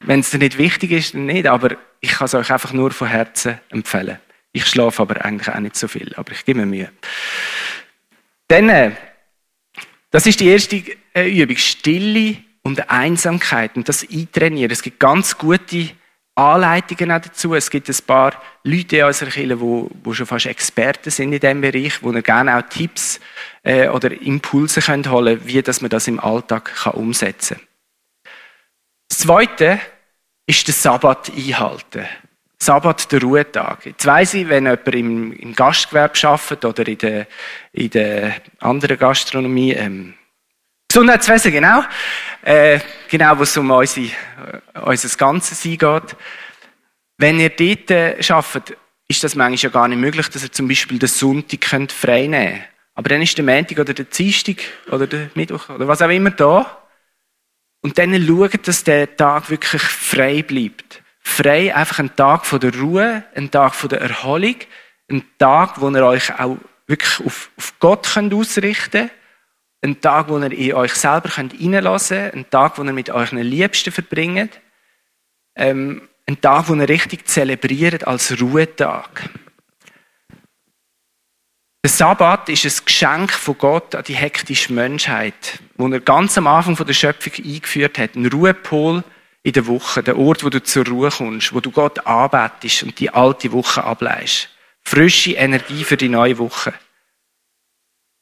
wenn 0.04 0.20
es 0.20 0.30
dir 0.30 0.38
nicht 0.38 0.58
wichtig 0.58 0.92
ist, 0.92 1.14
dann 1.14 1.26
nicht. 1.26 1.46
Aber 1.46 1.76
ich 2.00 2.10
kann 2.10 2.26
es 2.26 2.34
euch 2.34 2.50
einfach 2.52 2.72
nur 2.72 2.90
von 2.90 3.08
Herzen 3.08 3.58
empfehlen. 3.70 4.18
Ich 4.52 4.66
schlafe 4.66 5.02
aber 5.02 5.24
eigentlich 5.24 5.48
auch 5.48 5.60
nicht 5.60 5.76
so 5.76 5.88
viel, 5.88 6.12
aber 6.16 6.32
ich 6.32 6.44
gebe 6.44 6.60
mir 6.60 6.66
Mühe. 6.66 6.90
Dann, 8.48 8.68
äh, 8.68 8.92
das 10.10 10.26
ist 10.26 10.40
die 10.40 10.48
erste 10.48 10.82
äh, 11.14 11.30
Übung. 11.30 11.56
Stille 11.56 12.36
und 12.62 12.90
Einsamkeit. 12.90 13.76
Und 13.76 13.88
das 13.88 14.06
eintrainieren. 14.08 14.70
Es 14.70 14.82
gibt 14.82 15.00
ganz 15.00 15.38
gute 15.38 15.90
Anleitungen 16.34 17.12
auch 17.12 17.20
dazu. 17.20 17.54
Es 17.54 17.70
gibt 17.70 17.88
ein 17.88 17.96
paar 18.06 18.32
Leute 18.64 18.98
in 18.98 19.04
unserer 19.04 19.30
Kirche, 19.30 19.56
die, 19.56 20.14
schon 20.14 20.26
fast 20.26 20.46
Experten 20.46 21.10
sind 21.10 21.32
in 21.32 21.40
diesem 21.40 21.60
Bereich, 21.60 22.02
wo 22.02 22.12
ihr 22.12 22.22
gerne 22.22 22.56
auch 22.56 22.62
Tipps 22.62 23.20
äh, 23.62 23.88
oder 23.88 24.10
Impulse 24.10 24.80
könnt 24.80 25.10
holen 25.10 25.40
wie 25.44 25.62
man 25.80 25.90
das 25.90 26.08
im 26.08 26.20
Alltag 26.20 26.90
umsetzen 26.94 27.58
kann. 27.58 27.66
Das 29.12 29.18
Zweite 29.18 29.78
ist 30.46 30.66
der 30.66 30.72
Sabbat 30.72 31.30
einhalten. 31.36 32.06
Sabbat, 32.58 33.12
der 33.12 33.20
Ruhetag. 33.20 33.84
Jetzt 33.84 34.06
weiss 34.06 34.32
ich, 34.32 34.48
wenn 34.48 34.64
jemand 34.64 34.88
im, 34.88 35.32
im 35.34 35.54
Gastgewerbe 35.54 36.14
arbeitet 36.26 36.64
oder 36.64 36.88
in 36.88 36.96
der, 36.96 37.26
in 37.72 37.90
der 37.90 38.36
anderen 38.60 38.98
Gastronomie, 38.98 39.72
ähm, 39.72 40.14
Gesundheitswesen, 40.88 41.52
genau, 41.52 41.84
äh, 42.40 42.80
genau, 43.10 43.36
wo 43.36 43.42
es 43.42 43.54
um 43.54 43.70
unsere, 43.70 44.06
äh, 44.06 44.80
unser 44.80 45.14
Ganzes 45.18 45.62
geht. 45.62 46.16
Wenn 47.18 47.38
ihr 47.38 47.50
dort 47.50 47.90
äh, 47.90 48.16
arbeitet, 48.30 48.78
ist 49.08 49.22
das 49.22 49.34
manchmal 49.34 49.58
ja 49.58 49.68
gar 49.68 49.88
nicht 49.88 49.98
möglich, 49.98 50.30
dass 50.30 50.42
ihr 50.42 50.52
zum 50.52 50.68
Beispiel 50.68 50.98
den 50.98 51.10
Sonntag 51.10 51.66
frei 51.90 52.28
nehmen 52.28 52.52
könnt. 52.54 52.64
Aber 52.94 53.10
dann 53.10 53.20
ist 53.20 53.36
der 53.36 53.44
Montag 53.44 53.78
oder 53.78 53.92
der 53.92 54.06
Dienstag 54.06 54.56
oder 54.90 55.06
der 55.06 55.28
Mittwoch 55.34 55.68
oder 55.68 55.86
was 55.86 56.00
auch 56.00 56.08
immer 56.08 56.30
da. 56.30 56.81
Und 57.82 57.98
dann 57.98 58.26
schaut, 58.26 58.66
dass 58.66 58.84
der 58.84 59.16
Tag 59.16 59.50
wirklich 59.50 59.82
frei 59.82 60.42
bleibt. 60.42 61.02
Frei, 61.20 61.74
einfach 61.74 61.98
ein 61.98 62.14
Tag 62.16 62.46
von 62.46 62.60
der 62.60 62.74
Ruhe, 62.78 63.24
ein 63.34 63.50
Tag 63.50 63.74
von 63.74 63.90
der 63.90 64.00
Erholung, 64.00 64.56
ein 65.10 65.24
Tag, 65.38 65.80
wo 65.80 65.90
ihr 65.90 66.04
euch 66.04 66.38
auch 66.38 66.56
wirklich 66.86 67.26
auf, 67.26 67.50
auf 67.56 67.74
Gott 67.80 68.08
könnt 68.14 68.32
ausrichten 68.34 69.08
könnt. 69.08 69.12
Ein 69.84 70.00
Tag, 70.00 70.28
wo 70.28 70.38
ihr 70.38 70.52
in 70.52 70.74
euch 70.74 70.94
selber 70.94 71.28
könnt 71.28 71.54
reinlassen 71.54 72.18
könnt. 72.18 72.34
Ein 72.34 72.50
Tag, 72.50 72.78
wo 72.78 72.84
ihr 72.84 72.92
mit 72.92 73.10
euren 73.10 73.38
Liebsten 73.38 73.92
verbringt. 73.92 74.60
Ähm, 75.56 76.08
ein 76.26 76.40
Tag, 76.40 76.68
wo 76.68 76.74
ihr 76.74 76.88
richtig 76.88 77.26
zelebriert 77.26 78.06
als 78.06 78.40
Ruhetag. 78.40 79.28
Der 81.84 81.90
Sabbat 81.90 82.48
ist 82.48 82.64
ein 82.64 82.84
Geschenk 82.84 83.32
von 83.32 83.58
Gott 83.58 83.96
an 83.96 84.04
die 84.04 84.14
hektische 84.14 84.72
Menschheit, 84.72 85.58
wo 85.76 85.88
er 85.88 85.98
ganz 85.98 86.38
am 86.38 86.46
Anfang 86.46 86.76
der 86.76 86.92
Schöpfung 86.92 87.32
eingeführt 87.44 87.98
hat. 87.98 88.14
Ein 88.14 88.26
Ruhepol 88.26 89.02
in 89.42 89.52
der 89.52 89.66
Woche, 89.66 90.04
der 90.04 90.16
Ort, 90.16 90.44
wo 90.44 90.48
du 90.48 90.62
zur 90.62 90.86
Ruhe 90.86 91.10
kommst, 91.10 91.52
wo 91.52 91.58
du 91.58 91.72
Gott 91.72 92.06
anbetest 92.06 92.84
und 92.84 93.00
die 93.00 93.10
alte 93.10 93.50
Woche 93.50 93.82
ableist. 93.82 94.48
Frische 94.84 95.32
Energie 95.32 95.82
für 95.82 95.96
die 95.96 96.08
neue 96.08 96.38
Woche. 96.38 96.72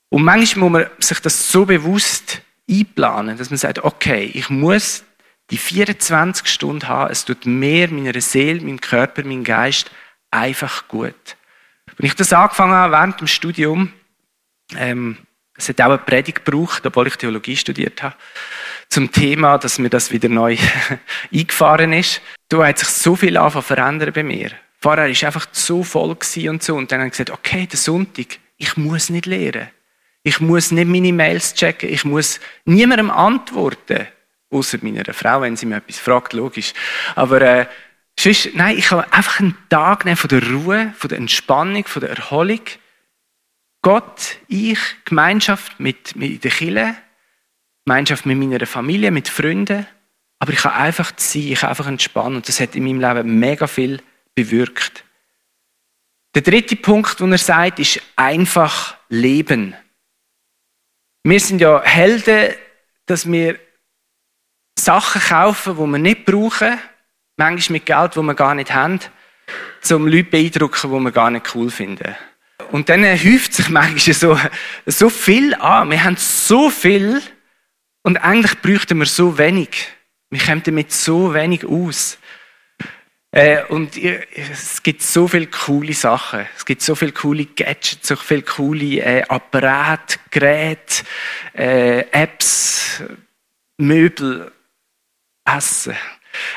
Und 0.09 0.25
manchmal 0.25 0.71
muss 0.71 0.81
man 0.81 0.91
sich 0.99 1.21
das 1.21 1.53
so 1.53 1.67
bewusst 1.67 2.41
einplanen, 2.69 3.37
dass 3.37 3.51
man 3.51 3.59
sagt, 3.59 3.85
okay, 3.85 4.31
ich 4.33 4.49
muss 4.49 5.05
die 5.51 5.59
24 5.59 6.47
Stunden 6.47 6.89
haben, 6.89 7.13
es 7.13 7.27
tut 7.27 7.45
mir, 7.45 7.91
meiner 7.91 8.19
Seele, 8.23 8.63
meinem 8.63 8.81
Körper, 8.81 9.23
meinem 9.23 9.45
Geist 9.45 9.91
einfach 10.31 10.89
gut. 10.89 11.37
Wenn 11.97 12.07
ich 12.07 12.15
das 12.15 12.33
angefangen 12.33 12.75
habe 12.75 12.93
während 12.93 13.21
dem 13.21 13.27
Studium, 13.27 13.93
ähm, 14.77 15.19
es 15.57 15.69
hat 15.69 15.81
auch 15.81 15.87
eine 15.87 15.99
Predigt 15.99 16.45
gebraucht, 16.45 16.87
obwohl 16.87 17.07
ich 17.09 17.17
Theologie 17.17 17.57
studiert 17.57 18.03
habe, 18.03 18.15
zum 18.89 19.13
Thema, 19.13 19.59
dass 19.59 19.79
mir 19.79 19.91
das 19.91 20.11
wieder 20.11 20.29
neu 20.29 20.57
eingefahren 21.33 21.93
ist. 21.93 22.23
Da 22.49 22.67
hat 22.67 22.79
sich 22.79 22.89
so 22.89 23.15
viel 23.15 23.37
angefangen 23.37 23.65
verändern 23.65 24.13
bei 24.13 24.23
mir. 24.23 24.51
Vorher 24.81 25.05
war 25.05 25.27
einfach 25.27 25.47
so 25.53 25.85
voll 25.85 26.17
und 26.49 26.63
so. 26.63 26.77
Und 26.77 26.91
dann 26.91 27.01
habe 27.01 27.09
ich 27.09 27.13
gesagt, 27.13 27.31
okay, 27.31 27.67
der 27.67 27.79
Sonntag, 27.79 28.39
ich 28.57 28.77
muss 28.77 29.11
nicht 29.11 29.27
lehren. 29.27 29.69
Ich 30.23 30.41
muss 30.41 30.71
nicht 30.71 30.89
meine 30.89 31.13
Mails 31.13 31.55
checken. 31.55 31.91
Ich 31.91 32.05
muss 32.05 32.41
niemandem 32.65 33.11
antworten. 33.11 34.07
Außer 34.51 34.79
meiner 34.83 35.13
Frau, 35.13 35.43
wenn 35.43 35.57
sie 35.57 35.67
mir 35.67 35.77
etwas 35.77 35.99
fragt, 35.99 36.33
logisch. 36.33 36.73
Aber, 37.15 37.41
äh, 37.41 37.67
sonst, 38.23 38.55
nein, 38.55 38.79
ich 38.79 38.91
habe 38.91 39.13
einfach 39.13 39.41
einen 39.41 39.57
Tag 39.69 40.05
nehmen 40.05 40.17
von 40.17 40.29
der 40.29 40.49
Ruhe, 40.51 40.95
von 40.97 41.09
der 41.09 41.19
Entspannung, 41.19 41.87
von 41.87 42.01
der 42.01 42.11
Erholung. 42.11 42.61
Gott, 43.83 44.39
ich, 44.49 44.79
Gemeinschaft 45.05 45.81
mit, 45.81 46.17
mit 46.17 46.45
den 46.45 46.51
Kindern, 46.51 46.97
Gemeinschaft 47.85 48.27
mit 48.27 48.39
meiner 48.39 48.67
Familie, 48.67 49.11
mit 49.11 49.29
Freunden. 49.29 49.87
Aber 50.39 50.53
ich 50.53 50.59
kann 50.61 50.73
einfach 50.73 51.13
sein, 51.17 51.43
ich 51.43 51.61
kann 51.61 51.71
einfach 51.71 51.87
entspannen. 51.87 52.37
Und 52.37 52.49
das 52.49 52.61
hat 52.61 52.75
in 52.75 52.85
meinem 52.85 53.01
Leben 53.01 53.39
mega 53.39 53.67
viel 53.67 54.03
bewirkt. 54.35 55.05
Der 56.35 56.43
dritte 56.43 56.77
Punkt, 56.77 57.19
den 57.21 57.33
er 57.33 57.39
sagt, 57.39 57.79
ist 57.79 58.01
einfach 58.17 58.97
leben. 59.09 59.75
Wir 61.25 61.41
sind 61.41 61.61
ja 61.61 61.83
Helden, 61.83 62.55
dass 63.07 63.31
wir 63.31 63.59
Sachen 64.79 65.21
kaufen, 65.21 65.77
die 65.77 65.87
wir 65.87 65.99
nicht 65.99 66.25
brauchen, 66.25 66.79
manchmal 67.41 67.79
mit 67.79 67.87
Geld, 67.87 68.17
das 68.17 68.23
wir 68.23 68.35
gar 68.35 68.55
nicht 68.55 68.75
haben, 68.75 69.01
um 69.91 70.07
Leute 70.07 70.25
beeindrucken, 70.25 70.91
die 70.91 71.05
wir 71.05 71.11
gar 71.11 71.31
nicht 71.31 71.55
cool 71.55 71.71
finden. 71.71 72.15
Und 72.71 72.89
dann 72.89 73.03
häuft 73.03 73.55
sich 73.55 73.69
manchmal 73.71 74.15
so, 74.15 74.39
so 74.87 75.09
viel 75.09 75.55
an. 75.55 75.91
Wir 75.91 76.05
haben 76.05 76.17
so 76.17 76.71
viel 76.71 77.23
und 78.03 78.19
eigentlich 78.19 78.61
bräuchten 78.61 78.99
wir 78.99 79.07
so 79.07 79.39
wenig. 79.39 79.89
Wir 80.29 80.41
kommen 80.41 80.63
damit 80.63 80.93
so 80.93 81.35
wenig 81.35 81.65
aus. 81.65 82.19
Äh, 83.33 83.65
und 83.65 83.97
es 83.97 84.83
gibt 84.83 85.03
so 85.03 85.27
viele 85.27 85.47
coole 85.47 85.95
Sachen. 85.95 86.47
Es 86.57 86.65
gibt 86.65 86.83
so 86.83 86.95
viele 86.95 87.13
coole 87.13 87.47
Gadgets, 87.47 88.07
so 88.07 88.17
viele 88.17 88.43
coole 88.43 89.01
äh, 89.01 89.23
Apparate, 89.23 90.19
Geräte, 90.31 91.05
äh, 91.55 92.01
Apps, 92.11 93.03
Möbel, 93.79 94.53
Essen. 95.45 95.97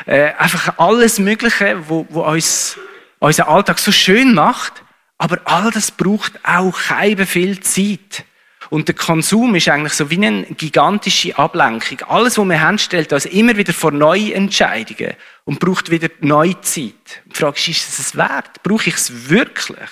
Äh, 0.05 0.33
einfach 0.37 0.77
alles 0.77 1.19
Mögliche, 1.19 1.87
wo, 1.87 2.05
wo 2.09 2.21
uns 2.21 2.77
unseren 3.19 3.47
Alltag 3.47 3.79
so 3.79 3.91
schön 3.91 4.33
macht. 4.33 4.83
Aber 5.17 5.39
all 5.45 5.71
das 5.71 5.91
braucht 5.91 6.33
auch 6.43 6.77
keine 6.77 7.25
viel 7.25 7.59
Zeit. 7.61 8.25
Und 8.69 8.87
der 8.87 8.95
Konsum 8.95 9.53
ist 9.55 9.69
eigentlich 9.69 9.93
so 9.93 10.09
wie 10.09 10.25
eine 10.25 10.43
gigantische 10.43 11.37
Ablenkung. 11.37 12.01
Alles, 12.07 12.37
was 12.37 12.45
wir 12.45 12.59
haben, 12.61 12.79
stellt 12.79 13.13
uns 13.13 13.25
immer 13.25 13.55
wieder 13.55 13.71
vor 13.71 13.91
neue 13.91 14.33
Entscheidungen 14.33 15.13
und 15.45 15.59
braucht 15.59 15.91
wieder 15.91 16.09
neue 16.21 16.59
Zeit. 16.61 17.21
Die 17.25 17.35
Frage 17.35 17.57
ist, 17.57 17.67
ist 17.67 17.99
es 17.99 18.17
wert? 18.17 18.63
Brauche 18.63 18.89
ich 18.89 18.95
es 18.95 19.29
wirklich? 19.29 19.89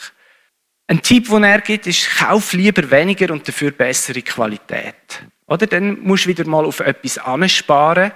Ein 0.88 1.02
Tipp, 1.02 1.30
den 1.30 1.44
er 1.44 1.62
gibt, 1.62 1.88
ist, 1.88 2.10
kauf 2.18 2.54
lieber 2.54 2.90
weniger 2.90 3.32
und 3.32 3.48
dafür 3.48 3.72
bessere 3.72 4.22
Qualität. 4.22 5.24
Oder? 5.46 5.68
Dann 5.68 6.02
musst 6.02 6.26
du 6.26 6.30
wieder 6.30 6.46
mal 6.48 6.66
auf 6.66 6.80
etwas 6.80 7.18
ansparen 7.18 8.12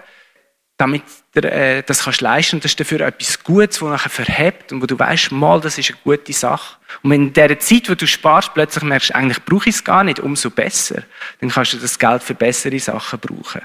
damit 0.77 1.03
du 1.33 1.41
äh, 1.41 1.83
das 1.83 2.03
kannst 2.03 2.21
leisten. 2.21 2.57
Und 2.57 2.63
das 2.63 2.71
ist 2.71 2.79
dafür 2.79 3.01
etwas 3.01 3.43
Gutes, 3.43 3.79
das 3.79 3.89
nachher 3.89 4.09
verhebt 4.09 4.71
und 4.71 4.81
wo 4.81 4.85
du 4.85 4.97
weißt, 4.97 5.31
mal, 5.31 5.61
das 5.61 5.77
ist 5.77 5.91
eine 5.91 5.99
gute 6.03 6.33
Sache. 6.33 6.77
Und 7.01 7.11
wenn 7.11 7.27
in 7.27 7.33
dieser 7.33 7.59
Zeit, 7.59 7.89
wo 7.89 7.95
du 7.95 8.05
sparst, 8.05 8.53
plötzlich 8.53 8.83
merkst, 8.83 9.15
eigentlich 9.15 9.43
brauche 9.45 9.69
ich 9.69 9.75
es 9.75 9.83
gar 9.83 10.03
nicht, 10.03 10.19
umso 10.19 10.49
besser, 10.49 11.03
dann 11.39 11.49
kannst 11.49 11.73
du 11.73 11.77
das 11.77 11.97
Geld 11.97 12.23
für 12.23 12.35
bessere 12.35 12.79
Sachen 12.79 13.19
brauchen. 13.19 13.61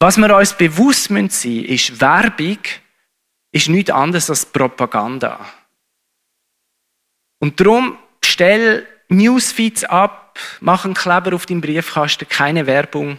Was 0.00 0.16
wir 0.18 0.36
uns 0.36 0.52
bewusst 0.52 1.04
sein 1.04 1.22
müssen, 1.22 1.64
ist, 1.64 2.00
Werbung 2.00 2.58
ist 3.52 3.68
nichts 3.68 3.90
anderes 3.90 4.28
als 4.28 4.46
Propaganda. 4.46 5.40
Und 7.38 7.58
darum 7.60 7.98
stell 8.24 8.86
Newsfeeds 9.08 9.84
ab, 9.84 10.38
mach 10.60 10.84
einen 10.84 10.94
Kleber 10.94 11.34
auf 11.34 11.46
deinem 11.46 11.60
Briefkasten, 11.60 12.28
keine 12.28 12.66
Werbung. 12.66 13.18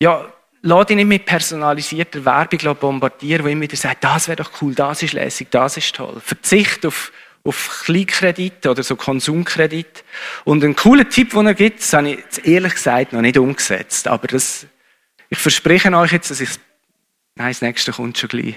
Ja, 0.00 0.32
lass 0.62 0.86
dich 0.86 0.96
nicht 0.96 1.06
mit 1.06 1.26
personalisierter 1.26 2.24
Werbung 2.24 2.76
bombardieren, 2.76 3.44
wo 3.44 3.48
immer 3.48 3.62
wieder 3.62 3.76
sagt, 3.76 4.04
das 4.04 4.28
wäre 4.28 4.36
doch 4.36 4.50
cool, 4.60 4.74
das 4.74 5.02
ist 5.02 5.12
lässig, 5.12 5.50
das 5.50 5.76
ist 5.76 5.94
toll. 5.94 6.20
Verzicht 6.24 6.84
auf, 6.86 7.12
auf 7.44 7.82
Kleinkredite 7.84 8.70
oder 8.70 8.82
so 8.82 8.96
Konsumkredit. 8.96 10.04
Und 10.44 10.64
ein 10.64 10.76
cooler 10.76 11.08
Tipp, 11.08 11.30
den 11.30 11.46
er 11.46 11.54
gibt, 11.54 11.80
das 11.80 11.92
habe 11.92 12.10
ich 12.10 12.46
ehrlich 12.46 12.74
gesagt 12.74 13.12
noch 13.12 13.20
nicht 13.20 13.38
umgesetzt. 13.38 14.08
Aber 14.08 14.26
das, 14.26 14.66
ich 15.30 15.38
verspreche 15.38 15.92
euch 15.92 16.12
jetzt, 16.12 16.30
dass 16.30 16.40
ich 16.40 16.50
nein, 17.38 17.50
das 17.50 17.62
nächste 17.62 17.92
kommt 17.92 18.18
schon 18.18 18.28
gleich. 18.28 18.56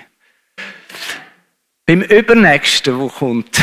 Beim 1.86 2.02
übernächsten, 2.02 2.98
wo 3.00 3.08
kommt, 3.08 3.60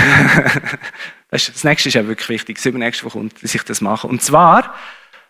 das 1.30 1.64
nächste 1.64 1.88
ist 1.88 1.94
ja 1.94 2.06
wirklich 2.06 2.28
wichtig, 2.28 2.56
das 2.56 2.66
übernächste, 2.66 3.04
wo 3.04 3.10
kommt, 3.10 3.42
dass 3.42 3.54
ich 3.54 3.62
das 3.62 3.80
mache. 3.80 4.06
Und 4.06 4.22
zwar, 4.22 4.74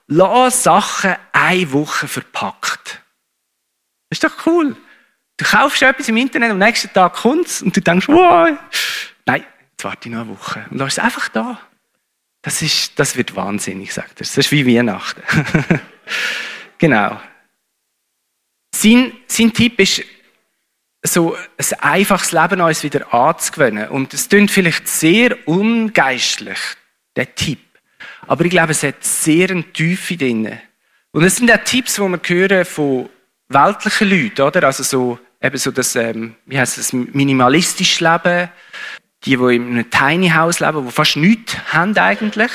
lass 0.08 0.64
Sachen 0.64 1.14
eine 1.32 1.72
Woche 1.72 2.08
verpackt. 2.08 3.00
Das 4.10 4.18
ist 4.18 4.24
doch 4.24 4.46
cool. 4.46 4.76
Du 5.36 5.44
kaufst 5.44 5.82
etwas 5.82 6.08
im 6.08 6.16
Internet, 6.16 6.50
am 6.50 6.58
nächsten 6.58 6.92
Tag 6.92 7.14
kommt's 7.14 7.62
und 7.62 7.76
du 7.76 7.80
denkst, 7.80 8.08
wow, 8.08 8.58
nein, 9.26 9.44
jetzt 9.70 9.84
warte 9.84 10.08
ich 10.08 10.14
noch 10.14 10.22
eine 10.22 10.30
Woche. 10.30 10.66
Und 10.70 10.78
lass 10.78 10.94
es 10.94 10.98
einfach 10.98 11.28
da. 11.28 11.60
Das, 12.42 12.62
ist, 12.62 12.98
das 12.98 13.16
wird 13.16 13.36
wahnsinnig, 13.36 13.92
sagt 13.92 14.20
er. 14.20 14.24
Das 14.24 14.36
ist 14.36 14.50
wie 14.50 14.66
Weihnachten. 14.66 15.22
genau. 16.78 17.20
Sein, 18.74 19.12
sein 19.26 19.52
Tipp 19.52 19.78
ist, 19.78 20.02
so 21.04 21.36
ein 21.36 21.80
einfaches 21.80 22.32
Leben 22.32 22.60
uns 22.60 22.82
wieder 22.82 23.12
anzugewöhnen. 23.14 23.88
Und 23.88 24.14
es 24.14 24.28
klingt 24.28 24.50
vielleicht 24.50 24.88
sehr 24.88 25.48
ungeistlich, 25.48 26.58
der 27.14 27.34
Tipp. 27.34 27.67
Aber 28.26 28.44
ich 28.44 28.50
glaube, 28.50 28.72
es 28.72 28.82
hat 28.82 29.02
sehr 29.02 29.50
eine 29.50 29.64
Tiefe 29.64 30.16
drin. 30.16 30.58
Und 31.12 31.24
es 31.24 31.36
sind 31.36 31.50
auch 31.50 31.62
Tipps, 31.64 31.94
die 31.94 32.00
wir 32.02 32.20
hören 32.24 32.64
von 32.64 33.08
weltlichen 33.48 34.10
Leuten, 34.10 34.42
oder? 34.42 34.64
Also 34.64 34.82
so, 34.82 35.18
eben 35.42 35.56
so 35.56 35.70
das, 35.70 35.96
ähm, 35.96 36.34
wie 36.46 36.56
das, 36.56 36.92
minimalistisches 36.92 38.00
Leben. 38.00 38.50
Die, 39.24 39.36
die 39.36 39.56
in 39.56 39.70
einem 39.70 39.90
Tiny 39.90 40.30
House 40.30 40.60
leben, 40.60 40.86
die 40.86 40.92
fast 40.92 41.16
nichts 41.16 41.56
haben 41.72 41.96
eigentlich. 41.98 42.52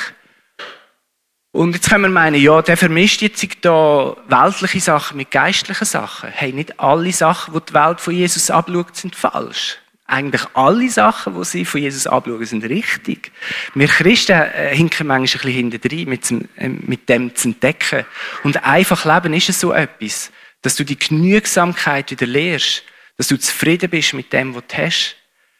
Und 1.52 1.74
jetzt 1.74 1.90
können 1.90 2.04
wir 2.04 2.08
meinen, 2.08 2.40
ja, 2.40 2.62
der 2.62 2.76
vermischt 2.76 3.20
jetzt 3.22 3.46
da 3.60 4.16
weltliche 4.28 4.80
Sachen 4.80 5.18
mit 5.18 5.30
geistlichen 5.30 5.84
Sachen. 5.84 6.30
Hey, 6.30 6.52
nicht 6.52 6.80
alle 6.80 7.12
Sachen, 7.12 7.54
die 7.54 7.60
die 7.68 7.74
Welt 7.74 8.00
von 8.00 8.14
Jesus 8.14 8.50
abschaut, 8.50 8.96
sind 8.96 9.14
falsch 9.14 9.78
eigentlich 10.06 10.44
alle 10.52 10.90
Sachen, 10.90 11.34
die 11.34 11.44
sie 11.44 11.64
von 11.64 11.80
Jesus 11.80 12.06
anschauen, 12.06 12.44
sind 12.44 12.64
richtig. 12.64 13.32
Wir 13.74 13.88
Christen 13.88 14.32
äh, 14.32 14.74
hinken 14.74 15.06
manchmal 15.06 15.52
ein 15.52 15.70
bisschen 15.70 15.70
hinterher, 15.70 16.06
mit, 16.06 16.30
äh, 16.30 16.68
mit 16.68 17.08
dem 17.08 17.34
zu 17.34 17.48
entdecken. 17.48 18.04
Und 18.42 18.64
einfach 18.64 19.04
Leben 19.04 19.34
ist 19.34 19.48
es 19.48 19.60
so 19.60 19.72
etwas, 19.72 20.30
dass 20.62 20.76
du 20.76 20.84
die 20.84 20.98
Genügsamkeit 20.98 22.10
wieder 22.10 22.26
lehrst, 22.26 22.82
dass 23.16 23.28
du 23.28 23.38
zufrieden 23.38 23.88
bist 23.88 24.12
mit 24.12 24.32
dem, 24.32 24.54
was 24.54 24.64
du 24.68 24.76
hast. 24.76 25.16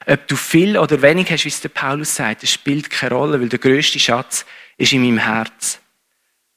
Ob 0.06 0.28
du 0.28 0.36
viel 0.36 0.76
oder 0.76 1.00
wenig 1.00 1.30
hast, 1.30 1.44
wie 1.44 1.48
es 1.48 1.62
der 1.62 1.70
Paulus 1.70 2.14
sagt, 2.14 2.42
das 2.42 2.52
spielt 2.52 2.90
keine 2.90 3.14
Rolle, 3.14 3.40
weil 3.40 3.48
der 3.48 3.58
größte 3.58 3.98
Schatz 3.98 4.44
ist 4.76 4.92
in 4.92 5.02
meinem 5.02 5.18
Herz. 5.18 5.80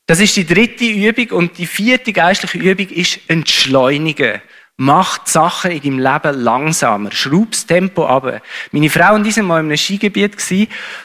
Das 0.05 0.19
ist 0.19 0.35
die 0.35 0.45
dritte 0.45 0.85
Übung 0.85 1.37
und 1.37 1.57
die 1.57 1.67
vierte 1.67 2.11
geistliche 2.13 2.57
Übung 2.57 2.89
ist 2.89 3.19
Entschleunigen. 3.27 4.41
Mach 4.79 5.17
die 5.17 5.31
Sachen 5.31 5.71
in 5.71 5.81
deinem 5.81 5.99
Leben 5.99 6.43
langsamer. 6.43 7.11
Schraub 7.11 7.51
das 7.51 7.65
Tempo 7.65 8.05
ab. 8.05 8.41
Meine 8.71 8.91
Frau 8.91 9.15
und 9.15 9.25
ich 9.25 9.35
waren 9.37 9.47
mal 9.47 9.59
in 9.59 9.65
einem 9.65 9.77
Skigebiet, 9.77 10.37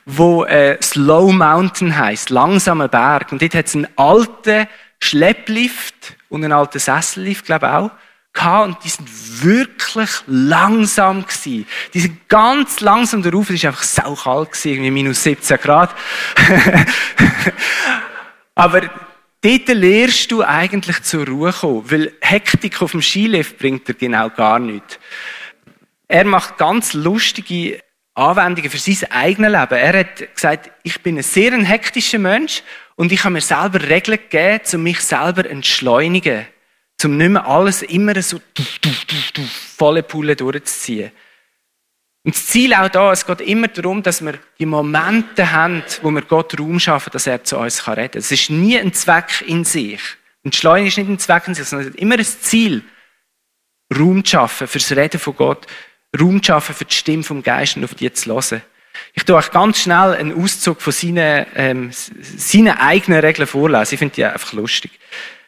wo 0.05 0.45
äh, 0.45 0.77
Slow 0.83 1.33
Mountain 1.33 1.97
heisst, 1.97 2.29
langsamer 2.29 2.89
Berg. 2.89 3.33
Und 3.33 3.41
dort 3.41 3.55
hat 3.55 3.67
es 3.67 3.75
einen 3.75 3.89
alten 3.97 4.69
Schlepplift 5.01 6.17
und 6.29 6.45
einen 6.45 6.53
alten 6.53 6.79
Sessellift, 6.79 7.47
glaube 7.47 7.67
ich 7.67 7.73
auch 7.73 7.91
gehabt 8.35 8.67
und 8.67 8.85
die 8.85 8.89
sind 8.89 9.45
wirklich 9.45 10.11
langsam 10.27 11.23
gewesen. 11.23 11.67
Die 11.93 12.01
sind 12.01 12.29
ganz 12.29 12.81
langsam 12.81 13.23
darauf, 13.23 13.51
es 13.51 13.63
war 13.63 13.71
einfach 13.71 13.83
saukalt 13.83 14.53
gewesen, 14.53 14.69
irgendwie 14.69 14.91
minus 14.91 15.23
17 15.23 15.59
Grad. 15.59 15.95
Aber 18.55 18.83
dort 19.43 19.69
lernst 19.69 20.31
du 20.33 20.43
eigentlich 20.43 21.03
zur 21.03 21.27
Ruhe 21.27 21.53
kommen, 21.53 21.91
weil 21.91 22.13
Hektik 22.21 22.81
auf 22.81 22.93
dem 22.93 23.03
Skilift 23.03 23.59
bringt 23.59 23.87
dir 23.87 23.95
genau 23.95 24.31
gar 24.31 24.59
nichts. 24.59 24.99
Er 26.09 26.25
macht 26.25 26.59
ganz 26.59 26.95
lustige 26.95 27.81
Anwendungen 28.15 28.71
für 28.71 28.79
sein 28.79 29.11
eigenes 29.11 29.53
Leben. 29.53 29.75
Er 29.75 29.99
hat 30.01 30.35
gesagt, 30.35 30.71
ich 30.83 31.01
bin 31.03 31.17
ein 31.17 31.23
sehr 31.23 31.53
hektischer 31.53 32.19
Mensch 32.19 32.63
und 32.97 33.13
ich 33.13 33.25
habe 33.25 33.35
mir 33.35 33.41
selber 33.41 33.83
Regeln 33.83 34.19
gegeben, 34.19 34.65
um 34.75 34.83
mich 34.83 35.01
selber 35.01 35.45
zu 35.45 35.51
entschleunigen 35.51 36.47
um 37.05 37.17
nicht 37.17 37.31
mehr 37.31 37.47
alles 37.47 37.83
immer 37.83 38.21
so 38.23 38.41
volle 39.77 40.03
Pulle 40.03 40.37
durchzuziehen. 40.37 41.11
Und 42.25 42.37
das 42.37 42.47
Ziel 42.47 42.73
auch 42.75 42.89
da, 42.89 43.11
es 43.11 43.27
geht 43.27 43.41
immer 43.41 43.69
darum, 43.69 44.03
dass 44.03 44.25
wir 44.25 44.39
die 44.59 44.67
Momente 44.67 45.51
haben, 45.51 45.83
wo 46.03 46.11
wir 46.11 46.23
Gott 46.23 46.59
Raum 46.59 46.79
schaffen, 46.79 47.11
dass 47.13 47.27
er 47.27 47.43
zu 47.43 47.59
uns 47.59 47.87
reden 47.89 48.13
kann. 48.13 48.19
Es 48.19 48.31
ist 48.31 48.49
nie 48.49 48.79
ein 48.79 48.93
Zweck 48.93 49.43
in 49.47 49.65
sich. 49.65 50.01
Entschleunigung 50.45 50.89
ist 50.89 50.99
nicht 50.99 51.11
ein 51.11 51.19
Zweck 51.19 51.49
in 51.49 51.55
sich, 51.55 51.67
sondern 51.67 51.89
es 51.89 51.95
ist 51.95 52.01
immer 52.01 52.17
ein 52.17 52.25
Ziel, 52.25 52.85
Raum 53.99 54.25
zu 54.25 54.31
schaffen 54.31 54.69
fürs 54.69 54.93
Reden 54.93 55.19
von 55.19 55.37
Gott, 55.37 55.67
Raum 56.19 56.43
zu 56.43 56.47
schaffen 56.47 56.75
für 56.75 56.85
die 56.85 56.95
Stimme 56.95 57.23
vom 57.25 57.43
Geist 57.43 57.77
und 57.77 57.85
auf 57.85 57.95
die 57.95 58.13
zu 58.13 58.33
hören. 58.33 58.63
Ich 59.15 59.25
tue 59.25 59.37
euch 59.37 59.51
ganz 59.51 59.81
schnell 59.81 60.15
einen 60.15 60.41
Auszug 60.41 60.81
von 60.81 60.93
seinen, 60.93 61.47
ähm, 61.55 61.91
seinen 61.93 62.77
eigenen 62.79 63.21
Regeln 63.21 63.49
vorlesen. 63.49 63.95
Ich 63.95 63.99
finde 63.99 64.15
die 64.15 64.25
einfach 64.25 64.53
lustig. 64.53 64.93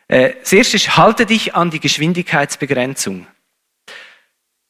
Äh, 0.08 0.34
das 0.40 0.52
erste 0.52 0.76
ist, 0.76 0.96
halte 0.96 1.26
dich 1.26 1.54
an 1.54 1.70
die 1.70 1.80
Geschwindigkeitsbegrenzung. 1.80 3.26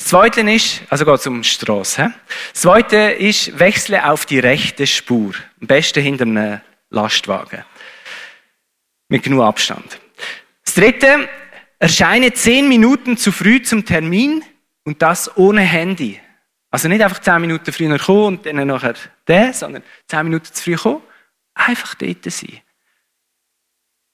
Das 0.05 0.11
zweite 0.11 0.43
ist, 0.43 0.83
also 0.91 1.07
geht 1.07 1.15
es 1.15 1.27
um 1.27 1.43
Straße. 1.43 2.13
Das 2.53 2.61
zweite 2.61 2.97
ist, 2.97 3.59
wechsle 3.59 4.07
auf 4.07 4.27
die 4.27 4.39
rechte 4.39 4.87
Spur. 4.87 5.33
Am 5.63 5.67
besten 5.67 6.03
hinter 6.03 6.25
einem 6.25 6.61
Lastwagen. 6.91 7.65
Mit 9.09 9.23
genug 9.23 9.43
Abstand. 9.43 9.99
Das 10.63 10.75
dritte, 10.75 11.27
erscheine 11.79 12.35
zehn 12.35 12.69
Minuten 12.69 13.17
zu 13.17 13.33
früh 13.33 13.63
zum 13.63 13.87
Termin 13.87 14.45
und 14.85 15.01
das 15.01 15.39
ohne 15.39 15.63
Handy. 15.63 16.21
Also 16.71 16.89
nicht 16.89 17.03
einfach 17.03 17.23
zehn 17.23 17.41
Minuten 17.41 17.73
früher 17.73 17.99
kommen 17.99 18.37
und 18.37 18.45
dann 18.45 18.67
nachher 18.67 18.97
der, 19.27 19.55
sondern 19.55 19.83
zehn 20.07 20.25
Minuten 20.25 20.53
zu 20.53 20.65
früh 20.65 20.77
kommen. 20.77 21.03
Einfach 21.55 21.95
dort 21.95 22.31
sein. 22.31 22.61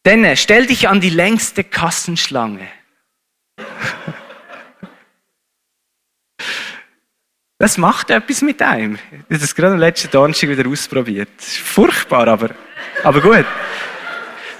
Denn 0.05 0.25
äh, 0.25 0.37
stell 0.37 0.67
dich 0.67 0.89
an 0.89 1.01
die 1.01 1.11
längste 1.11 1.65
Kassenschlange. 1.65 2.69
Das 7.61 7.77
macht 7.77 8.09
etwas 8.09 8.41
mit 8.41 8.63
einem. 8.63 8.95
Ich 8.95 9.19
habe 9.19 9.39
das 9.39 9.55
gerade 9.55 9.75
am 9.75 9.81
letzten 9.81 10.11
Donnerstag 10.11 10.49
wieder 10.49 10.67
ausprobiert. 10.67 11.29
Furchtbar, 11.39 12.27
aber, 12.27 12.55
aber 13.05 13.21
gut. 13.21 13.45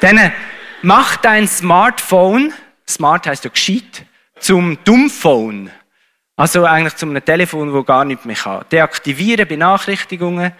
Dann 0.01 0.19
äh, 0.19 0.33
mach 0.83 1.17
dein 1.17 1.49
Smartphone, 1.49 2.53
Smart 2.87 3.27
heißt 3.27 3.45
ja 3.45 3.51
gescheit, 3.51 4.05
zum 4.39 4.77
Dummphone. 4.85 5.71
Also 6.37 6.67
eigentlich 6.67 6.95
zu 6.97 7.07
einem 7.07 7.25
Telefon, 7.25 7.73
wo 7.73 7.83
gar 7.85 8.05
nicht 8.05 8.27
mehr 8.27 8.37
kann. 8.37 8.67
Deaktiviere 8.71 9.47
Benachrichtigungen, 9.47 10.53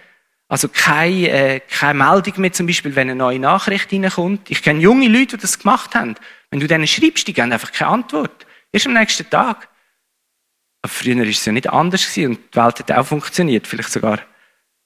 also 0.47 0.67
keine, 0.67 1.29
äh, 1.29 1.59
keine 1.59 2.03
Meldung 2.03 2.33
mehr, 2.37 2.53
zum 2.53 2.65
Beispiel, 2.65 2.95
wenn 2.95 3.11
eine 3.11 3.19
neue 3.19 3.37
Nachricht 3.37 3.93
reinkommt. 3.93 4.49
Ich 4.49 4.63
kenne 4.63 4.79
junge 4.79 5.09
Leute, 5.09 5.37
die 5.37 5.43
das 5.43 5.59
gemacht 5.59 5.93
haben. 5.93 6.15
Wenn 6.49 6.59
du 6.59 6.65
denen 6.65 6.87
schreibst, 6.87 7.27
die 7.27 7.33
geben 7.33 7.53
einfach 7.53 7.71
keine 7.71 7.91
Antwort. 7.91 8.47
Erst 8.71 8.87
am 8.87 8.93
nächsten 8.93 9.29
Tag. 9.29 9.67
Früher 10.85 11.17
war 11.17 11.25
es 11.25 11.45
ja 11.45 11.51
nicht 11.51 11.69
anders 11.69 12.07
gewesen 12.07 12.35
und 12.35 12.53
die 12.53 12.57
Welt 12.57 12.79
hat 12.79 12.91
auch 12.91 13.05
funktioniert. 13.05 13.67
Vielleicht 13.67 13.91
sogar 13.91 14.19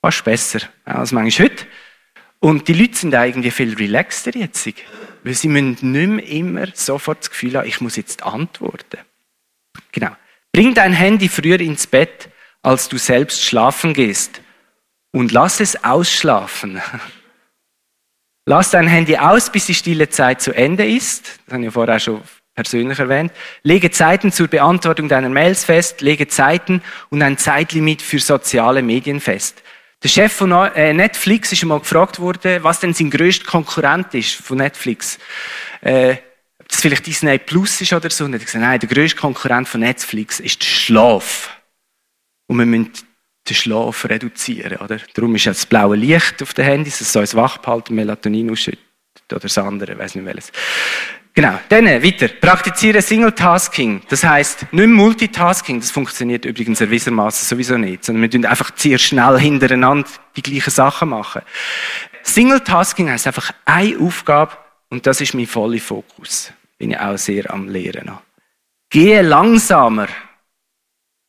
fast 0.02 0.24
besser 0.24 0.60
als 0.84 1.12
manchmal 1.12 1.50
heute. 1.50 1.66
Und 2.40 2.68
die 2.68 2.74
Leute 2.74 2.96
sind 2.96 3.16
eigentlich 3.16 3.54
viel 3.54 3.74
relaxter 3.74 4.36
jetzt. 4.36 4.68
Weil 5.24 5.34
sie 5.34 5.48
müssen 5.48 5.92
nicht 5.92 6.08
mehr 6.08 6.28
immer 6.28 6.68
sofort 6.74 7.22
das 7.22 7.32
Gefühl 7.32 7.58
haben, 7.58 7.68
ich 7.68 7.82
muss 7.82 7.96
jetzt 7.96 8.24
antworten. 8.24 9.00
Genau. 9.92 10.16
Bring 10.52 10.74
dein 10.74 10.94
Handy 10.94 11.30
früher 11.30 11.60
ins 11.60 11.88
Bett, 11.88 12.30
als 12.62 12.88
du 12.90 12.98
selbst 12.98 13.44
schlafen 13.44 13.94
gehst 13.94 14.42
und 15.12 15.32
lass 15.32 15.60
es 15.60 15.84
ausschlafen. 15.84 16.82
Lass 18.48 18.70
dein 18.70 18.88
Handy 18.88 19.18
aus, 19.18 19.52
bis 19.52 19.66
die 19.66 19.74
stille 19.74 20.08
Zeit 20.10 20.40
zu 20.40 20.54
Ende 20.54 20.86
ist. 20.86 21.40
Das 21.46 21.54
habe 21.54 21.64
ich 21.64 21.66
ja 21.66 21.72
vorher 21.72 22.00
schon 22.00 22.22
persönlich 22.56 23.00
erwähnt. 23.00 23.32
Lege 23.64 23.92
Zeiten 23.92 24.32
zur 24.32 24.48
Beantwortung 24.48 25.10
deiner 25.10 25.30
Mails 25.30 25.66
fest. 25.66 26.02
Lege 26.02 26.28
Zeiten 26.28 26.82
und 27.10 27.22
ein 27.22 27.38
Zeitlimit 27.38 28.02
für 28.02 28.20
soziale 28.20 28.82
Medien 28.82 29.20
fest. 29.20 29.62
Der 30.02 30.10
Chef 30.10 30.34
von 30.34 30.52
äh, 30.52 30.94
Netflix 30.94 31.52
ist 31.52 31.64
einmal 31.64 31.80
gefragt 31.80 32.20
worden, 32.20 32.64
was 32.64 32.80
denn 32.80 32.94
sein 32.94 33.10
größter 33.10 33.46
Konkurrent 33.46 34.14
ist 34.14 34.36
von 34.36 34.58
Netflix. 34.58 35.20
Äh, 35.82 36.16
ob 36.60 36.70
das 36.70 36.82
vielleicht 36.82 37.06
Disney 37.06 37.38
Plus 37.38 37.82
ist 37.82 37.94
oder 37.94 38.10
so. 38.10 38.26
Und 38.26 38.34
er 38.34 38.40
hat 38.40 38.46
gesagt, 38.46 38.64
nein, 38.64 38.80
der 38.80 38.90
größte 38.90 39.20
Konkurrent 39.20 39.68
von 39.68 39.82
Netflix 39.82 40.40
ist 40.40 40.62
der 40.62 40.68
Schlaf. 40.68 41.58
Und 42.48 42.58
wir 42.58 42.66
müssen 42.66 42.92
den 43.48 43.56
Schlaf 43.56 44.06
reduzieren. 44.06 44.78
Oder? 44.78 45.00
Darum 45.14 45.36
ist 45.36 45.46
das 45.46 45.66
blaue 45.66 45.96
Licht 45.96 46.42
auf 46.42 46.54
den 46.54 46.66
Handys, 46.66 47.00
das 47.00 47.12
soll 47.12 47.22
uns 47.22 47.36
wach 47.36 47.58
behalten, 47.58 47.96
Melatonin 47.96 48.52
ausschüttet 48.52 48.80
oder 49.32 49.40
das 49.40 49.58
andere, 49.58 49.94
ich 49.94 49.98
weiß 49.98 50.16
nicht 50.16 50.26
welches. 50.26 50.52
Genau, 51.38 51.60
dann 51.68 51.86
weiter. 51.86 52.30
Praktiziere 52.30 53.02
Single 53.02 53.34
Tasking. 53.34 54.02
Das 54.08 54.24
heißt, 54.24 54.72
nicht 54.72 54.88
Multitasking, 54.88 55.82
das 55.82 55.92
funktioniert 55.92 56.46
übrigens 56.46 56.80
erwiesermaßen 56.80 57.46
sowieso 57.46 57.78
nicht, 57.78 58.06
sondern 58.06 58.22
wir 58.22 58.30
tun 58.30 58.46
einfach 58.46 58.72
sehr 58.74 58.98
schnell 58.98 59.38
hintereinander 59.38 60.08
die 60.38 60.42
gleichen 60.42 60.70
Sachen 60.70 61.10
machen. 61.10 61.42
Single 62.24 62.62
Tasking 62.62 63.10
heißt 63.10 63.28
einfach 63.28 63.52
eine 63.66 64.00
Aufgabe 64.00 64.54
und 64.90 65.06
das 65.06 65.20
ist 65.20 65.34
mein 65.34 65.46
voller 65.46 65.80
Fokus. 65.80 66.54
Bin 66.78 66.92
ich 66.92 67.00
auch 67.00 67.18
sehr 67.18 67.54
am 67.54 67.68
Lehren. 67.68 68.18
Gehe 68.90 69.22
langsamer. 69.22 70.08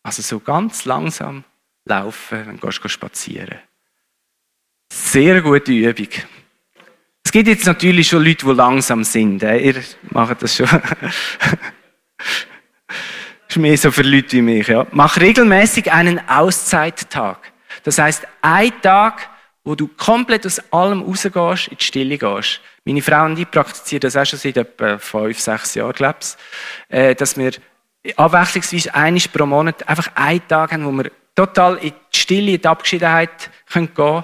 Also 0.05 0.23
so 0.23 0.39
ganz 0.39 0.85
langsam 0.85 1.43
laufen, 1.85 2.45
dann 2.47 2.61
gehst 2.61 2.85
du 2.85 2.89
spazieren. 2.89 3.59
Sehr 4.93 5.43
gute 5.43 5.73
Übung. 5.73 6.09
Es 7.27 7.33
gibt 7.33 7.49
jetzt 7.49 7.67
natürlich 7.67 8.07
schon 8.07 8.25
Leute, 8.25 8.47
die 8.47 8.53
langsam 8.53 9.03
sind. 9.03 9.43
Ihr 9.43 9.75
macht 10.11 10.43
das 10.43 10.55
schon. 10.55 10.69
das 10.69 10.81
ist 13.49 13.57
mehr 13.57 13.77
so 13.77 13.91
für 13.91 14.03
Leute 14.03 14.37
wie 14.37 14.43
mich. 14.43 14.69
Ja. 14.69 14.87
Mach 14.93 15.17
regelmäßig 15.17 15.91
einen 15.91 16.21
Auszeittag. 16.29 17.39
Das 17.83 17.99
heißt, 17.99 18.29
ein 18.43 18.71
Tag, 18.81 19.29
wo 19.65 19.75
du 19.75 19.89
komplett 19.89 20.47
aus 20.47 20.61
allem 20.73 21.03
rausgehst, 21.03 21.67
in 21.67 21.79
die 21.79 21.85
Stille 21.85 22.17
gehst. 22.17 22.61
Meine 22.85 23.03
Frau 23.03 23.25
und 23.25 23.41
ich 23.41 23.51
praktizieren 23.51 24.03
das 24.03 24.17
auch 24.17 24.25
schon 24.25 24.39
seit 24.39 24.57
etwa 24.57 24.97
fünf, 24.99 25.41
sechs 25.41 25.75
Jahren, 25.75 25.95
glaube 25.95 26.19
ich, 26.21 26.97
äh, 26.97 27.17
dass 27.17 27.37
wir 27.37 27.51
abwechslungsweise 28.15 28.95
einisch 28.95 29.27
pro 29.27 29.47
Monat 29.47 29.89
einfach 29.89 30.15
einen 30.15 30.47
Tag 30.47 30.71
haben, 30.71 30.85
wo 30.85 30.93
wir 30.93 31.11
total 31.35 31.79
in 31.79 31.91
die 31.91 32.19
Stille, 32.19 32.53
in 32.53 32.61
die 32.61 32.69
Abgeschiedenheit 32.69 33.51
gehen 33.73 33.93
können, 33.93 34.23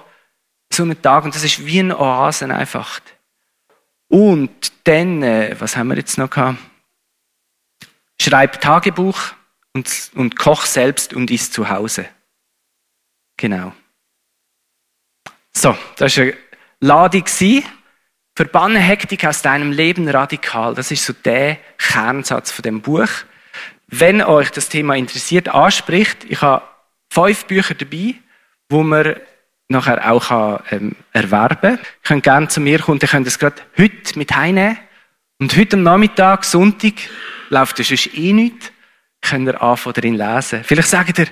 so 0.74 0.82
einen 0.82 1.00
Tag. 1.00 1.24
Und 1.24 1.34
das 1.34 1.44
ist 1.44 1.64
wie 1.64 1.80
ein 1.80 1.92
Oasen 1.92 2.50
einfach. 2.50 3.00
Und 4.08 4.72
dann, 4.84 5.22
äh, 5.22 5.56
was 5.58 5.76
haben 5.76 5.88
wir 5.88 5.96
jetzt 5.96 6.18
noch 6.18 6.30
gehabt? 6.30 6.58
Schreib 8.20 8.60
Tagebuch 8.60 9.18
und, 9.72 10.10
und 10.14 10.36
koch 10.36 10.66
selbst 10.66 11.14
und 11.14 11.30
isst 11.30 11.54
zu 11.54 11.68
Hause. 11.68 12.08
Genau. 13.36 13.72
So, 15.52 15.76
das 15.96 16.16
war 16.16 16.24
eine 16.24 16.36
Ladung. 16.80 17.24
Verbanne 18.34 18.78
Hektik 18.78 19.26
aus 19.26 19.42
deinem 19.42 19.72
Leben 19.72 20.08
radikal. 20.08 20.74
Das 20.74 20.90
ist 20.90 21.04
so 21.04 21.12
der 21.12 21.58
Kernsatz 21.76 22.50
von 22.50 22.62
dem 22.62 22.80
Buch. 22.80 23.08
Wenn 23.88 24.22
euch 24.22 24.50
das 24.50 24.70
Thema 24.70 24.94
interessiert, 24.94 25.48
anspricht, 25.48 26.24
ich 26.24 26.40
habe 26.40 26.64
fünf 27.10 27.44
Bücher 27.44 27.74
dabei, 27.74 28.14
wo 28.70 28.82
man 28.82 29.16
nachher 29.72 30.10
auch 30.10 30.28
kann, 30.28 30.60
ähm, 30.70 30.96
erwerben 31.12 31.60
kann. 31.60 31.78
Ihr 31.78 32.02
könnt 32.04 32.22
gerne 32.22 32.48
zu 32.48 32.60
mir 32.60 32.78
kommen, 32.78 33.00
ihr 33.02 33.08
könnt 33.08 33.26
das 33.26 33.38
gerade 33.38 33.56
heute 33.76 34.18
mit 34.18 34.34
heimnehmen. 34.34 34.78
Und 35.38 35.56
heute 35.56 35.76
am 35.76 35.82
Nachmittag, 35.82 36.44
Sonntag, 36.44 36.94
läuft 37.48 37.78
das 37.78 37.88
sonst 37.88 38.14
eh 38.16 38.32
nichts, 38.32 38.70
könnt 39.20 39.48
ihr 39.48 39.60
anfangen 39.60 39.94
darin 39.94 40.14
lesen. 40.14 40.62
Vielleicht 40.64 40.88
sagt 40.88 41.18
ihr, 41.18 41.26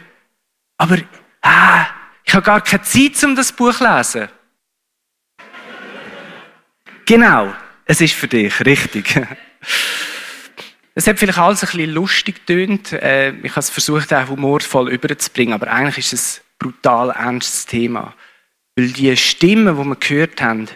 aber 0.78 0.98
ah, 1.42 1.86
ich 2.24 2.34
habe 2.34 2.44
gar 2.44 2.60
keine 2.60 2.82
Zeit, 2.82 3.22
um 3.22 3.36
das 3.36 3.52
Buch 3.52 3.74
zu 3.74 3.84
lesen. 3.84 4.28
Genau, 7.06 7.52
es 7.84 8.00
ist 8.00 8.14
für 8.14 8.28
dich, 8.28 8.64
richtig. 8.64 9.20
Es 10.92 11.06
hat 11.06 11.18
vielleicht 11.18 11.38
alles 11.38 11.62
ein 11.62 11.70
bisschen 11.70 11.92
lustig 11.92 12.46
getönt. 12.46 12.92
Äh, 12.92 13.30
ich 13.42 13.52
habe 13.52 13.60
es 13.60 13.70
versucht, 13.70 14.12
auch 14.12 14.28
humorvoll 14.28 14.90
überzubringen, 14.90 15.54
aber 15.54 15.70
eigentlich 15.70 15.98
ist 15.98 16.12
es 16.12 16.38
ein 16.38 16.42
brutal 16.58 17.10
ernstes 17.10 17.64
Thema. 17.64 18.12
Weil 18.80 18.92
die 18.92 19.14
Stimmen, 19.14 19.76
die 19.76 19.84
wir 19.84 19.96
gehört 19.96 20.40
haben, 20.40 20.66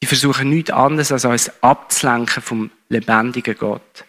die 0.00 0.06
versuchen 0.06 0.48
nichts 0.48 0.70
anderes, 0.70 1.10
als 1.10 1.24
uns 1.24 1.50
abzulenken 1.60 2.40
vom 2.40 2.70
lebendigen 2.88 3.56
Gott. 3.58 4.04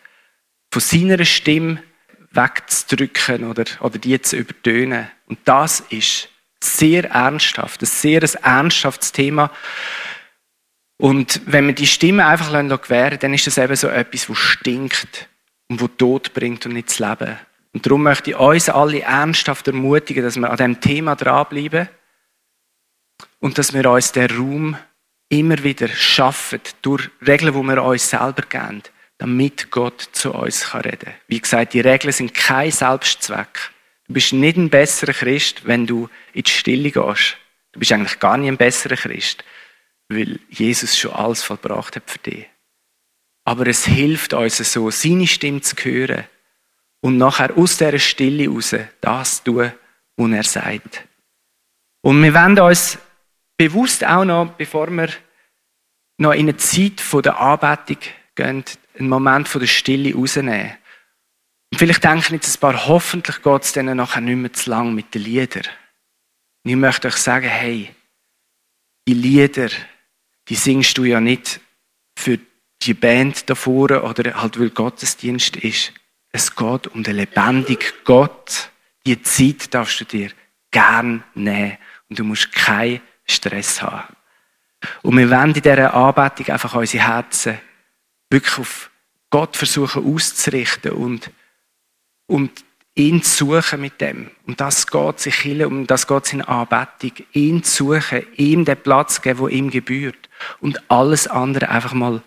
Von 0.71 0.81
seiner 0.81 1.25
Stimme 1.25 1.81
wegzudrücken 2.29 3.45
oder, 3.45 3.63
oder 3.79 3.97
die 3.97 4.21
zu 4.21 4.37
übertönen. 4.37 5.07
Und 5.25 5.39
das 5.45 5.79
ist 5.89 6.29
sehr 6.63 7.09
ernsthaft, 7.09 7.81
ein 7.81 7.87
sehr 7.87 8.21
ernsthaftes 8.21 9.11
Thema. 9.11 9.49
Und 10.97 11.41
wenn 11.47 11.65
wir 11.65 11.73
die 11.73 11.87
Stimme 11.87 12.27
einfach 12.27 12.51
gewähren 12.51 13.17
dann 13.19 13.33
ist 13.33 13.47
das 13.47 13.57
eben 13.57 13.75
so 13.75 13.87
etwas, 13.87 14.29
wo 14.29 14.35
stinkt 14.35 15.27
und 15.69 15.81
wo 15.81 15.87
Tod 15.87 16.35
bringt 16.35 16.67
und 16.67 16.73
nicht 16.73 16.89
das 16.89 16.99
Leben. 16.99 17.35
Und 17.73 17.83
darum 17.83 18.03
möchte 18.03 18.29
ich 18.29 18.37
uns 18.37 18.69
alle 18.69 19.01
ernsthaft 19.01 19.67
ermutigen, 19.67 20.23
dass 20.23 20.37
wir 20.37 20.51
an 20.51 20.57
diesem 20.57 20.81
Thema 20.81 21.15
dranbleiben 21.15 21.89
und 23.43 23.57
dass 23.57 23.73
wir 23.73 23.91
uns 23.91 24.13
den 24.13 24.31
Raum 24.31 24.77
immer 25.27 25.61
wieder 25.63 25.89
schaffen, 25.89 26.61
durch 26.81 27.09
Regeln, 27.27 27.53
die 27.53 27.67
wir 27.67 27.83
uns 27.83 28.09
selber 28.09 28.43
geben, 28.43 28.83
damit 29.17 29.69
Gott 29.69 29.99
zu 30.13 30.33
uns 30.33 30.73
reden 30.73 30.99
kann. 30.99 31.13
Wie 31.27 31.41
gesagt, 31.41 31.73
die 31.73 31.81
Regeln 31.81 32.13
sind 32.13 32.33
kein 32.33 32.71
Selbstzweck. 32.71 33.71
Du 34.07 34.13
bist 34.13 34.31
nicht 34.31 34.55
ein 34.55 34.69
besserer 34.69 35.11
Christ, 35.11 35.67
wenn 35.67 35.85
du 35.85 36.07
in 36.31 36.43
die 36.43 36.51
Stille 36.51 36.89
gehst. 36.89 37.35
Du 37.73 37.79
bist 37.81 37.91
eigentlich 37.91 38.17
gar 38.21 38.37
nicht 38.37 38.47
ein 38.47 38.55
besserer 38.55 38.95
Christ, 38.95 39.43
weil 40.07 40.39
Jesus 40.49 40.97
schon 40.97 41.11
alles 41.11 41.43
vollbracht 41.43 41.97
hat 41.97 42.09
für 42.09 42.19
dich. 42.19 42.45
Aber 43.43 43.67
es 43.67 43.83
hilft 43.83 44.33
uns 44.33 44.55
so, 44.71 44.89
seine 44.89 45.27
Stimme 45.27 45.59
zu 45.59 45.75
hören 45.83 46.23
und 47.01 47.17
nachher 47.17 47.57
aus 47.57 47.75
dieser 47.75 47.99
Stille 47.99 48.47
raus 48.47 48.73
das 49.01 49.43
tun, 49.43 49.73
was 50.15 50.31
er 50.31 50.43
sagt. 50.43 51.03
Und 51.99 52.23
wir 52.23 52.33
wollen 52.33 52.57
uns 52.57 52.99
bewusst 53.57 54.05
auch 54.05 54.25
noch, 54.25 54.53
bevor 54.53 54.89
wir 54.89 55.09
noch 56.17 56.33
in 56.33 56.49
eine 56.49 56.57
Zeit 56.57 57.01
der 57.13 57.39
Anbetung 57.39 57.97
gehen, 58.35 58.63
einen 58.97 59.09
Moment 59.09 59.53
der 59.53 59.67
Stille 59.67 60.13
rausnehmen. 60.13 60.75
Und 61.71 61.77
vielleicht 61.79 62.03
denken 62.03 62.35
jetzt 62.35 62.55
ein 62.55 62.59
paar, 62.59 62.87
hoffentlich 62.87 63.41
geht 63.41 63.63
es 63.63 63.73
denen 63.73 63.97
nachher 63.97 64.21
nicht 64.21 64.35
mehr 64.35 64.53
zu 64.53 64.69
lang 64.69 64.93
mit 64.93 65.13
den 65.15 65.23
Liedern. 65.23 65.65
Und 66.63 66.71
ich 66.71 66.75
möchte 66.75 67.07
euch 67.07 67.17
sagen, 67.17 67.47
hey, 67.47 67.93
die 69.07 69.15
Lieder, 69.15 69.69
die 70.47 70.55
singst 70.55 70.97
du 70.97 71.03
ja 71.03 71.19
nicht 71.19 71.59
für 72.17 72.39
die 72.83 72.93
Band 72.93 73.49
davor 73.49 74.03
oder 74.03 74.41
halt 74.41 74.59
weil 74.59 74.69
Gottesdienst 74.69 75.57
ist. 75.57 75.93
Es 76.31 76.55
geht 76.55 76.87
um 76.87 77.03
den 77.03 77.15
lebendigen 77.15 77.91
Gott. 78.03 78.71
Die 79.05 79.21
Zeit 79.21 79.73
darfst 79.73 79.99
du 80.01 80.05
dir 80.05 80.31
gern 80.71 81.23
nehmen 81.33 81.77
und 82.09 82.19
du 82.19 82.23
musst 82.23 82.51
keinen 82.51 83.01
Stress 83.25 83.81
haben. 83.81 84.15
Und 85.01 85.17
wir 85.17 85.29
wollen 85.29 85.55
in 85.55 85.61
dieser 85.61 85.93
Anbetung 85.93 86.53
einfach 86.53 86.75
unsere 86.75 87.07
Herzen 87.07 87.59
wirklich 88.29 88.57
auf 88.57 88.89
Gott 89.29 89.57
versuchen 89.57 90.13
auszurichten 90.13 90.91
und, 90.91 91.31
und 92.27 92.51
ihn 92.95 93.23
zu 93.23 93.45
suchen 93.45 93.81
mit 93.81 94.01
dem. 94.01 94.29
Und 94.45 94.61
das 94.61 94.87
geht 94.87 95.19
sich 95.19 95.35
hin, 95.35 95.65
um 95.65 95.87
das 95.87 96.07
geht 96.07 96.33
in 96.33 96.41
Anbetung. 96.41 97.13
Ihn 97.31 97.63
zu 97.63 97.93
suchen, 97.93 98.25
ihm 98.35 98.65
den 98.65 98.77
Platz 98.77 99.21
geben, 99.21 99.39
wo 99.39 99.47
ihm 99.47 99.69
gebührt. 99.69 100.29
Und 100.59 100.81
alles 100.91 101.27
andere 101.27 101.69
einfach 101.69 101.93
mal 101.93 102.21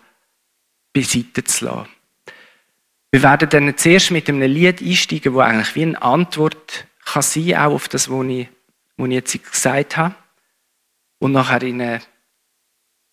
beiseite 0.93 1.43
zu 1.43 1.65
lassen. 1.65 1.89
Wir 3.11 3.23
werden 3.23 3.49
dann 3.49 3.77
zuerst 3.77 4.11
mit 4.11 4.27
einem 4.27 4.41
Lied 4.51 4.81
einsteigen, 4.81 5.33
wo 5.33 5.39
eigentlich 5.39 5.75
wie 5.75 5.83
eine 5.83 6.01
Antwort 6.01 6.87
kann 7.05 7.21
sein, 7.21 7.55
auch 7.55 7.73
auf 7.73 7.87
das, 7.87 8.09
was 8.09 8.25
ich, 8.25 8.49
was 8.97 9.07
ich 9.07 9.13
jetzt 9.13 9.51
gesagt 9.51 9.95
habe. 9.95 10.15
Und 11.19 11.31
nachher 11.31 11.63
in 11.63 11.81
eine 11.81 12.01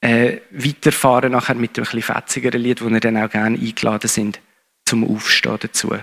äh, 0.01 0.41
weiterfahren 0.51 1.33
nachher 1.33 1.55
mit 1.55 1.79
einem 1.79 1.87
etwas 1.87 2.05
fetzigeren 2.05 2.61
Lied, 2.61 2.83
wo 2.83 2.91
wir 2.91 3.01
dann 3.01 3.17
auch 3.17 3.31
gerne 3.31 3.59
eingeladen 3.59 4.09
sind 4.09 4.41
zum 4.85 5.05
Aufstehen 5.05 5.57
dazu. 5.61 5.95
Ich 5.95 6.03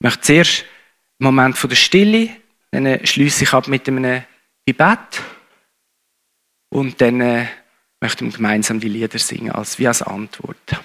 möchte 0.00 0.20
zuerst 0.22 0.64
einen 1.20 1.34
Moment 1.34 1.56
von 1.56 1.70
der 1.70 1.76
Stille, 1.76 2.30
dann 2.72 3.06
schließe 3.06 3.44
ich 3.44 3.52
ab 3.52 3.68
mit 3.68 3.86
einem 3.86 4.24
Gebet 4.66 5.22
und 6.70 7.00
dann 7.00 7.20
äh, 7.20 7.46
möchten 8.00 8.26
wir 8.26 8.36
gemeinsam 8.36 8.80
die 8.80 8.88
Lieder 8.88 9.18
singen, 9.18 9.52
als 9.52 9.78
wie 9.78 9.86
als 9.86 10.02
Antwort. 10.02 10.82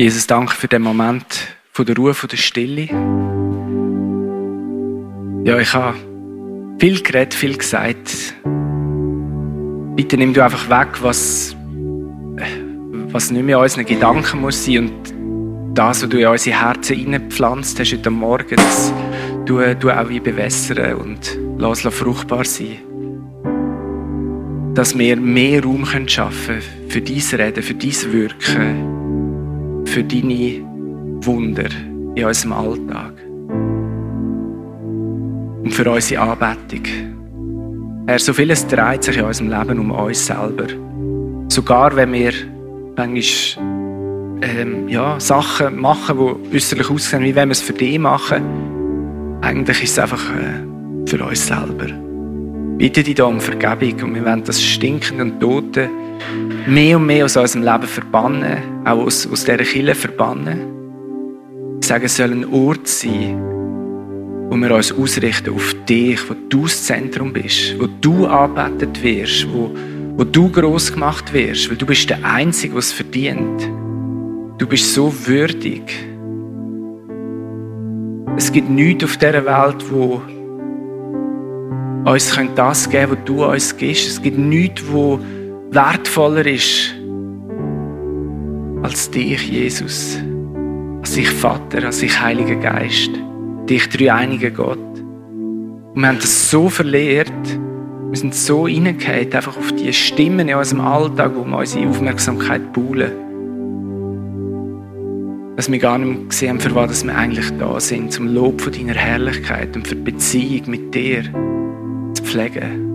Jesus, 0.00 0.28
danke 0.28 0.54
für 0.54 0.68
den 0.68 0.82
Moment 0.82 1.48
von 1.72 1.84
der 1.84 1.96
Ruhe, 1.96 2.14
von 2.14 2.28
der 2.28 2.36
Stille. 2.36 2.82
Ja, 5.42 5.58
ich 5.58 5.74
habe 5.74 5.98
viel 6.78 7.02
geredet, 7.02 7.34
viel 7.34 7.58
gesagt. 7.58 8.36
Bitte 9.96 10.16
nimm 10.16 10.32
du 10.34 10.44
einfach 10.44 10.70
weg, 10.70 11.02
was, 11.02 11.56
was 13.08 13.32
nicht 13.32 13.42
mehr 13.42 13.58
unseren 13.58 13.86
Gedanken 13.86 14.40
muss 14.40 14.64
sein 14.64 14.78
und 14.78 15.76
das, 15.76 16.04
was 16.04 16.08
du 16.08 16.18
in 16.18 16.28
unsere 16.28 16.60
Herzen 16.60 16.94
hineingepflanzt 16.94 17.80
hast 17.80 17.92
heute 17.92 18.10
Morgen, 18.10 18.54
das 18.54 18.92
du, 19.46 19.74
du 19.74 19.90
auch 19.90 20.08
wie 20.08 20.20
bewässern 20.20 20.94
und 20.94 21.36
lass 21.58 21.80
fruchtbar 21.80 22.44
sein. 22.44 22.78
Dass 24.74 24.96
wir 24.96 25.16
mehr 25.16 25.64
Raum 25.64 25.84
schaffen 26.06 26.60
können 26.60 26.88
für 26.88 27.00
dein 27.00 27.40
Reden, 27.40 27.62
für 27.64 27.74
dein 27.74 28.12
Wirken 28.12 28.97
für 29.88 30.04
deine 30.04 30.60
Wunder 31.22 31.68
in 32.14 32.24
unserem 32.24 32.52
Alltag 32.52 33.14
und 35.64 35.72
für 35.72 35.90
unsere 35.90 36.20
Anbetung. 36.22 36.84
Herr, 38.06 38.18
so 38.18 38.32
vieles 38.32 38.66
dreht 38.66 39.04
sich 39.04 39.16
in 39.16 39.24
unserem 39.24 39.50
Leben 39.50 39.78
um 39.80 39.90
uns 39.90 40.26
selber. 40.26 40.66
Sogar 41.48 41.96
wenn 41.96 42.12
wir 42.12 42.32
manchmal 42.96 44.38
ähm, 44.42 44.88
ja, 44.88 45.18
Sachen 45.18 45.80
machen, 45.80 46.16
die 46.50 46.56
äußerlich 46.56 46.90
aussehen, 46.90 47.22
wie 47.22 47.34
wenn 47.34 47.48
wir 47.48 47.52
es 47.52 47.62
für 47.62 47.72
dich 47.72 47.98
machen, 47.98 49.38
eigentlich 49.40 49.82
ist 49.82 49.92
es 49.92 49.98
einfach 49.98 50.24
äh, 50.34 51.06
für 51.06 51.24
uns 51.24 51.46
selber. 51.46 51.86
Bitte 52.76 53.02
dich 53.02 53.14
da 53.14 53.24
um 53.24 53.40
Vergebung 53.40 54.10
und 54.10 54.14
wir 54.14 54.24
wollen 54.24 54.44
das 54.44 54.62
Stinkende 54.62 55.24
und 55.24 55.40
Tote 55.40 55.88
mehr 56.66 56.96
und 56.96 57.06
mehr 57.06 57.24
aus 57.24 57.36
unserem 57.36 57.64
Leben 57.64 57.86
verbannen, 57.86 58.58
auch 58.84 58.98
aus, 58.98 59.26
aus 59.30 59.44
dieser 59.44 59.58
Kille 59.58 59.94
verbannen. 59.94 61.78
Ich 61.80 61.86
sage, 61.86 62.06
es 62.06 62.16
soll 62.16 62.32
ein 62.32 62.44
Ort 62.52 62.86
sein, 62.86 63.38
wo 64.50 64.56
wir 64.56 64.74
uns 64.74 64.92
ausrichten 64.92 65.54
auf 65.54 65.74
dich, 65.88 66.18
wo 66.28 66.34
du 66.48 66.62
das 66.62 66.84
Zentrum 66.84 67.32
bist, 67.32 67.78
wo 67.78 67.86
du 68.00 68.26
anbetet 68.26 69.02
wirst, 69.02 69.46
wo, 69.52 69.70
wo 70.16 70.24
du 70.24 70.50
groß 70.50 70.92
gemacht 70.92 71.32
wirst, 71.32 71.70
weil 71.70 71.76
du 71.76 71.86
bist 71.86 72.10
der 72.10 72.24
Einzige, 72.24 72.72
der 72.72 72.78
es 72.78 72.92
verdient. 72.92 73.70
Du 74.58 74.66
bist 74.66 74.92
so 74.92 75.12
würdig. 75.26 75.82
Es 78.36 78.52
gibt 78.52 78.70
nichts 78.70 79.04
auf 79.04 79.16
dieser 79.16 79.44
Welt, 79.44 79.84
wo 79.90 80.22
uns 82.04 82.38
das 82.54 82.88
geben 82.90 83.08
kann, 83.08 83.18
was 83.18 83.24
du 83.24 83.44
uns 83.44 83.76
gibst. 83.76 84.08
Es 84.08 84.22
gibt 84.22 84.38
nichts, 84.38 84.82
wo 84.90 85.20
wertvoller 85.70 86.46
ist 86.46 86.94
als 88.82 89.10
dich, 89.10 89.48
Jesus, 89.48 90.18
als 91.00 91.16
ich 91.16 91.28
Vater, 91.30 91.84
als 91.84 92.02
ich 92.02 92.20
Heiliger 92.20 92.56
Geist, 92.56 93.10
dich 93.68 93.88
dreieiniger 93.88 94.50
Gott. 94.50 94.78
Und 94.78 95.96
wir 95.96 96.08
haben 96.08 96.18
das 96.18 96.50
so 96.50 96.68
verlehrt, 96.68 97.32
wir 98.10 98.16
sind 98.16 98.34
so 98.34 98.64
reingehauen, 98.64 99.32
einfach 99.32 99.56
auf 99.56 99.72
die 99.72 99.92
Stimmen 99.92 100.48
in 100.48 100.54
unserem 100.56 100.80
Alltag, 100.80 101.32
wir 101.34 101.56
unsere 101.56 101.88
Aufmerksamkeit 101.88 102.72
buhlen. 102.72 103.28
dass 105.58 105.68
wir 105.68 105.80
gar 105.80 105.98
nicht 105.98 106.08
mehr 106.08 106.30
sehen, 106.30 106.60
für 106.60 106.72
was 106.72 107.04
wir 107.04 107.16
eigentlich 107.16 107.50
da 107.58 107.80
sind, 107.80 108.12
zum 108.12 108.32
Lob 108.32 108.60
von 108.60 108.72
deiner 108.72 108.94
Herrlichkeit 108.94 109.74
und 109.74 109.88
für 109.88 109.96
die 109.96 110.12
Beziehung 110.12 110.70
mit 110.70 110.94
dir 110.94 111.24
zu 112.14 112.22
pflegen. 112.22 112.87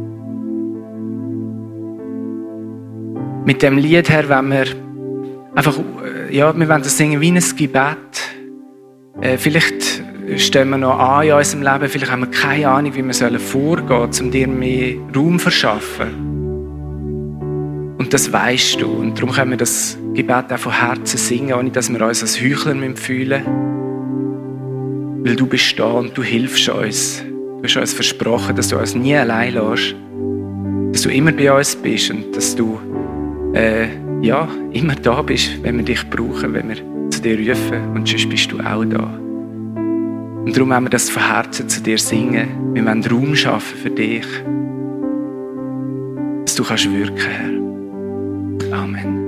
Mit 3.46 3.62
dem 3.62 3.78
Lied 3.78 4.10
her, 4.10 4.30
wenn 4.30 4.50
wir 4.50 4.66
einfach, 5.54 5.78
äh, 5.78 6.36
ja, 6.36 6.58
wir 6.58 6.70
wollen 6.70 6.82
das 6.82 6.98
singen 6.98 7.20
wie 7.20 7.32
ein 7.32 7.44
Gebet. 7.58 7.98
Äh, 9.22 9.38
vielleicht 9.38 10.04
stehen 10.38 10.70
wir 10.70 10.78
noch 10.78 10.98
an 10.98 11.28
in 11.28 11.34
unserem 11.34 11.64
Leben, 11.64 11.90
vielleicht 11.90 12.12
haben 12.12 12.22
wir 12.22 12.32
keine 12.32 12.70
Ahnung, 12.70 12.96
wie 12.96 13.04
wir 13.04 13.40
vorgehen 13.40 14.12
sollen, 14.12 14.28
um 14.28 14.32
dir 14.32 14.48
mehr 14.48 14.96
Raum 15.16 15.38
zu 15.38 15.44
verschaffen. 15.44 16.34
Und 17.98 18.14
das 18.14 18.32
weißt 18.32 18.82
du. 18.82 18.88
Und 18.88 19.18
darum 19.18 19.32
können 19.32 19.52
wir 19.52 19.58
das 19.58 19.98
Gebet 20.14 20.52
auch 20.52 20.58
von 20.58 20.72
Herzen 20.72 21.18
singen, 21.18 21.54
ohne 21.54 21.72
dass 21.72 21.92
wir 21.92 22.02
uns 22.06 22.22
als 22.22 22.42
Heuchler 22.42 22.96
fühlen. 22.96 23.44
Weil 25.26 25.36
du 25.36 25.48
bist 25.48 25.80
da 25.80 25.86
und 25.86 26.18
du 26.18 26.24
hilfst 26.24 26.68
uns. 26.70 27.24
Du 27.58 27.64
hast 27.64 27.78
uns 27.78 27.94
versprochen, 27.94 28.56
dass 28.56 28.68
du 28.70 28.78
uns 28.78 28.94
nie 28.94 29.16
allein 29.16 29.54
lässt. 29.54 29.96
Dass 30.92 31.02
du 31.04 31.10
immer 31.10 31.32
bei 31.32 31.52
uns 31.52 31.76
bist 31.76 32.12
und 32.12 32.36
dass 32.36 32.56
du 32.56 32.78
äh, 33.54 33.88
ja, 34.22 34.48
immer 34.72 34.96
da 34.96 35.22
bist, 35.22 35.64
wenn 35.64 35.78
wir 35.78 35.86
dich 35.86 36.10
brauchen, 36.10 36.54
wenn 36.54 36.70
wir 36.70 37.10
zu 37.10 37.22
dir 37.22 37.38
rufen. 37.38 37.96
Und 37.96 38.08
sonst 38.08 38.30
bist 38.30 38.52
du 38.52 38.60
auch 38.60 38.86
da. 38.86 39.20
Und 40.46 40.58
darum 40.58 40.70
wollen 40.70 40.84
wir 40.84 40.90
das 40.90 41.10
von 41.10 41.26
Herzen 41.26 41.70
zu 41.70 41.82
dir 41.82 41.98
singen. 41.98 42.74
Wir 42.74 42.86
wollen 42.86 43.06
Raum 43.06 43.36
schaffen 43.36 43.78
für 43.78 43.90
dich, 43.90 44.26
dass 46.46 46.56
du 46.56 46.64
kannst 46.64 46.92
wirken, 46.92 47.18
Herr. 47.18 48.78
Amen. 48.78 49.23